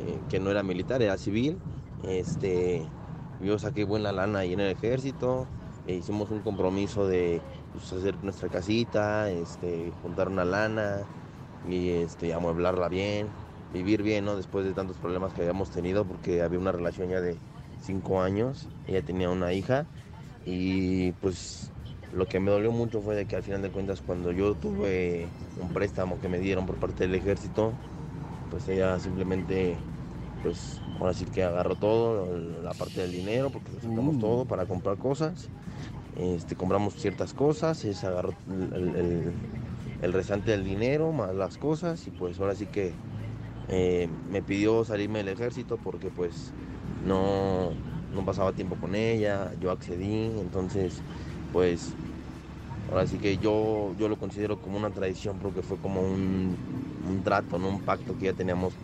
eh, 0.02 0.26
que 0.28 0.40
no 0.40 0.52
era 0.52 0.64
militar, 0.64 1.02
era 1.02 1.18
civil. 1.18 1.64
Este, 2.00 2.94
yo 3.38 3.60
saqué 3.60 3.84
buena 3.84 4.12
lana 4.12 4.40
ahí 4.40 4.54
en 4.54 4.60
el 4.62 4.72
ejército. 4.72 5.52
e 5.84 5.96
hicimos 5.96 6.30
un 6.32 6.42
compromiso 6.44 7.08
de 7.08 7.44
pues, 7.72 7.92
hacer 7.94 8.18
nuestra 8.24 8.50
casita, 8.50 9.32
este, 9.32 9.94
juntar 10.02 10.28
una 10.30 10.46
lana 10.46 11.08
y 11.62 11.90
este, 11.92 12.34
amueblarla 12.34 12.90
bien, 12.90 13.36
vivir 13.70 14.02
bien, 14.04 14.26
¿no? 14.26 14.36
Después 14.38 14.66
de 14.66 14.74
tantos 14.74 15.00
problemas 15.00 15.34
que 15.34 15.42
habíamos 15.42 15.70
tenido, 15.72 16.06
porque 16.08 16.42
había 16.42 16.60
una 16.60 16.72
relación 16.72 17.10
ya 17.10 17.22
de 17.22 17.42
cinco 17.78 18.22
años, 18.22 18.72
ella 18.84 19.04
tenía 19.04 19.30
una 19.30 19.54
hija 19.54 19.88
y 20.42 21.14
pues 21.14 21.74
lo 22.10 22.28
que 22.28 22.40
me 22.40 22.52
dolió 22.52 22.72
mucho 22.72 23.02
fue 23.02 23.16
de 23.16 23.28
que 23.28 23.36
al 23.36 23.44
final 23.44 23.62
de 23.62 23.72
cuentas 23.72 24.02
cuando 24.02 24.32
yo 24.32 24.56
tuve 24.56 25.36
un 25.54 25.72
préstamo 25.72 26.20
que 26.20 26.30
me 26.30 26.40
dieron 26.40 26.66
por 26.66 26.80
parte 26.80 27.04
del 27.08 27.16
ejército, 27.16 27.80
pues 28.48 28.68
ella 28.70 29.00
simplemente, 29.00 29.91
pues 30.42 30.84
ahora 31.00 31.14
sí 31.14 31.26
que 31.28 31.44
agarró 31.44 31.78
todo, 31.78 32.38
la 32.38 32.76
parte 32.76 33.02
del 33.02 33.12
dinero, 33.12 33.52
porque 33.52 33.80
sacamos 33.82 34.18
todo 34.18 34.46
para 34.48 34.68
comprar 34.68 34.98
cosas. 34.98 35.52
Este, 36.14 36.56
compramos 36.58 36.96
ciertas 36.96 37.34
cosas, 37.34 37.80
se 37.80 38.08
agarró 38.08 38.38
el, 38.48 38.96
el- 38.96 40.14
restante 40.14 40.52
del 40.52 40.64
dinero 40.66 41.12
más 41.14 41.34
las 41.36 41.58
cosas 41.58 42.08
y 42.08 42.12
pues 42.12 42.40
ahora 42.40 42.56
sí 42.56 42.68
que 42.68 43.00
eh, 43.68 44.10
me 44.26 44.44
pidió 44.44 44.86
salirme 44.86 45.20
del 45.20 45.30
ejército 45.30 45.80
porque 45.80 46.12
pues 46.12 46.56
no, 47.00 47.78
no 48.10 48.26
pasaba 48.26 48.54
tiempo 48.54 48.78
con 48.78 48.96
ella, 48.96 49.54
yo 49.58 49.72
accedí, 49.72 50.40
entonces 50.40 51.06
pues 51.52 51.98
ahora 52.88 53.08
sí 53.08 53.20
que 53.20 53.38
yo, 53.38 53.94
yo 53.96 54.10
lo 54.10 54.18
considero 54.18 54.60
como 54.60 54.78
una 54.78 54.92
tradición 54.94 55.40
porque 55.40 55.64
fue 55.64 55.80
como 55.80 56.02
un, 56.04 56.62
un 57.04 57.24
trato, 57.24 57.58
¿no? 57.60 57.70
un 57.70 57.82
pacto 57.82 58.16
que 58.18 58.26
ya 58.26 58.34
teníamos 58.34 58.80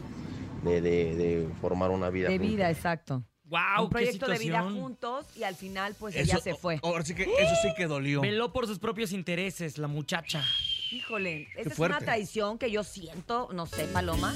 de, 0.64 0.82
de- 0.82 1.16
de 1.16 1.50
formar 1.62 1.90
una 1.92 2.10
vida. 2.10 2.28
De 2.30 2.38
juntos. 2.38 2.52
vida, 2.52 2.70
exacto. 2.72 3.24
Wow, 3.46 3.86
Un 3.86 3.90
proyecto 3.90 4.28
de 4.28 4.38
vida 4.40 4.62
juntos 4.62 5.26
y 5.38 5.44
al 5.44 5.56
final, 5.56 5.96
pues 5.98 6.14
Eso- 6.16 6.24
ella 6.34 6.40
se 6.42 6.54
fue. 6.56 6.80
Ahora 6.84 7.04
sí 7.06 7.16
que 7.16 7.24
eso 7.24 7.56
sí 7.62 7.70
que 7.78 7.88
dolió. 7.88 8.20
Veló 8.22 8.52
por 8.52 8.68
sus 8.68 8.78
propios 8.78 9.14
intereses, 9.14 9.78
la 9.78 9.88
muchacha. 9.88 10.44
Híjole, 10.92 11.48
esa 11.56 11.70
es 11.70 11.80
una 11.80 12.00
traición 12.00 12.58
que 12.58 12.70
yo 12.72 12.84
siento, 12.84 13.48
no 13.54 13.66
sé, 13.66 13.86
Paloma, 13.86 14.34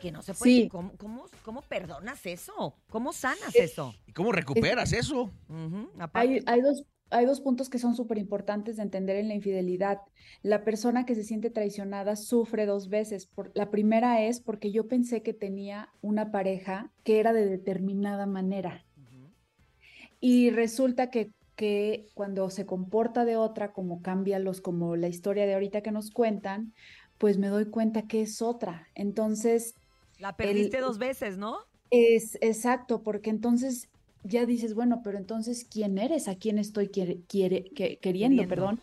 que 0.00 0.12
no 0.12 0.22
se 0.22 0.34
puede. 0.34 0.52
Sí. 0.52 0.68
¿Cómo, 0.68 0.92
cómo, 0.96 1.26
cómo 1.44 1.62
perdonas 1.62 2.24
eso? 2.26 2.76
¿Cómo 2.90 3.12
sanas 3.12 3.54
eso? 3.56 3.92
¿Y 4.06 4.12
cómo 4.12 4.30
recuperas 4.30 4.92
eso? 4.92 5.32
Aparte- 5.98 6.28
Hay, 6.28 6.42
hay 6.46 6.60
dos, 6.60 6.84
hay 7.10 7.26
dos 7.26 7.40
puntos 7.40 7.68
que 7.68 7.78
son 7.78 7.94
súper 7.94 8.18
importantes 8.18 8.76
de 8.76 8.82
entender 8.82 9.16
en 9.16 9.28
la 9.28 9.34
infidelidad. 9.34 9.98
La 10.42 10.64
persona 10.64 11.06
que 11.06 11.14
se 11.14 11.24
siente 11.24 11.50
traicionada 11.50 12.16
sufre 12.16 12.66
dos 12.66 12.88
veces. 12.88 13.26
Por, 13.26 13.52
la 13.54 13.70
primera 13.70 14.22
es 14.22 14.40
porque 14.40 14.72
yo 14.72 14.88
pensé 14.88 15.22
que 15.22 15.32
tenía 15.34 15.90
una 16.00 16.30
pareja 16.32 16.92
que 17.04 17.20
era 17.20 17.32
de 17.32 17.46
determinada 17.46 18.26
manera. 18.26 18.84
Y 20.20 20.50
resulta 20.50 21.10
que, 21.10 21.32
que 21.56 22.10
cuando 22.14 22.50
se 22.50 22.66
comporta 22.66 23.24
de 23.24 23.36
otra, 23.36 23.72
como 23.72 24.00
cambia 24.02 24.38
los, 24.38 24.60
como 24.60 24.96
la 24.96 25.08
historia 25.08 25.46
de 25.46 25.54
ahorita 25.54 25.82
que 25.82 25.92
nos 25.92 26.10
cuentan, 26.10 26.72
pues 27.18 27.38
me 27.38 27.48
doy 27.48 27.66
cuenta 27.66 28.06
que 28.06 28.22
es 28.22 28.40
otra. 28.42 28.88
Entonces, 28.94 29.74
La 30.18 30.36
perdiste 30.36 30.78
el- 30.78 30.84
dos 30.84 30.98
veces, 30.98 31.36
¿no? 31.36 31.58
es 31.90 32.36
exacto, 32.40 33.02
porque 33.02 33.30
entonces 33.30 33.88
ya 34.24 34.46
dices, 34.46 34.74
bueno, 34.74 35.00
pero 35.04 35.18
entonces, 35.18 35.64
¿quién 35.70 35.98
eres? 35.98 36.28
¿A 36.28 36.34
quién 36.36 36.58
estoy 36.58 36.88
quiere- 36.88 37.20
quiere- 37.28 37.64
que- 37.74 37.98
queriendo? 37.98 38.42
Queriendo. 38.42 38.48
Perdón. 38.48 38.80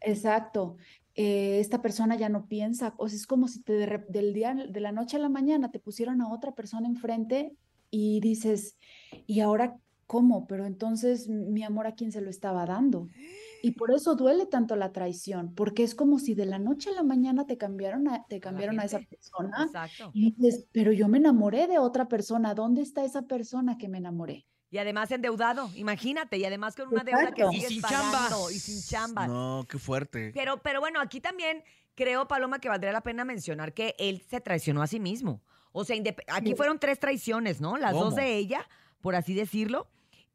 Exacto. 0.00 0.76
eh, 1.20 1.58
esta 1.58 1.82
persona 1.82 2.14
ya 2.16 2.28
no 2.28 2.46
piensa, 2.46 2.94
o 2.96 3.08
sea, 3.08 3.16
es 3.16 3.26
como 3.26 3.48
si 3.48 3.60
te 3.60 3.72
de 3.72 4.04
del 4.08 4.32
día, 4.32 4.54
de 4.54 4.80
la 4.80 4.92
noche 4.92 5.16
a 5.16 5.20
la 5.20 5.28
mañana 5.28 5.68
te 5.72 5.80
pusieran 5.80 6.20
a 6.20 6.32
otra 6.32 6.52
persona 6.54 6.86
enfrente 6.86 7.56
y 7.90 8.20
dices, 8.20 8.76
¿y 9.26 9.40
ahora 9.40 9.76
cómo? 10.06 10.46
Pero 10.46 10.64
entonces 10.64 11.28
mi 11.28 11.64
amor 11.64 11.88
a 11.88 11.96
quién 11.96 12.12
se 12.12 12.20
lo 12.20 12.30
estaba 12.30 12.64
dando. 12.66 13.08
Y 13.64 13.72
por 13.72 13.90
eso 13.90 14.14
duele 14.14 14.46
tanto 14.46 14.76
la 14.76 14.92
traición, 14.92 15.52
porque 15.56 15.82
es 15.82 15.96
como 15.96 16.20
si 16.20 16.34
de 16.36 16.46
la 16.46 16.60
noche 16.60 16.90
a 16.90 16.92
la 16.92 17.02
mañana 17.02 17.46
te 17.48 17.56
cambiaron 17.58 18.06
a, 18.06 18.24
te 18.28 18.38
cambiaron 18.38 18.78
a 18.78 18.84
esa 18.84 19.00
persona 19.00 19.64
Exacto. 19.64 20.12
y 20.14 20.30
dices, 20.36 20.66
pero 20.70 20.92
yo 20.92 21.08
me 21.08 21.18
enamoré 21.18 21.66
de 21.66 21.80
otra 21.80 22.06
persona, 22.06 22.54
¿dónde 22.54 22.82
está 22.82 23.04
esa 23.04 23.22
persona 23.22 23.76
que 23.76 23.88
me 23.88 23.98
enamoré? 23.98 24.46
Y 24.70 24.78
además 24.78 25.10
endeudado, 25.10 25.70
imagínate, 25.76 26.36
y 26.36 26.44
además 26.44 26.76
con 26.76 26.88
una 26.88 27.02
deuda 27.02 27.32
que 27.32 27.42
Exacto. 27.42 27.52
Y 27.52 27.56
sigues 27.56 27.68
sin 27.70 27.82
chamba. 27.82 28.12
pagando 28.18 28.50
y 28.50 28.58
sin 28.58 28.82
chamba. 28.82 29.26
No, 29.26 29.66
qué 29.68 29.78
fuerte. 29.78 30.30
Pero, 30.34 30.58
pero 30.62 30.80
bueno, 30.80 31.00
aquí 31.00 31.20
también 31.20 31.64
creo, 31.94 32.28
Paloma, 32.28 32.58
que 32.60 32.68
valdría 32.68 32.92
la 32.92 33.00
pena 33.00 33.24
mencionar 33.24 33.72
que 33.72 33.94
él 33.98 34.22
se 34.28 34.40
traicionó 34.40 34.82
a 34.82 34.86
sí 34.86 35.00
mismo. 35.00 35.40
O 35.72 35.84
sea, 35.84 35.96
indep- 35.96 36.22
aquí 36.28 36.54
fueron 36.54 36.78
tres 36.78 36.98
traiciones, 36.98 37.60
¿no? 37.60 37.76
Las 37.78 37.92
dos 37.92 38.14
de 38.14 38.36
ella, 38.36 38.68
por 39.00 39.14
así 39.14 39.32
decirlo, 39.34 39.88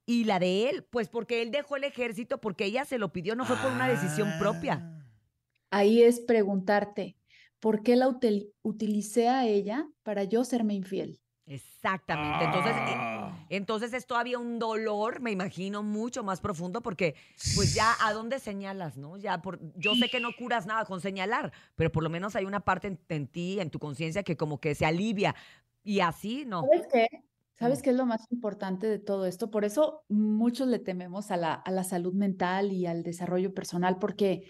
y 0.06 0.24
la 0.26 0.40
de 0.40 0.68
él, 0.70 0.84
pues 0.84 1.10
porque 1.10 1.42
él 1.42 1.52
dejó 1.52 1.76
el 1.76 1.84
ejército 1.84 2.40
porque 2.42 2.66
ella 2.66 2.86
se 2.86 2.98
lo 2.98 3.14
pidió, 3.14 3.36
no 3.36 3.46
fue 3.46 3.56
por 3.58 3.72
una 3.72 3.88
decisión 3.88 4.32
propia. 4.40 5.00
Ahí 5.70 6.02
es 6.04 6.20
preguntarte, 6.20 7.16
¿por 7.60 7.84
qué 7.84 7.96
la 7.96 8.08
util- 8.08 8.52
utilicé 8.64 9.30
a 9.30 9.46
ella 9.46 9.88
para 10.04 10.24
yo 10.24 10.44
serme 10.44 10.74
infiel? 10.74 11.20
Exactamente. 11.46 12.46
Entonces, 12.46 12.74
eh, 12.76 12.94
Ah. 12.96 13.13
Entonces 13.56 13.94
es 13.94 14.06
todavía 14.06 14.40
un 14.40 14.58
dolor, 14.58 15.22
me 15.22 15.32
imagino, 15.32 15.84
mucho 15.84 16.24
más 16.24 16.42
profundo, 16.42 16.82
porque 16.82 17.16
pues 17.56 17.74
ya 17.74 17.94
a 18.02 18.14
dónde 18.14 18.40
señalas, 18.40 18.98
¿no? 18.98 19.18
Ya 19.18 19.42
por, 19.42 19.60
yo 19.76 19.94
sé 19.96 20.10
que 20.10 20.20
no 20.20 20.30
curas 20.38 20.66
nada 20.66 20.86
con 20.86 21.02
señalar, 21.02 21.54
pero 21.76 21.92
por 21.92 22.04
lo 22.04 22.10
menos 22.10 22.36
hay 22.36 22.46
una 22.46 22.62
parte 22.62 22.88
en, 22.88 23.00
en 23.10 23.28
ti, 23.28 23.60
en 23.60 23.70
tu 23.70 23.80
conciencia, 23.80 24.24
que 24.24 24.38
como 24.38 24.60
que 24.60 24.76
se 24.76 24.86
alivia. 24.86 25.36
Y 25.84 26.00
así, 26.00 26.46
no. 26.46 26.62
¿Sabes 26.62 26.88
qué? 26.92 27.08
¿Sabes 27.60 27.82
qué 27.82 27.92
es 27.92 27.96
lo 27.96 28.06
más 28.06 28.26
importante 28.32 28.88
de 28.88 29.00
todo 29.00 29.26
esto? 29.26 29.52
Por 29.52 29.64
eso 29.64 30.04
muchos 30.10 30.68
le 30.68 30.80
tememos 30.80 31.30
a 31.30 31.38
la, 31.38 31.54
a 31.54 31.72
la 31.72 31.84
salud 31.84 32.14
mental 32.14 32.72
y 32.72 32.88
al 32.88 33.04
desarrollo 33.04 33.54
personal, 33.54 34.00
porque 34.00 34.50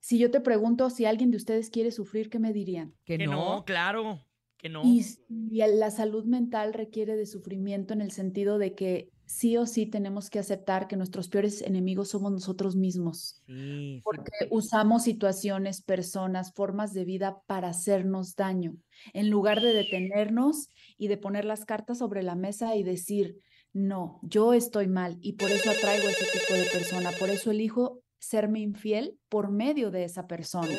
si 0.00 0.18
yo 0.18 0.30
te 0.30 0.40
pregunto 0.40 0.90
si 0.90 1.04
alguien 1.04 1.30
de 1.30 1.36
ustedes 1.36 1.70
quiere 1.70 1.92
sufrir, 1.92 2.28
¿qué 2.28 2.38
me 2.38 2.52
dirían? 2.52 2.94
Que, 3.04 3.18
Que 3.18 3.26
no. 3.26 3.56
no, 3.56 3.64
claro, 3.64 4.20
que 4.60 4.68
no. 4.68 4.82
Y, 4.84 5.04
la 5.28 5.90
salud 5.90 6.24
mental 6.24 6.74
requiere 6.74 7.16
de 7.16 7.26
sufrimiento 7.26 7.94
en 7.94 8.00
el 8.00 8.10
sentido 8.10 8.58
de 8.58 8.74
que 8.74 9.10
sí 9.26 9.56
o 9.56 9.66
sí 9.66 9.86
tenemos 9.86 10.28
que 10.28 10.38
aceptar 10.38 10.88
que 10.88 10.96
nuestros 10.96 11.28
peores 11.28 11.62
enemigos 11.62 12.08
somos 12.08 12.32
nosotros 12.32 12.76
mismos. 12.76 13.42
Sí, 13.46 13.54
sí. 13.54 14.00
Porque 14.04 14.32
usamos 14.50 15.04
situaciones, 15.04 15.82
personas, 15.82 16.52
formas 16.52 16.92
de 16.92 17.04
vida 17.04 17.40
para 17.46 17.68
hacernos 17.68 18.36
daño, 18.36 18.76
en 19.12 19.30
lugar 19.30 19.60
de 19.60 19.72
detenernos 19.72 20.68
y 20.98 21.08
de 21.08 21.16
poner 21.16 21.44
las 21.44 21.64
cartas 21.64 21.98
sobre 21.98 22.22
la 22.22 22.34
mesa 22.34 22.76
y 22.76 22.82
decir, 22.82 23.38
no, 23.72 24.18
yo 24.22 24.52
estoy 24.52 24.88
mal 24.88 25.16
y 25.20 25.34
por 25.34 25.50
eso 25.50 25.70
atraigo 25.70 26.08
a 26.08 26.10
ese 26.10 26.26
tipo 26.38 26.54
de 26.54 26.64
persona, 26.64 27.10
por 27.18 27.30
eso 27.30 27.50
elijo 27.50 28.02
serme 28.18 28.60
infiel 28.60 29.18
por 29.28 29.50
medio 29.50 29.90
de 29.90 30.04
esa 30.04 30.26
persona. 30.26 30.76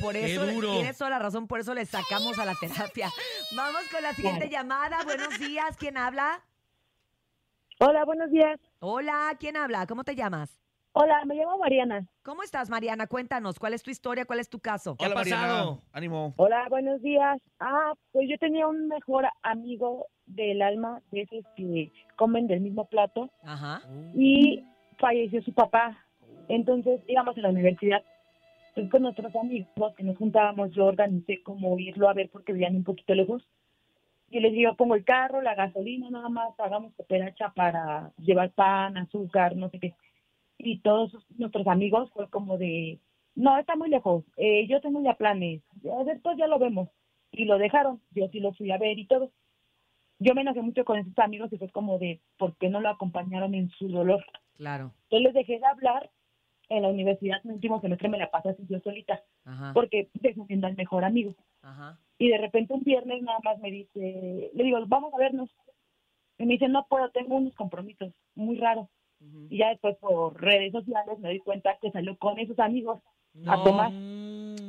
Por 0.00 0.16
eso 0.16 0.46
tienes 0.46 0.98
toda 0.98 1.10
la 1.10 1.18
razón, 1.18 1.46
por 1.46 1.60
eso 1.60 1.74
le 1.74 1.84
sacamos 1.84 2.38
a 2.38 2.44
la 2.44 2.54
terapia. 2.54 3.08
Vamos 3.56 3.82
con 3.90 4.02
la 4.02 4.12
siguiente 4.12 4.48
llamada. 4.48 4.98
Buenos 5.04 5.38
días, 5.38 5.76
¿quién 5.78 5.96
habla? 5.96 6.42
Hola, 7.80 8.04
buenos 8.04 8.30
días. 8.30 8.58
Hola, 8.80 9.36
¿quién 9.38 9.56
habla? 9.56 9.86
¿Cómo 9.86 10.02
te 10.04 10.14
llamas? 10.14 10.60
Hola, 10.92 11.22
me 11.26 11.34
llamo 11.34 11.58
Mariana. 11.58 12.06
¿Cómo 12.22 12.42
estás, 12.42 12.70
Mariana? 12.70 13.06
Cuéntanos, 13.06 13.58
¿cuál 13.58 13.74
es 13.74 13.82
tu 13.82 13.90
historia? 13.90 14.24
¿Cuál 14.24 14.40
es 14.40 14.48
tu 14.48 14.60
caso? 14.60 14.96
¿Qué 14.96 15.04
ha 15.04 15.08
Hola, 15.08 15.16
Mariana. 15.16 15.42
pasado? 15.42 15.82
Ánimo. 15.92 16.32
Hola, 16.38 16.66
buenos 16.70 17.02
días. 17.02 17.38
Ah, 17.60 17.92
pues 18.12 18.26
yo 18.30 18.38
tenía 18.38 18.66
un 18.66 18.88
mejor 18.88 19.26
amigo 19.42 20.06
del 20.24 20.62
alma, 20.62 21.02
de 21.10 21.22
esos 21.22 21.44
que 21.54 21.92
comen 22.16 22.46
del 22.46 22.60
mismo 22.60 22.86
plato, 22.86 23.28
Ajá. 23.44 23.82
y 24.14 24.64
falleció 24.98 25.42
su 25.42 25.52
papá. 25.52 26.02
Entonces 26.48 27.00
íbamos 27.08 27.36
a 27.36 27.40
la 27.40 27.50
universidad 27.50 28.02
pues, 28.76 28.90
con 28.90 29.02
nuestros 29.02 29.34
amigos 29.34 29.94
que 29.96 30.04
nos 30.04 30.18
juntábamos. 30.18 30.70
Yo 30.72 30.84
organicé 30.84 31.42
como 31.42 31.78
irlo 31.78 32.10
a 32.10 32.14
ver 32.14 32.28
porque 32.30 32.52
vivían 32.52 32.76
un 32.76 32.84
poquito 32.84 33.14
lejos. 33.14 33.42
Y 34.28 34.40
les 34.40 34.52
digo, 34.52 34.76
pongo 34.76 34.94
el 34.94 35.04
carro, 35.04 35.40
la 35.40 35.54
gasolina, 35.54 36.10
nada 36.10 36.28
más, 36.28 36.48
hagamos 36.60 36.92
cooperacha 36.94 37.52
para 37.54 38.12
llevar 38.18 38.50
pan, 38.52 38.98
azúcar, 38.98 39.56
no 39.56 39.70
sé 39.70 39.78
qué. 39.80 39.94
Y 40.58 40.80
todos 40.80 41.12
nuestros 41.38 41.66
amigos 41.68 42.10
fue 42.12 42.28
como 42.28 42.58
de, 42.58 42.98
no, 43.34 43.56
está 43.56 43.76
muy 43.76 43.88
lejos, 43.88 44.24
eh, 44.36 44.66
yo 44.66 44.80
tengo 44.80 45.00
ya 45.02 45.14
planes, 45.14 45.62
después 46.04 46.36
ya 46.36 46.48
lo 46.48 46.58
vemos. 46.58 46.88
Y 47.30 47.44
lo 47.44 47.56
dejaron, 47.56 48.00
yo 48.10 48.28
sí 48.28 48.40
lo 48.40 48.52
fui 48.52 48.70
a 48.72 48.78
ver 48.78 48.98
y 48.98 49.06
todo. 49.06 49.30
Yo 50.18 50.34
me 50.34 50.40
enojé 50.40 50.60
mucho 50.60 50.84
con 50.84 50.98
esos 50.98 51.18
amigos 51.18 51.52
y 51.52 51.58
fue 51.58 51.70
como 51.70 51.98
de, 51.98 52.20
¿por 52.36 52.56
qué 52.56 52.68
no 52.68 52.80
lo 52.80 52.88
acompañaron 52.88 53.54
en 53.54 53.70
su 53.70 53.88
dolor? 53.88 54.24
Claro. 54.56 54.92
Entonces 55.04 55.22
les 55.22 55.34
dejé 55.34 55.60
de 55.60 55.66
hablar. 55.66 56.10
En 56.68 56.82
la 56.82 56.88
universidad, 56.88 57.42
mi 57.44 57.52
último 57.52 57.80
semestre 57.80 58.08
me 58.08 58.18
la 58.18 58.30
pasé 58.30 58.50
así 58.50 58.64
yo 58.68 58.80
solita, 58.80 59.22
Ajá. 59.44 59.72
porque 59.72 60.08
defendiendo 60.14 60.66
al 60.66 60.76
mejor 60.76 61.04
amigo. 61.04 61.34
Ajá. 61.62 61.98
Y 62.18 62.28
de 62.30 62.38
repente 62.38 62.72
un 62.74 62.82
viernes 62.82 63.22
nada 63.22 63.38
más 63.44 63.58
me 63.58 63.70
dice, 63.70 64.50
le 64.52 64.64
digo, 64.64 64.78
vamos 64.86 65.14
a 65.14 65.18
vernos. 65.18 65.48
Y 66.38 66.44
me 66.44 66.54
dice, 66.54 66.68
no 66.68 66.86
puedo, 66.88 67.10
tengo 67.10 67.36
unos 67.36 67.54
compromisos, 67.54 68.12
muy 68.34 68.56
raro. 68.58 68.88
Y 69.48 69.58
ya 69.58 69.68
después 69.68 69.96
por 69.96 70.40
redes 70.40 70.72
sociales 70.72 71.18
me 71.18 71.28
doy 71.28 71.38
cuenta 71.38 71.78
que 71.80 71.90
salió 71.90 72.18
con 72.18 72.38
esos 72.38 72.58
amigos 72.58 73.00
a 73.46 73.62
tomar. 73.64 73.92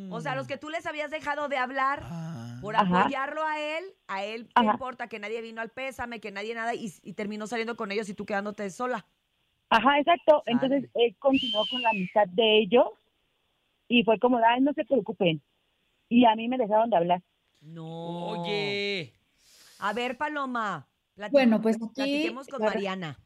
O 0.09 0.21
sea, 0.21 0.35
los 0.35 0.47
que 0.47 0.57
tú 0.57 0.69
les 0.69 0.85
habías 0.85 1.11
dejado 1.11 1.49
de 1.49 1.57
hablar 1.57 2.03
por 2.61 2.75
Ajá. 2.75 3.01
apoyarlo 3.01 3.43
a 3.43 3.59
él, 3.59 3.83
a 4.07 4.23
él 4.23 4.45
qué 4.45 4.51
Ajá. 4.55 4.71
importa 4.71 5.07
que 5.07 5.19
nadie 5.19 5.41
vino 5.41 5.61
al 5.61 5.69
pésame, 5.69 6.19
que 6.19 6.31
nadie 6.31 6.55
nada, 6.55 6.73
y, 6.75 6.91
y 7.03 7.13
terminó 7.13 7.47
saliendo 7.47 7.75
con 7.75 7.91
ellos 7.91 8.07
y 8.09 8.13
tú 8.13 8.25
quedándote 8.25 8.69
sola. 8.69 9.05
Ajá, 9.69 9.99
exacto. 9.99 10.43
Entonces 10.45 10.89
él 10.93 11.15
continuó 11.19 11.63
con 11.69 11.81
la 11.81 11.89
amistad 11.89 12.27
de 12.27 12.59
ellos 12.59 12.87
y 13.87 14.03
fue 14.03 14.19
como, 14.19 14.37
ay, 14.37 14.61
no 14.61 14.73
se 14.73 14.85
preocupen. 14.85 15.41
Y 16.09 16.25
a 16.25 16.35
mí 16.35 16.47
me 16.47 16.57
dejaron 16.57 16.89
de 16.89 16.97
hablar. 16.97 17.23
No. 17.61 18.27
Oye. 18.27 19.13
A 19.79 19.93
ver, 19.93 20.17
Paloma. 20.17 20.87
Bueno, 21.31 21.61
pues 21.61 21.77
aquí 21.77 21.91
Platiquemos 21.95 22.47
con 22.47 22.61
la 22.61 22.67
Mariana. 22.67 23.19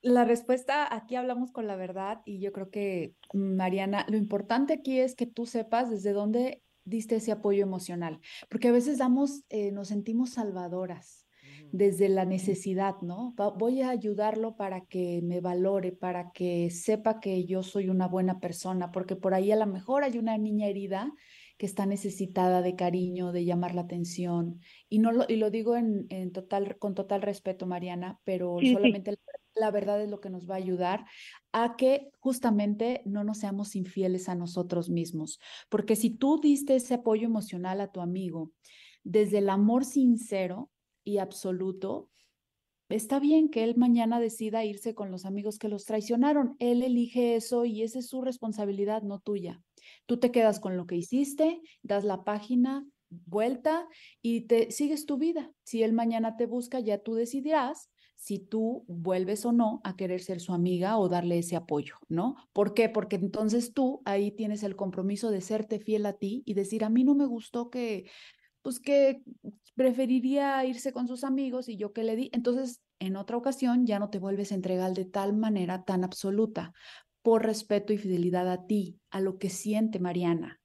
La 0.00 0.24
respuesta, 0.24 0.92
aquí 0.92 1.14
hablamos 1.14 1.52
con 1.52 1.66
la 1.66 1.76
verdad 1.76 2.22
y 2.24 2.40
yo 2.40 2.52
creo 2.52 2.70
que, 2.70 3.14
Mariana, 3.32 4.04
lo 4.08 4.16
importante 4.16 4.72
aquí 4.72 4.98
es 4.98 5.14
que 5.14 5.26
tú 5.26 5.46
sepas 5.46 5.90
desde 5.90 6.12
dónde 6.12 6.62
diste 6.84 7.16
ese 7.16 7.30
apoyo 7.30 7.62
emocional, 7.62 8.20
porque 8.48 8.68
a 8.68 8.72
veces 8.72 8.98
damos, 8.98 9.44
eh, 9.48 9.70
nos 9.70 9.88
sentimos 9.88 10.30
salvadoras 10.30 11.21
desde 11.72 12.08
la 12.10 12.26
necesidad, 12.26 13.00
¿no? 13.00 13.34
Voy 13.58 13.80
a 13.80 13.88
ayudarlo 13.90 14.56
para 14.56 14.82
que 14.82 15.20
me 15.22 15.40
valore, 15.40 15.90
para 15.90 16.30
que 16.30 16.70
sepa 16.70 17.18
que 17.18 17.46
yo 17.46 17.62
soy 17.62 17.88
una 17.88 18.06
buena 18.06 18.40
persona, 18.40 18.92
porque 18.92 19.16
por 19.16 19.32
ahí 19.34 19.50
a 19.50 19.56
lo 19.56 19.66
mejor 19.66 20.04
hay 20.04 20.18
una 20.18 20.36
niña 20.36 20.66
herida 20.68 21.12
que 21.56 21.66
está 21.66 21.86
necesitada 21.86 22.60
de 22.60 22.76
cariño, 22.76 23.32
de 23.32 23.44
llamar 23.46 23.74
la 23.74 23.82
atención. 23.82 24.60
Y 24.88 24.98
no 24.98 25.12
lo, 25.12 25.24
y 25.28 25.36
lo 25.36 25.50
digo 25.50 25.76
en, 25.76 26.06
en 26.10 26.30
total, 26.30 26.76
con 26.78 26.94
total 26.94 27.22
respeto, 27.22 27.66
Mariana, 27.66 28.20
pero 28.24 28.58
Sí, 28.60 28.66
sí. 28.66 28.72
solamente 28.74 29.12
la, 29.12 29.18
la 29.54 29.70
verdad 29.70 30.02
es 30.02 30.10
lo 30.10 30.20
que 30.20 30.28
nos 30.30 30.48
va 30.48 30.54
a 30.54 30.58
ayudar 30.58 31.06
a 31.52 31.76
que 31.76 32.10
justamente 32.20 33.00
no 33.06 33.24
nos 33.24 33.38
seamos 33.38 33.76
infieles 33.76 34.28
a 34.28 34.34
nosotros 34.34 34.90
mismos. 34.90 35.40
Porque 35.70 35.96
si 35.96 36.10
tú 36.10 36.38
diste 36.38 36.76
ese 36.76 36.94
apoyo 36.94 37.26
emocional 37.26 37.80
a 37.80 37.90
tu 37.92 38.00
amigo 38.02 38.50
desde 39.04 39.38
el 39.38 39.48
amor 39.48 39.84
sincero 39.84 40.70
y 41.04 41.18
absoluto, 41.18 42.08
está 42.88 43.18
bien 43.18 43.48
que 43.48 43.64
él 43.64 43.76
mañana 43.76 44.20
decida 44.20 44.64
irse 44.64 44.94
con 44.94 45.10
los 45.10 45.24
amigos 45.24 45.58
que 45.58 45.68
los 45.68 45.84
traicionaron. 45.84 46.56
Él 46.58 46.82
elige 46.82 47.36
eso 47.36 47.64
y 47.64 47.82
esa 47.82 48.00
es 48.00 48.08
su 48.08 48.22
responsabilidad, 48.22 49.02
no 49.02 49.18
tuya. 49.18 49.62
Tú 50.06 50.18
te 50.18 50.30
quedas 50.30 50.60
con 50.60 50.76
lo 50.76 50.86
que 50.86 50.96
hiciste, 50.96 51.60
das 51.82 52.04
la 52.04 52.24
página 52.24 52.86
vuelta 53.08 53.88
y 54.20 54.42
te 54.42 54.70
sigues 54.70 55.06
tu 55.06 55.18
vida. 55.18 55.52
Si 55.64 55.82
él 55.82 55.92
mañana 55.92 56.36
te 56.36 56.46
busca, 56.46 56.80
ya 56.80 56.98
tú 56.98 57.14
decidirás 57.14 57.90
si 58.22 58.38
tú 58.38 58.84
vuelves 58.86 59.44
o 59.44 59.50
no 59.50 59.80
a 59.82 59.96
querer 59.96 60.20
ser 60.20 60.38
su 60.38 60.54
amiga 60.54 60.96
o 60.96 61.08
darle 61.08 61.38
ese 61.38 61.56
apoyo, 61.56 61.96
¿no? 62.08 62.36
¿Por 62.52 62.72
qué? 62.72 62.88
Porque 62.88 63.16
entonces 63.16 63.72
tú 63.74 64.00
ahí 64.04 64.30
tienes 64.30 64.62
el 64.62 64.76
compromiso 64.76 65.32
de 65.32 65.40
serte 65.40 65.80
fiel 65.80 66.06
a 66.06 66.12
ti 66.12 66.44
y 66.46 66.54
decir, 66.54 66.84
a 66.84 66.88
mí 66.88 67.02
no 67.02 67.16
me 67.16 67.26
gustó 67.26 67.68
que, 67.68 68.08
pues 68.62 68.78
que 68.78 69.22
preferiría 69.74 70.64
irse 70.64 70.92
con 70.92 71.08
sus 71.08 71.24
amigos 71.24 71.68
y 71.68 71.76
yo 71.76 71.92
que 71.92 72.04
le 72.04 72.16
di. 72.16 72.30
Entonces, 72.32 72.82
en 72.98 73.16
otra 73.16 73.36
ocasión 73.36 73.86
ya 73.86 73.98
no 73.98 74.10
te 74.10 74.18
vuelves 74.18 74.52
a 74.52 74.54
entregar 74.54 74.92
de 74.92 75.04
tal 75.04 75.32
manera 75.34 75.84
tan 75.84 76.04
absoluta 76.04 76.72
por 77.22 77.44
respeto 77.44 77.92
y 77.92 77.98
fidelidad 77.98 78.48
a 78.50 78.66
ti, 78.66 78.98
a 79.10 79.20
lo 79.20 79.38
que 79.38 79.50
siente 79.50 79.98
Mariana. 79.98 80.60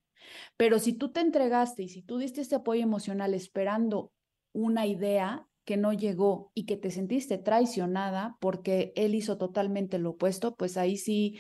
Pero 0.58 0.80
si 0.80 0.94
tú 0.94 1.12
te 1.12 1.22
entregaste 1.22 1.84
y 1.84 1.90
si 1.90 2.02
tú 2.02 2.18
diste 2.18 2.42
este 2.42 2.56
apoyo 2.56 2.84
emocional 2.84 3.34
esperando 3.34 4.12
una 4.54 4.86
idea 4.86 5.48
que 5.66 5.78
no 5.78 5.94
llegó 5.94 6.52
y 6.54 6.66
que 6.66 6.78
te 6.78 6.92
sentiste 6.92 7.38
traicionada 7.38 8.38
porque 8.40 8.94
él 8.96 9.16
hizo 9.16 9.38
totalmente 9.38 10.00
lo 10.00 10.12
opuesto, 10.12 10.56
pues 10.56 10.78
ahí 10.78 10.98
sí 10.98 11.40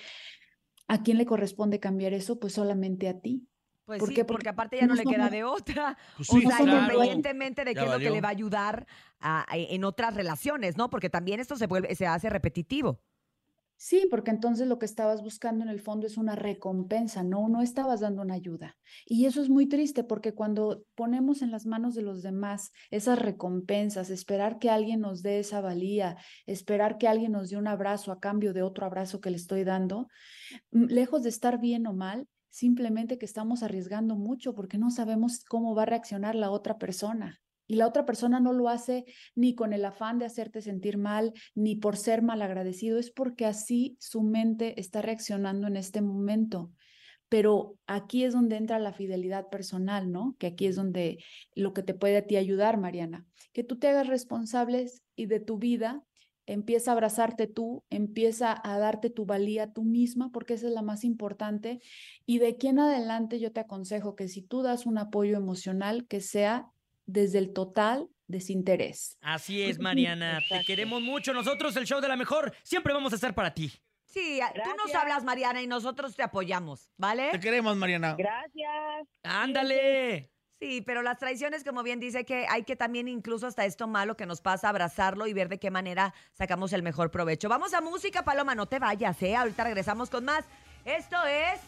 ¿A 0.88 1.03
quién 1.03 1.18
le 1.18 1.26
corresponde 1.26 1.80
cambiar 1.80 2.13
eso? 2.13 2.39
Pues 2.39 2.53
solamente 2.53 3.09
a 3.09 3.20
ti. 3.20 3.45
Pues 3.88 3.99
¿Por 4.01 4.09
sí, 4.09 4.15
qué? 4.15 4.25
porque 4.25 4.49
aparte 4.49 4.77
ya 4.77 4.85
no 4.85 4.95
le 4.95 5.03
somos- 5.03 5.15
queda 5.15 5.29
de 5.29 5.45
otra. 5.45 5.97
Pues 6.17 6.29
o 6.29 6.39
sea, 6.41 6.57
claro. 6.57 6.73
independientemente 6.77 7.63
de 7.63 7.73
Ya 7.73 7.79
qué 7.79 7.85
es 7.88 7.93
lo 7.93 7.99
que 7.99 8.09
le 8.09 8.19
va 8.19 8.27
a 8.27 8.31
ayudar 8.31 8.85
a- 9.21 9.45
a- 9.49 9.57
en 9.57 9.83
otras 9.85 10.13
relaciones, 10.13 10.75
¿no? 10.75 10.89
Porque 10.89 11.09
también 11.09 11.39
esto 11.39 11.55
se 11.55 11.67
vuelve, 11.67 11.95
se 11.95 12.05
hace 12.05 12.29
repetitivo. 12.29 12.99
Sí, 13.79 14.07
porque 14.09 14.31
entonces 14.31 14.67
lo 14.67 14.77
que 14.79 14.88
estabas 14.88 15.21
buscando 15.21 15.63
en 15.63 15.69
el 15.69 15.79
fondo 15.79 16.05
es 16.07 16.17
una 16.17 16.35
recompensa, 16.35 17.23
no, 17.23 17.47
no 17.47 17.61
estabas 17.61 17.99
dando 18.01 18.23
una 18.23 18.33
ayuda. 18.33 18.75
Y 19.05 19.25
eso 19.25 19.39
es 19.41 19.49
muy 19.49 19.67
triste 19.69 20.03
porque 20.03 20.33
cuando 20.33 20.83
ponemos 20.95 21.41
en 21.41 21.51
las 21.51 21.65
manos 21.67 21.93
de 21.95 22.01
los 22.01 22.23
demás 22.23 22.71
esas 22.89 23.19
recompensas, 23.19 24.09
esperar 24.09 24.57
que 24.59 24.69
alguien 24.71 24.99
nos 24.99 25.21
dé 25.21 25.39
esa 25.39 25.61
valía, 25.61 26.17
esperar 26.45 26.97
que 26.97 27.07
alguien 27.07 27.31
nos 27.31 27.51
dé 27.51 27.57
un 27.57 27.67
abrazo 27.67 28.11
a 28.11 28.19
cambio 28.19 28.51
de 28.51 28.63
otro 28.63 28.85
abrazo 28.85 29.21
que 29.21 29.29
le 29.29 29.38
estoy 29.38 29.63
dando, 29.63 30.07
mm, 30.71 30.85
lejos 30.85 31.21
de 31.23 31.29
estar 31.29 31.59
bien 31.59 31.85
o 31.88 31.93
mal, 31.93 32.27
simplemente 32.49 33.17
que 33.17 33.25
estamos 33.25 33.63
arriesgando 33.63 34.15
mucho 34.15 34.53
porque 34.53 34.77
no 34.77 34.89
sabemos 34.89 35.43
cómo 35.43 35.75
va 35.75 35.83
a 35.83 35.87
reaccionar 35.87 36.35
la 36.35 36.51
otra 36.51 36.77
persona. 36.77 37.39
Y 37.67 37.75
la 37.75 37.87
otra 37.87 38.05
persona 38.05 38.39
no 38.39 38.53
lo 38.53 38.69
hace 38.69 39.05
ni 39.35 39.53
con 39.53 39.73
el 39.73 39.83
afán 39.83 40.19
de 40.19 40.25
hacerte 40.25 40.61
sentir 40.61 40.97
mal, 40.97 41.33
ni 41.53 41.75
por 41.75 41.97
ser 41.97 42.21
malagradecido, 42.21 42.97
es 42.97 43.11
porque 43.11 43.45
así 43.45 43.97
su 43.99 44.23
mente 44.23 44.79
está 44.79 45.01
reaccionando 45.01 45.67
en 45.67 45.75
este 45.75 46.01
momento. 46.01 46.71
Pero 47.29 47.77
aquí 47.85 48.23
es 48.23 48.31
donde 48.31 48.55
entra 48.55 48.79
la 48.79 48.93
fidelidad 48.93 49.49
personal, 49.49 50.09
¿no? 50.11 50.37
Que 50.39 50.47
aquí 50.47 50.65
es 50.65 50.77
donde 50.77 51.17
lo 51.55 51.73
que 51.73 51.83
te 51.83 51.93
puede 51.93 52.17
a 52.17 52.25
ti 52.25 52.37
ayudar, 52.37 52.77
Mariana, 52.77 53.25
que 53.51 53.65
tú 53.65 53.77
te 53.77 53.89
hagas 53.89 54.07
responsables 54.07 55.03
y 55.17 55.25
de 55.25 55.41
tu 55.41 55.57
vida 55.57 56.07
empieza 56.47 56.91
a 56.91 56.93
abrazarte 56.93 57.45
tú, 57.45 57.83
empieza 57.89 58.59
a 58.63 58.79
darte 58.79 59.09
tu 59.09 59.25
valía 59.25 59.73
tú 59.73 59.83
misma, 59.83 60.31
porque 60.31 60.55
esa 60.55 60.67
es 60.67 60.73
la 60.73 60.81
más 60.81 61.03
importante. 61.03 61.79
Y 62.25 62.39
de 62.39 62.47
aquí 62.47 62.67
en 62.67 62.79
adelante 62.79 63.39
yo 63.39 63.51
te 63.51 63.59
aconsejo 63.59 64.15
que 64.15 64.27
si 64.27 64.41
tú 64.41 64.63
das 64.63 64.85
un 64.85 64.97
apoyo 64.97 65.37
emocional, 65.37 66.07
que 66.07 66.21
sea 66.21 66.71
desde 67.05 67.37
el 67.37 67.53
total 67.53 68.09
desinterés. 68.27 69.17
Así 69.21 69.61
es, 69.61 69.77
Mariana. 69.79 70.39
Te 70.49 70.63
queremos 70.63 71.01
mucho. 71.01 71.33
Nosotros, 71.33 71.75
el 71.75 71.85
show 71.85 72.01
de 72.01 72.07
la 72.07 72.15
mejor, 72.15 72.55
siempre 72.63 72.93
vamos 72.93 73.11
a 73.11 73.15
estar 73.15 73.35
para 73.35 73.53
ti. 73.53 73.71
Sí, 74.05 74.39
tú 74.63 74.69
nos 74.77 74.95
hablas, 74.95 75.25
Mariana, 75.25 75.61
y 75.61 75.67
nosotros 75.67 76.15
te 76.15 76.23
apoyamos, 76.23 76.89
¿vale? 76.97 77.29
Te 77.31 77.39
queremos, 77.39 77.75
Mariana. 77.75 78.15
Gracias. 78.17 79.07
Ándale. 79.21 80.31
Sí, 80.60 80.82
pero 80.82 81.03
las 81.03 81.20
traiciones, 81.20 81.64
como 81.64 81.84
bien 81.84 81.99
dice, 81.99 82.26
que 82.26 82.47
hay 82.49 82.64
que 82.64 82.76
también 82.76 83.08
incluso 83.08 83.45
hasta 83.45 83.66
esto 83.66 83.88
malo 83.88 84.18
que 84.18 84.26
nos 84.26 84.41
pasa, 84.41 84.70
abrazarlo 84.70 85.28
y 85.28 85.34
ver 85.34 85.49
de 85.49 85.60
qué 85.60 85.70
manera 85.70 86.16
sacamos 86.34 86.74
el 86.74 86.82
mejor 86.82 87.12
provecho. 87.12 87.47
Vamos 87.47 87.76
a 87.76 87.82
música, 87.82 88.24
Paloma, 88.24 88.55
no 88.55 88.66
te 88.66 88.80
vayas, 88.80 89.22
¿eh? 89.22 89.36
Ahorita 89.36 89.64
regresamos 89.64 90.10
con 90.10 90.26
más. 90.26 90.45
Esto 90.84 91.18
es 91.28 91.60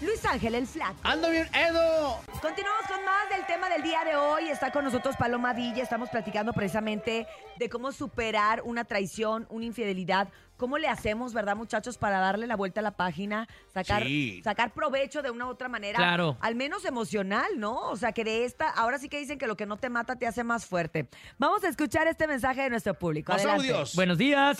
Luis 0.00 0.24
Ángel 0.26 0.54
el 0.54 0.66
Flaco. 0.66 0.96
¡Ando 1.02 1.28
bien, 1.30 1.48
Edo! 1.54 2.20
Continuamos 2.40 2.86
con 2.86 3.04
más 3.04 3.30
del 3.30 3.46
tema 3.46 3.68
del 3.68 3.82
día 3.82 4.04
de 4.04 4.16
hoy. 4.16 4.48
Está 4.48 4.70
con 4.70 4.84
nosotros 4.84 5.16
Paloma 5.16 5.52
Villa. 5.52 5.82
Estamos 5.82 6.08
platicando 6.08 6.52
precisamente 6.52 7.26
de 7.58 7.68
cómo 7.68 7.90
superar 7.90 8.62
una 8.62 8.84
traición, 8.84 9.46
una 9.50 9.64
infidelidad. 9.64 10.28
¿Cómo 10.56 10.78
le 10.78 10.86
hacemos, 10.88 11.32
verdad, 11.34 11.56
muchachos, 11.56 11.98
para 11.98 12.20
darle 12.20 12.46
la 12.46 12.54
vuelta 12.56 12.78
a 12.80 12.82
la 12.82 12.92
página, 12.92 13.48
sacar, 13.72 14.04
Sí. 14.04 14.40
sacar 14.44 14.72
provecho 14.72 15.20
de 15.20 15.30
una 15.30 15.46
u 15.46 15.50
otra 15.50 15.68
manera? 15.68 15.96
Claro. 15.96 16.36
Al 16.40 16.54
menos 16.54 16.84
emocional, 16.84 17.46
¿no? 17.56 17.90
O 17.90 17.96
sea, 17.96 18.12
que 18.12 18.22
de 18.24 18.44
esta, 18.44 18.68
ahora 18.70 18.98
sí 18.98 19.08
que 19.08 19.18
dicen 19.18 19.36
que 19.38 19.46
lo 19.48 19.56
que 19.56 19.66
no 19.66 19.76
te 19.78 19.90
mata 19.90 20.16
te 20.16 20.26
hace 20.28 20.44
más 20.44 20.64
fuerte. 20.64 21.08
Vamos 21.38 21.64
a 21.64 21.68
escuchar 21.68 22.06
este 22.06 22.26
mensaje 22.28 22.62
de 22.62 22.70
nuestro 22.70 22.94
público. 22.94 23.32
Audios. 23.32 23.96
Buenos 23.96 24.16
días. 24.16 24.56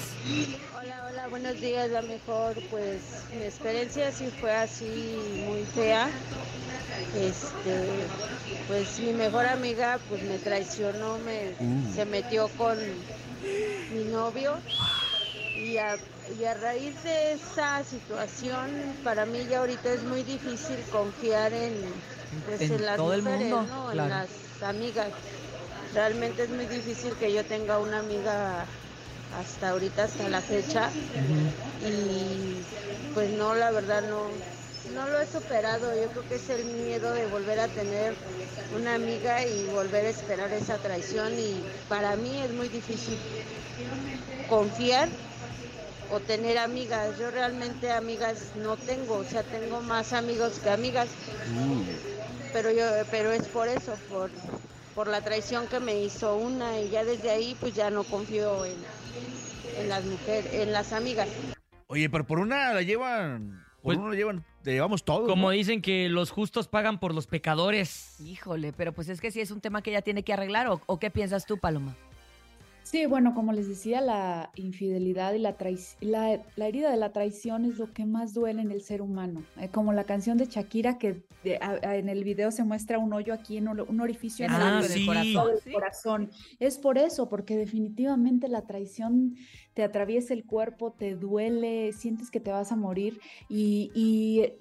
Hola, 0.76 1.07
hola, 1.11 1.28
buenos 1.28 1.61
días. 1.61 1.88
La 1.90 2.03
mejor, 2.03 2.55
pues 2.70 3.24
mi 3.36 3.45
experiencia 3.45 4.11
sí 4.11 4.32
fue 4.40 4.53
así 4.53 5.16
muy 5.47 5.62
fea. 5.64 6.09
Este, 7.16 7.88
pues 8.66 8.99
mi 9.01 9.12
mejor 9.12 9.47
amiga 9.47 9.99
pues 10.09 10.22
me 10.22 10.38
traicionó, 10.38 11.18
me 11.18 11.55
Uh. 11.61 11.92
se 11.95 12.05
metió 12.05 12.49
con 12.57 12.76
mi 13.92 14.05
novio 14.12 14.57
y 15.65 15.79
a, 15.79 15.97
y 16.39 16.45
a 16.45 16.55
raíz 16.55 17.03
de 17.05 17.33
esa 17.33 17.83
situación 17.85 18.71
para 19.03 19.25
mí 19.27 19.47
ya 19.49 19.61
ahorita 19.61 19.93
es 19.93 20.03
muy 20.03 20.23
difícil 20.23 20.77
confiar 20.93 21.53
en, 21.53 21.75
pues, 22.47 22.61
En 22.61 22.73
en 22.73 22.87
las 22.87 22.97
todo 22.97 23.15
el 23.15 23.23
mujeres, 23.23 23.51
mundo, 23.53 23.62
¿no? 23.75 23.91
claro. 23.91 24.03
En 24.03 24.09
las 24.11 24.29
amigas. 24.62 25.12
Realmente 25.95 26.43
es 26.45 26.51
muy 26.51 26.67
difícil 26.67 27.12
que 27.15 27.33
yo 27.33 27.45
tenga 27.45 27.79
una 27.79 28.01
amiga 28.01 28.67
hasta 29.39 29.71
ahorita, 29.71 30.05
hasta 30.05 30.29
la 30.29 30.41
fecha. 30.41 30.91
Y 31.87 32.65
pues 33.15 33.31
no, 33.31 33.55
la 33.55 33.71
verdad 33.71 34.03
no, 34.03 34.27
no 34.95 35.09
lo 35.09 35.21
he 35.21 35.27
superado. 35.27 35.95
Yo 35.95 36.09
creo 36.11 36.29
que 36.29 36.35
es 36.37 36.49
el 36.51 36.65
miedo 36.65 37.12
de 37.12 37.27
volver 37.27 37.61
a 37.61 37.69
tener 37.69 38.15
una 38.77 38.95
amiga 38.95 39.47
y 39.47 39.67
volver 39.67 40.07
a 40.07 40.11
esperar 40.11 40.53
esa 40.53 40.79
traición. 40.79 41.39
Y 41.39 41.62
para 41.89 42.17
mí 42.17 42.41
es 42.43 42.53
muy 42.53 42.69
difícil 42.69 43.17
confiar 44.49 45.09
o 46.13 46.21
tener 46.21 46.59
amigas. 46.59 47.19
Yo 47.19 47.31
realmente 47.31 47.91
amigas 47.91 48.53
no 48.57 48.77
tengo, 48.77 49.17
o 49.17 49.25
sea, 49.25 49.43
tengo 49.43 49.81
más 49.83 50.13
amigos 50.13 50.59
que 50.61 50.71
amigas. 50.71 51.09
Pero 52.53 52.71
yo, 52.71 52.85
pero 53.11 53.33
es 53.33 53.47
por 53.49 53.69
eso, 53.69 53.97
por, 54.09 54.31
por 54.95 55.09
la 55.09 55.21
traición 55.23 55.67
que 55.67 55.81
me 55.81 56.01
hizo 56.03 56.37
una 56.37 56.81
y 56.81 56.91
ya 56.91 57.05
desde 57.05 57.31
ahí 57.31 57.57
pues 57.59 57.75
ya 57.75 57.91
no 57.91 58.05
confío 58.05 58.65
en, 58.65 58.77
en 59.79 59.89
las 59.89 60.05
mujeres, 60.05 60.53
en 60.53 60.73
las 60.73 60.93
amigas. 60.93 61.29
Oye, 61.87 62.09
pero 62.09 62.27
por 62.27 62.39
una 62.39 62.73
la 62.73 62.83
llevan. 62.83 63.65
Por 63.83 63.97
una 63.97 64.11
la 64.11 64.17
llevan. 64.17 64.45
Te 64.63 64.73
llevamos 64.73 65.05
todo. 65.05 65.27
Como 65.27 65.49
¿no? 65.49 65.51
dicen 65.51 65.83
que 65.83 66.09
los 66.09 66.31
justos 66.31 66.69
pagan 66.69 66.99
por 66.99 67.15
los 67.15 67.27
pecadores. 67.27 68.19
Híjole, 68.21 68.73
pero 68.73 68.93
pues 68.93 69.09
es 69.09 69.21
que 69.21 69.31
sí 69.31 69.41
es 69.41 69.51
un 69.51 69.61
tema 69.61 69.83
que 69.83 69.91
ella 69.91 70.01
tiene 70.01 70.23
que 70.23 70.33
arreglar. 70.33 70.69
¿O, 70.69 70.81
o 70.87 70.99
qué 70.99 71.11
piensas 71.11 71.45
tú, 71.45 71.59
Paloma? 71.59 71.95
Sí, 72.85 73.07
bueno, 73.07 73.35
como 73.35 73.53
les 73.53 73.66
decía, 73.66 74.01
la 74.03 74.51
infidelidad 74.57 75.32
y 75.32 75.39
la 75.39 75.57
traición, 75.57 76.12
la, 76.12 76.41
la 76.57 76.68
herida 76.68 76.91
de 76.91 76.99
la 76.99 77.12
traición 77.12 77.64
es 77.64 77.78
lo 77.78 77.93
que 77.93 78.05
más 78.05 78.35
duele 78.35 78.61
en 78.61 78.70
el 78.70 78.82
ser 78.82 79.01
humano. 79.01 79.43
Eh, 79.59 79.70
como 79.70 79.95
la 79.95 80.05
canción 80.05 80.37
de 80.37 80.45
Shakira 80.45 80.99
que 80.99 81.24
de- 81.43 81.57
a- 81.57 81.80
a- 81.82 81.97
en 81.97 82.11
el 82.11 82.24
video 82.24 82.51
se 82.51 82.62
muestra 82.62 82.99
un 82.99 83.12
hoyo 83.14 83.32
aquí, 83.32 83.57
en 83.57 83.68
un, 83.68 84.01
orificio 84.01 84.45
en 84.45 84.53
el, 84.53 84.62
Ah, 84.62 84.78
en 84.85 84.85
el 84.85 84.99
sí. 84.99 85.07
corazón, 85.07 85.49
del 85.49 85.61
Sí. 85.62 85.72
corazón. 85.72 86.30
Es 86.61 86.76
por 86.78 86.99
eso, 86.99 87.28
porque 87.30 87.57
definitivamente 87.57 88.49
la 88.49 88.66
traición 88.66 89.35
te 89.72 89.82
atraviesa 89.82 90.35
el 90.35 90.45
cuerpo, 90.45 90.93
te 90.93 91.16
duele, 91.16 91.93
sientes 91.95 92.30
que 92.30 92.39
te 92.39 92.51
vas 92.51 92.70
a 92.70 92.76
morir 92.76 93.18
y, 93.49 93.91
y 93.95 94.53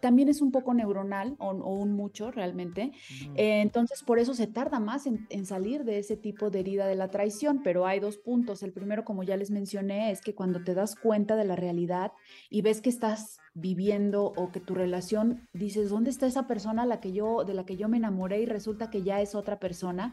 también 0.00 0.28
es 0.28 0.40
un 0.40 0.50
poco 0.50 0.74
neuronal 0.74 1.36
o, 1.38 1.50
o 1.50 1.74
un 1.74 1.92
mucho 1.92 2.30
realmente. 2.30 2.92
Eh, 3.34 3.60
entonces, 3.60 4.02
por 4.02 4.18
eso 4.18 4.34
se 4.34 4.46
tarda 4.46 4.80
más 4.80 5.06
en, 5.06 5.26
en 5.30 5.46
salir 5.46 5.84
de 5.84 5.98
ese 5.98 6.16
tipo 6.16 6.50
de 6.50 6.60
herida 6.60 6.86
de 6.86 6.96
la 6.96 7.08
traición, 7.08 7.62
pero 7.62 7.86
hay 7.86 8.00
dos 8.00 8.18
puntos. 8.18 8.62
El 8.62 8.72
primero, 8.72 9.04
como 9.04 9.22
ya 9.22 9.36
les 9.36 9.50
mencioné, 9.50 10.10
es 10.10 10.20
que 10.20 10.34
cuando 10.34 10.62
te 10.62 10.74
das 10.74 10.96
cuenta 10.96 11.36
de 11.36 11.44
la 11.44 11.56
realidad 11.56 12.12
y 12.48 12.62
ves 12.62 12.80
que 12.80 12.90
estás 12.90 13.38
viviendo 13.54 14.32
o 14.36 14.52
que 14.52 14.60
tu 14.60 14.74
relación 14.74 15.48
dices, 15.52 15.90
¿dónde 15.90 16.10
está 16.10 16.26
esa 16.26 16.46
persona 16.46 16.82
a 16.82 16.86
la 16.86 17.00
que 17.00 17.12
yo, 17.12 17.44
de 17.44 17.54
la 17.54 17.66
que 17.66 17.76
yo 17.76 17.88
me 17.88 17.96
enamoré 17.96 18.40
y 18.40 18.46
resulta 18.46 18.90
que 18.90 19.02
ya 19.02 19.20
es 19.20 19.34
otra 19.34 19.58
persona? 19.58 20.12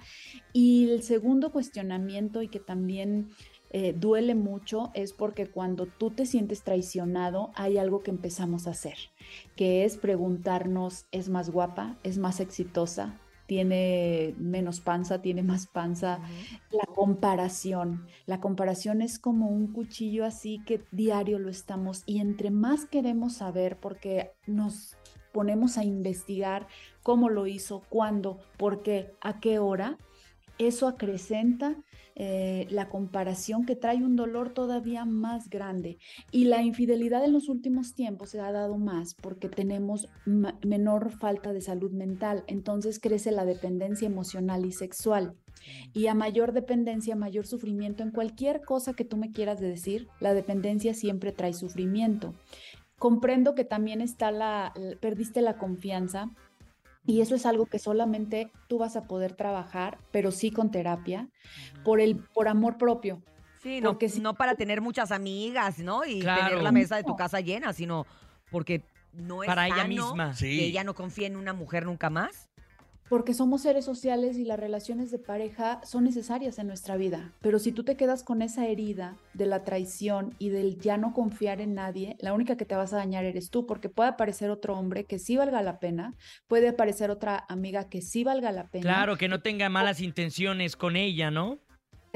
Y 0.53 0.89
el 0.89 1.03
segundo 1.03 1.51
cuestionamiento 1.51 2.41
y 2.41 2.47
que 2.47 2.59
también 2.59 3.29
eh, 3.69 3.93
duele 3.93 4.35
mucho 4.35 4.91
es 4.93 5.13
porque 5.13 5.47
cuando 5.47 5.85
tú 5.85 6.11
te 6.11 6.25
sientes 6.25 6.63
traicionado 6.63 7.51
hay 7.55 7.77
algo 7.77 8.01
que 8.01 8.11
empezamos 8.11 8.67
a 8.67 8.71
hacer, 8.71 8.97
que 9.55 9.83
es 9.83 9.97
preguntarnos, 9.97 11.05
¿es 11.11 11.29
más 11.29 11.49
guapa? 11.49 11.97
¿Es 12.03 12.17
más 12.17 12.39
exitosa? 12.39 13.19
¿Tiene 13.45 14.35
menos 14.37 14.81
panza? 14.81 15.21
¿Tiene 15.21 15.41
más 15.41 15.67
panza? 15.67 16.19
La 16.69 16.85
comparación. 16.85 18.05
La 18.25 18.41
comparación 18.41 19.01
es 19.01 19.19
como 19.19 19.47
un 19.47 19.71
cuchillo 19.71 20.25
así 20.25 20.61
que 20.65 20.83
diario 20.91 21.39
lo 21.39 21.49
estamos 21.49 22.03
y 22.05 22.19
entre 22.19 22.51
más 22.51 22.85
queremos 22.85 23.35
saber 23.35 23.79
porque 23.79 24.31
nos 24.47 24.97
ponemos 25.31 25.77
a 25.77 25.83
investigar 25.83 26.67
cómo 27.03 27.29
lo 27.29 27.47
hizo, 27.47 27.83
cuándo, 27.89 28.39
por 28.57 28.81
qué, 28.81 29.13
a 29.21 29.39
qué 29.39 29.59
hora, 29.59 29.97
eso 30.59 30.87
acrecenta 30.87 31.75
eh, 32.19 32.65
la 32.71 32.89
comparación 32.89 33.63
que 33.65 33.75
trae 33.75 33.97
un 33.97 34.15
dolor 34.15 34.49
todavía 34.49 35.05
más 35.05 35.49
grande. 35.49 35.99
Y 36.31 36.45
la 36.45 36.63
infidelidad 36.63 37.23
en 37.23 37.31
los 37.31 37.47
últimos 37.47 37.93
tiempos 37.93 38.31
se 38.31 38.39
ha 38.39 38.51
dado 38.51 38.77
más 38.79 39.13
porque 39.13 39.49
tenemos 39.49 40.09
menor 40.25 41.11
falta 41.11 41.53
de 41.53 41.61
salud 41.61 41.91
mental, 41.91 42.43
entonces 42.47 42.99
crece 42.99 43.31
la 43.31 43.45
dependencia 43.45 44.07
emocional 44.07 44.65
y 44.65 44.71
sexual. 44.71 45.35
Y 45.93 46.07
a 46.07 46.15
mayor 46.15 46.53
dependencia, 46.53 47.15
mayor 47.15 47.45
sufrimiento 47.45 48.01
en 48.01 48.11
cualquier 48.11 48.61
cosa 48.61 48.93
que 48.93 49.05
tú 49.05 49.17
me 49.17 49.31
quieras 49.31 49.59
de 49.59 49.69
decir, 49.69 50.07
la 50.19 50.33
dependencia 50.33 50.95
siempre 50.95 51.31
trae 51.31 51.53
sufrimiento. 51.53 52.33
Comprendo 52.97 53.53
que 53.53 53.63
también 53.63 54.01
está 54.01 54.31
la, 54.31 54.73
perdiste 55.01 55.41
la 55.41 55.59
confianza, 55.59 56.31
y 57.07 57.21
eso 57.21 57.33
es 57.33 57.45
algo 57.47 57.65
que 57.65 57.79
solamente 57.79 58.51
tú 58.67 58.77
vas 58.77 58.95
a 58.97 59.07
poder 59.07 59.33
trabajar, 59.33 59.97
pero 60.11 60.31
sí 60.31 60.51
con 60.51 60.69
terapia, 60.69 61.29
por 61.83 61.99
el 62.01 62.17
por 62.17 62.47
amor 62.47 62.77
propio. 62.77 63.23
Sí, 63.63 63.81
no, 63.81 63.89
Porque 63.91 64.09
si 64.09 64.19
no 64.19 64.35
para 64.35 64.53
tener 64.55 64.81
muchas 64.81 65.11
amigas, 65.11 65.79
¿no? 65.79 66.05
Y 66.05 66.19
Claro. 66.19 66.49
tener 66.49 66.63
la 66.63 66.71
mesa 66.71 66.97
de 66.97 67.03
tu 67.03 67.15
casa 67.15 67.39
llena, 67.39 67.73
sino 67.73 68.05
porque 68.51 68.83
no 69.13 69.41
es 69.41 69.47
Para 69.47 69.67
ella 69.67 69.87
misma. 69.87 70.33
Sí. 70.35 70.57
que 70.59 70.65
ella 70.65 70.83
no 70.83 70.93
confíe 70.93 71.25
en 71.25 71.37
una 71.37 71.53
mujer 71.53 71.85
nunca 71.85 72.09
más. 72.09 72.49
Porque 73.09 73.33
somos 73.33 73.61
seres 73.61 73.85
sociales 73.85 74.37
y 74.37 74.43
las 74.43 74.59
relaciones 74.59 75.11
de 75.11 75.19
pareja 75.19 75.79
son 75.83 76.03
necesarias 76.03 76.59
en 76.59 76.67
nuestra 76.67 76.97
vida. 76.97 77.33
Pero 77.41 77.59
si 77.59 77.71
tú 77.71 77.83
te 77.83 77.95
quedas 77.95 78.23
con 78.23 78.41
esa 78.41 78.67
herida 78.67 79.15
de 79.33 79.45
la 79.45 79.63
traición 79.63 80.35
y 80.39 80.49
del 80.49 80.79
ya 80.79 80.97
no 80.97 81.13
confiar 81.13 81.61
en 81.61 81.73
nadie, 81.73 82.17
la 82.19 82.33
única 82.33 82.57
que 82.57 82.65
te 82.65 82.75
vas 82.75 82.93
a 82.93 82.97
dañar 82.97 83.25
eres 83.25 83.49
tú, 83.49 83.65
porque 83.65 83.89
puede 83.89 84.09
aparecer 84.09 84.49
otro 84.49 84.77
hombre 84.77 85.05
que 85.05 85.19
sí 85.19 85.37
valga 85.37 85.61
la 85.61 85.79
pena, 85.79 86.13
puede 86.47 86.69
aparecer 86.69 87.11
otra 87.11 87.45
amiga 87.47 87.89
que 87.89 88.01
sí 88.01 88.23
valga 88.23 88.51
la 88.51 88.67
pena. 88.67 88.83
Claro, 88.83 89.17
que 89.17 89.27
no 89.27 89.41
tenga 89.41 89.69
malas 89.69 90.01
intenciones 90.01 90.75
con 90.75 90.95
ella, 90.95 91.31
¿no? 91.31 91.59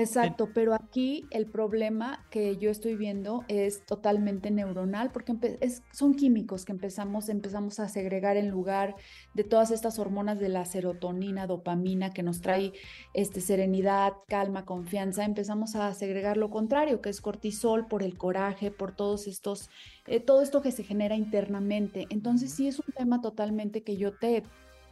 Exacto, 0.02 0.50
pero 0.54 0.74
aquí 0.74 1.26
el 1.32 1.46
problema 1.46 2.26
que 2.32 2.58
yo 2.58 2.70
estoy 2.72 2.96
viendo 2.96 3.44
es 3.48 3.86
totalmente 3.86 4.52
neuronal 4.52 5.12
porque 5.12 5.36
es- 5.62 5.84
son 5.92 6.16
químicos 6.16 6.66
que 6.66 6.72
empezamos, 6.72 7.30
empezamos 7.30 7.80
a 7.80 7.88
segregar 7.88 8.38
en 8.38 8.50
lugar 8.50 8.96
de 9.34 9.44
todas 9.44 9.72
estas 9.72 10.00
hormonas 10.00 10.40
de 10.40 10.50
la 10.50 10.66
serotonina, 10.66 11.48
dopamina 11.48 12.12
que 12.12 12.24
nos 12.24 12.42
trae 12.42 12.74
este, 13.14 13.42
serenidad, 13.42 14.14
calma, 14.28 14.66
confianza, 14.66 15.24
empezamos 15.26 15.76
a 15.76 15.94
segregar 15.94 16.38
lo 16.38 16.50
contrario, 16.50 17.02
que 17.02 17.10
es 17.10 17.22
cortisol 17.22 17.88
por 17.88 18.04
el 18.04 18.18
coraje, 18.18 18.72
por 18.72 18.96
todos 18.96 19.28
estos, 19.28 19.70
eh, 20.08 20.20
todo 20.20 20.42
esto 20.42 20.62
que 20.62 20.72
se 20.72 20.84
genera 20.84 21.16
internamente. 21.16 22.08
Entonces 22.10 22.52
sí 22.54 22.68
es 22.68 22.80
un 22.80 22.94
tema 22.96 23.22
totalmente 23.22 23.84
que 23.84 23.98
yo 23.98 24.14
te 24.18 24.44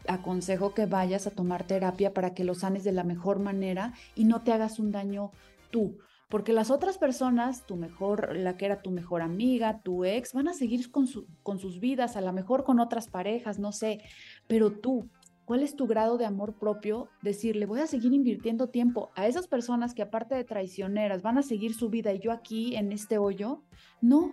aconsejo 0.08 0.74
que 0.74 0.86
vayas 0.86 1.28
a 1.28 1.32
tomar 1.32 1.66
terapia 1.66 2.14
para 2.14 2.34
que 2.34 2.44
lo 2.44 2.56
sanes 2.56 2.84
de 2.84 2.92
la 2.92 3.04
mejor 3.04 3.40
manera 3.40 3.94
y 4.16 4.26
no 4.26 4.42
te 4.42 4.52
hagas 4.54 4.80
un 4.80 4.92
daño 4.92 5.32
tú. 5.72 5.98
Porque 6.30 6.54
las 6.54 6.70
otras 6.70 7.00
personas, 7.00 7.66
tu 7.66 7.76
mejor, 7.76 8.36
la 8.36 8.56
que 8.56 8.66
era 8.66 8.82
tu 8.84 8.92
mejor 8.92 9.24
amiga, 9.24 9.82
tu 9.82 10.06
ex, 10.06 10.34
van 10.34 10.48
a 10.48 10.54
seguir 10.54 10.92
con, 10.92 11.08
su- 11.08 11.26
con 11.42 11.58
sus 11.58 11.80
vidas, 11.80 12.16
a 12.16 12.22
lo 12.22 12.32
mejor 12.34 12.64
con 12.64 12.80
otras 12.80 13.08
parejas, 13.08 13.58
no 13.58 13.72
sé. 13.72 14.00
Pero 14.48 14.72
tú, 14.72 15.10
¿cuál 15.46 15.64
es 15.64 15.76
tu 15.76 15.88
grado 15.88 16.20
de 16.20 16.26
amor 16.28 16.54
propio? 16.60 17.10
Decirle, 17.24 17.66
voy 17.66 17.80
a 17.80 17.88
seguir 17.88 18.14
invirtiendo 18.14 18.68
tiempo 18.70 19.10
a 19.16 19.26
esas 19.26 19.48
personas 19.48 19.96
que 19.96 20.04
aparte 20.04 20.36
de 20.36 20.44
traicioneras 20.44 21.24
van 21.24 21.40
a 21.40 21.44
seguir 21.44 21.74
su 21.74 21.90
vida 21.90 22.14
y 22.14 22.20
yo 22.20 22.32
aquí 22.32 22.76
en 22.76 22.92
este 22.92 23.18
hoyo. 23.18 23.64
No, 24.00 24.32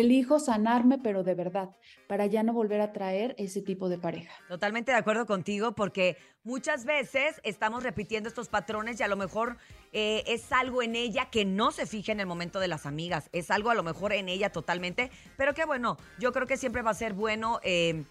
elijo 0.00 0.40
sanarme, 0.40 0.98
pero 0.98 1.22
de 1.22 1.34
verdad, 1.34 1.70
para 2.08 2.26
ya 2.26 2.42
no 2.42 2.52
volver 2.52 2.80
a 2.80 2.92
traer 2.92 3.36
ese 3.38 3.62
tipo 3.62 3.88
de 3.88 3.96
pareja. 3.96 4.32
Totalmente 4.48 4.90
de 4.90 4.98
acuerdo 4.98 5.24
contigo 5.24 5.72
porque 5.76 6.16
muchas 6.42 6.84
veces 6.84 7.40
estamos 7.44 7.84
repitiendo 7.84 8.28
estos 8.28 8.48
patrones 8.48 8.98
y 8.98 9.04
a 9.04 9.08
lo 9.08 9.14
mejor 9.14 9.56
eh, 9.92 10.24
es 10.26 10.50
algo 10.50 10.82
en 10.82 10.96
ella 10.96 11.30
que 11.30 11.44
no 11.44 11.70
se 11.70 11.86
fija 11.86 12.10
en 12.10 12.18
el 12.18 12.26
momento 12.26 12.58
de 12.58 12.66
las 12.66 12.86
amigas, 12.86 13.30
es 13.32 13.52
algo 13.52 13.70
a 13.70 13.74
lo 13.76 13.84
mejor 13.84 14.12
en 14.12 14.28
ella 14.28 14.50
totalmente, 14.50 15.12
pero 15.36 15.54
que 15.54 15.64
bueno, 15.64 15.96
yo 16.18 16.32
creo 16.32 16.48
que 16.48 16.56
siempre 16.56 16.82
va 16.82 16.90
a 16.90 16.94
ser 16.94 17.12
bueno 17.12 17.60
eh, 17.62 18.02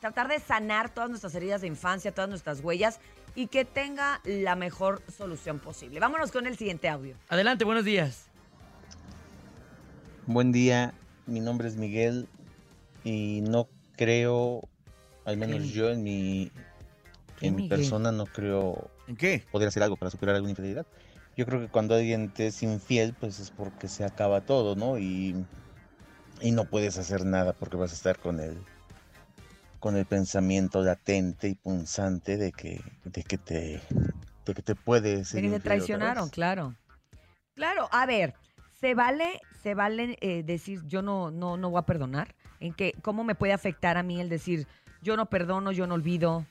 tratar 0.00 0.28
de 0.28 0.38
sanar 0.38 0.94
todas 0.94 1.10
nuestras 1.10 1.34
heridas 1.34 1.60
de 1.62 1.66
infancia, 1.66 2.14
todas 2.14 2.30
nuestras 2.30 2.60
huellas 2.60 3.00
y 3.34 3.48
que 3.48 3.64
tenga 3.64 4.20
la 4.22 4.54
mejor 4.54 5.02
solución 5.10 5.58
posible. 5.58 5.98
Vámonos 5.98 6.30
con 6.30 6.46
el 6.46 6.56
siguiente 6.56 6.88
audio. 6.88 7.16
Adelante, 7.28 7.64
buenos 7.64 7.84
días. 7.84 8.28
Buen 10.24 10.52
día, 10.52 10.94
mi 11.26 11.40
nombre 11.40 11.68
es 11.68 11.76
Miguel 11.76 12.28
y 13.04 13.40
no 13.42 13.68
creo, 13.96 14.62
al 15.24 15.36
menos 15.36 15.68
yo 15.68 15.90
en 15.90 16.02
mi, 16.02 16.50
¿Qué, 17.38 17.48
en 17.48 17.56
mi 17.56 17.62
Miguel? 17.62 17.80
persona 17.80 18.12
no 18.12 18.26
creo 18.26 18.90
¿En 19.06 19.16
qué? 19.16 19.42
poder 19.50 19.68
hacer 19.68 19.82
algo 19.82 19.96
para 19.96 20.10
superar 20.10 20.34
alguna 20.36 20.50
infidelidad. 20.50 20.86
Yo 21.36 21.46
creo 21.46 21.60
que 21.60 21.68
cuando 21.68 21.94
alguien 21.94 22.30
te 22.30 22.48
es 22.48 22.62
infiel, 22.62 23.14
pues 23.18 23.38
es 23.38 23.50
porque 23.50 23.88
se 23.88 24.04
acaba 24.04 24.40
todo, 24.42 24.76
¿no? 24.76 24.98
Y, 24.98 25.34
y 26.40 26.50
no 26.52 26.64
puedes 26.64 26.98
hacer 26.98 27.24
nada 27.24 27.52
porque 27.54 27.76
vas 27.76 27.92
a 27.92 27.94
estar 27.94 28.18
con 28.18 28.38
el, 28.40 28.56
con 29.80 29.96
el 29.96 30.04
pensamiento 30.06 30.82
latente 30.82 31.48
y 31.48 31.54
punzante 31.54 32.36
de 32.36 32.52
que, 32.52 32.80
de 33.04 33.22
que 33.22 33.38
te, 33.38 33.80
de 34.46 34.54
que 34.54 34.62
te 34.62 34.74
puede 34.74 35.24
ser 35.24 35.42
Que 35.42 35.50
te 35.50 35.60
traicionaron, 35.60 36.28
claro. 36.28 36.74
Claro, 37.54 37.88
a 37.92 38.06
ver, 38.06 38.34
se 38.80 38.94
vale, 38.94 39.40
se 39.62 39.74
vale 39.74 40.16
eh, 40.20 40.42
decir 40.42 40.80
yo 40.86 41.02
no, 41.02 41.30
no, 41.30 41.56
no 41.56 41.70
voy 41.70 41.78
a 41.78 41.86
perdonar. 41.86 42.34
En 42.60 42.74
que, 42.74 42.94
¿cómo 43.02 43.24
me 43.24 43.34
puede 43.34 43.52
afectar 43.52 43.96
a 43.96 44.02
mí 44.02 44.20
el 44.20 44.28
decir 44.28 44.66
yo 45.02 45.16
no 45.16 45.26
perdono, 45.26 45.72
yo 45.72 45.86
no 45.86 45.94
olvido? 45.94 46.46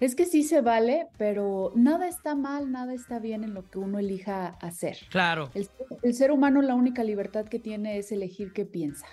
Es 0.00 0.14
que 0.14 0.26
sí 0.26 0.42
se 0.42 0.60
vale, 0.60 1.06
pero 1.18 1.72
nada 1.74 2.08
está 2.08 2.34
mal, 2.34 2.70
nada 2.70 2.92
está 2.94 3.18
bien 3.18 3.44
en 3.44 3.54
lo 3.54 3.68
que 3.70 3.78
uno 3.78 3.98
elija 3.98 4.48
hacer. 4.60 4.98
Claro. 5.08 5.50
El, 5.54 5.68
el 6.02 6.14
ser 6.14 6.30
humano 6.30 6.62
la 6.62 6.74
única 6.74 7.04
libertad 7.04 7.46
que 7.46 7.58
tiene 7.58 7.98
es 7.98 8.10
elegir 8.10 8.52
qué 8.52 8.64
piensa. 8.64 9.06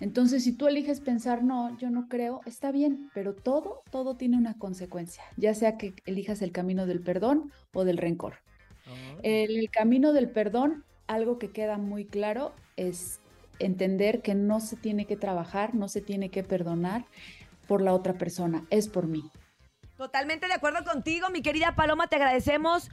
Entonces, 0.00 0.44
si 0.44 0.52
tú 0.52 0.68
eliges 0.68 1.00
pensar, 1.00 1.42
no, 1.42 1.76
yo 1.78 1.90
no 1.90 2.08
creo, 2.08 2.40
está 2.46 2.70
bien, 2.70 3.10
pero 3.14 3.34
todo, 3.34 3.82
todo 3.90 4.16
tiene 4.16 4.36
una 4.36 4.56
consecuencia, 4.56 5.24
ya 5.36 5.54
sea 5.54 5.76
que 5.76 5.94
elijas 6.06 6.40
el 6.40 6.52
camino 6.52 6.86
del 6.86 7.00
perdón 7.00 7.52
o 7.74 7.84
del 7.84 7.98
rencor. 7.98 8.34
En 9.22 9.50
el 9.50 9.70
camino 9.70 10.12
del 10.12 10.30
perdón, 10.30 10.84
algo 11.08 11.38
que 11.38 11.50
queda 11.50 11.78
muy 11.78 12.04
claro 12.04 12.54
es 12.76 13.20
entender 13.58 14.22
que 14.22 14.34
no 14.34 14.60
se 14.60 14.76
tiene 14.76 15.06
que 15.06 15.16
trabajar, 15.16 15.74
no 15.74 15.88
se 15.88 16.00
tiene 16.00 16.30
que 16.30 16.44
perdonar 16.44 17.04
por 17.66 17.82
la 17.82 17.92
otra 17.92 18.14
persona, 18.14 18.64
es 18.70 18.88
por 18.88 19.06
mí. 19.06 19.30
Totalmente 19.96 20.46
de 20.46 20.54
acuerdo 20.54 20.84
contigo, 20.84 21.28
mi 21.30 21.42
querida 21.42 21.74
Paloma, 21.74 22.06
te 22.06 22.16
agradecemos. 22.16 22.88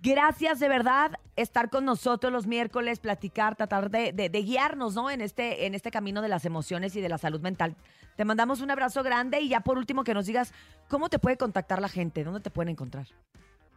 Gracias 0.00 0.58
de 0.58 0.68
verdad 0.68 1.18
estar 1.36 1.68
con 1.68 1.84
nosotros 1.84 2.32
los 2.32 2.46
miércoles, 2.46 2.98
platicar, 2.98 3.56
tratar 3.56 3.90
de, 3.90 4.28
guiarnos 4.28 4.94
¿no? 4.94 5.10
en, 5.10 5.20
este, 5.20 5.66
en 5.66 5.74
este 5.74 5.90
camino 5.90 6.22
de 6.22 6.28
las 6.28 6.44
emociones 6.44 6.96
y 6.96 7.00
de 7.00 7.08
la 7.08 7.18
salud 7.18 7.40
mental. 7.40 7.76
Te 8.16 8.24
mandamos 8.24 8.60
un 8.60 8.70
abrazo 8.70 9.02
grande 9.02 9.40
y 9.40 9.48
ya 9.48 9.60
por 9.60 9.78
último 9.78 10.04
que 10.04 10.14
nos 10.14 10.26
digas 10.26 10.52
cómo 10.88 11.08
te 11.08 11.18
puede 11.18 11.36
contactar 11.36 11.80
la 11.80 11.88
gente, 11.88 12.24
dónde 12.24 12.40
te 12.40 12.50
pueden 12.50 12.70
encontrar. 12.70 13.06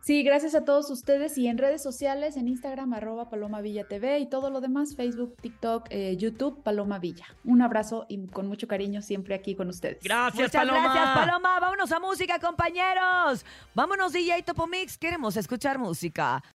Sí, 0.02 0.24
gracias 0.24 0.56
a 0.56 0.64
todos 0.64 0.90
ustedes 0.90 1.38
y 1.38 1.48
en 1.48 1.58
redes 1.58 1.84
sociales, 1.84 2.38
en 2.38 2.48
Instagram, 2.48 2.94
arroba 2.94 3.30
Paloma 3.30 3.62
Villa 3.62 3.86
TV 3.88 4.20
y 4.20 4.28
todo 4.28 4.50
lo 4.50 4.62
demás, 4.62 4.96
Facebook, 4.96 5.36
TikTok, 5.42 5.88
eh, 5.90 6.16
YouTube, 6.18 6.64
Paloma 6.64 7.00
Villa. 7.00 7.26
Un 7.44 7.62
abrazo 7.62 8.06
y 8.08 8.26
con 8.28 8.48
mucho 8.48 8.68
cariño 8.68 9.02
siempre 9.02 9.36
aquí 9.36 9.56
con 9.56 9.68
ustedes. 9.68 10.00
Gracias, 10.02 10.36
Muchas 10.36 10.52
Paloma. 10.52 10.84
gracias, 10.94 11.18
Paloma. 11.18 11.60
Vámonos 11.60 11.92
a 11.92 12.00
música, 12.00 12.40
compañeros. 12.40 13.46
Vámonos, 13.76 14.14
DJ 14.14 14.42
Topo 14.44 14.68
Mix. 14.68 14.98
Queremos 14.98 15.36
escuchar 15.36 15.78
música. 15.78 16.42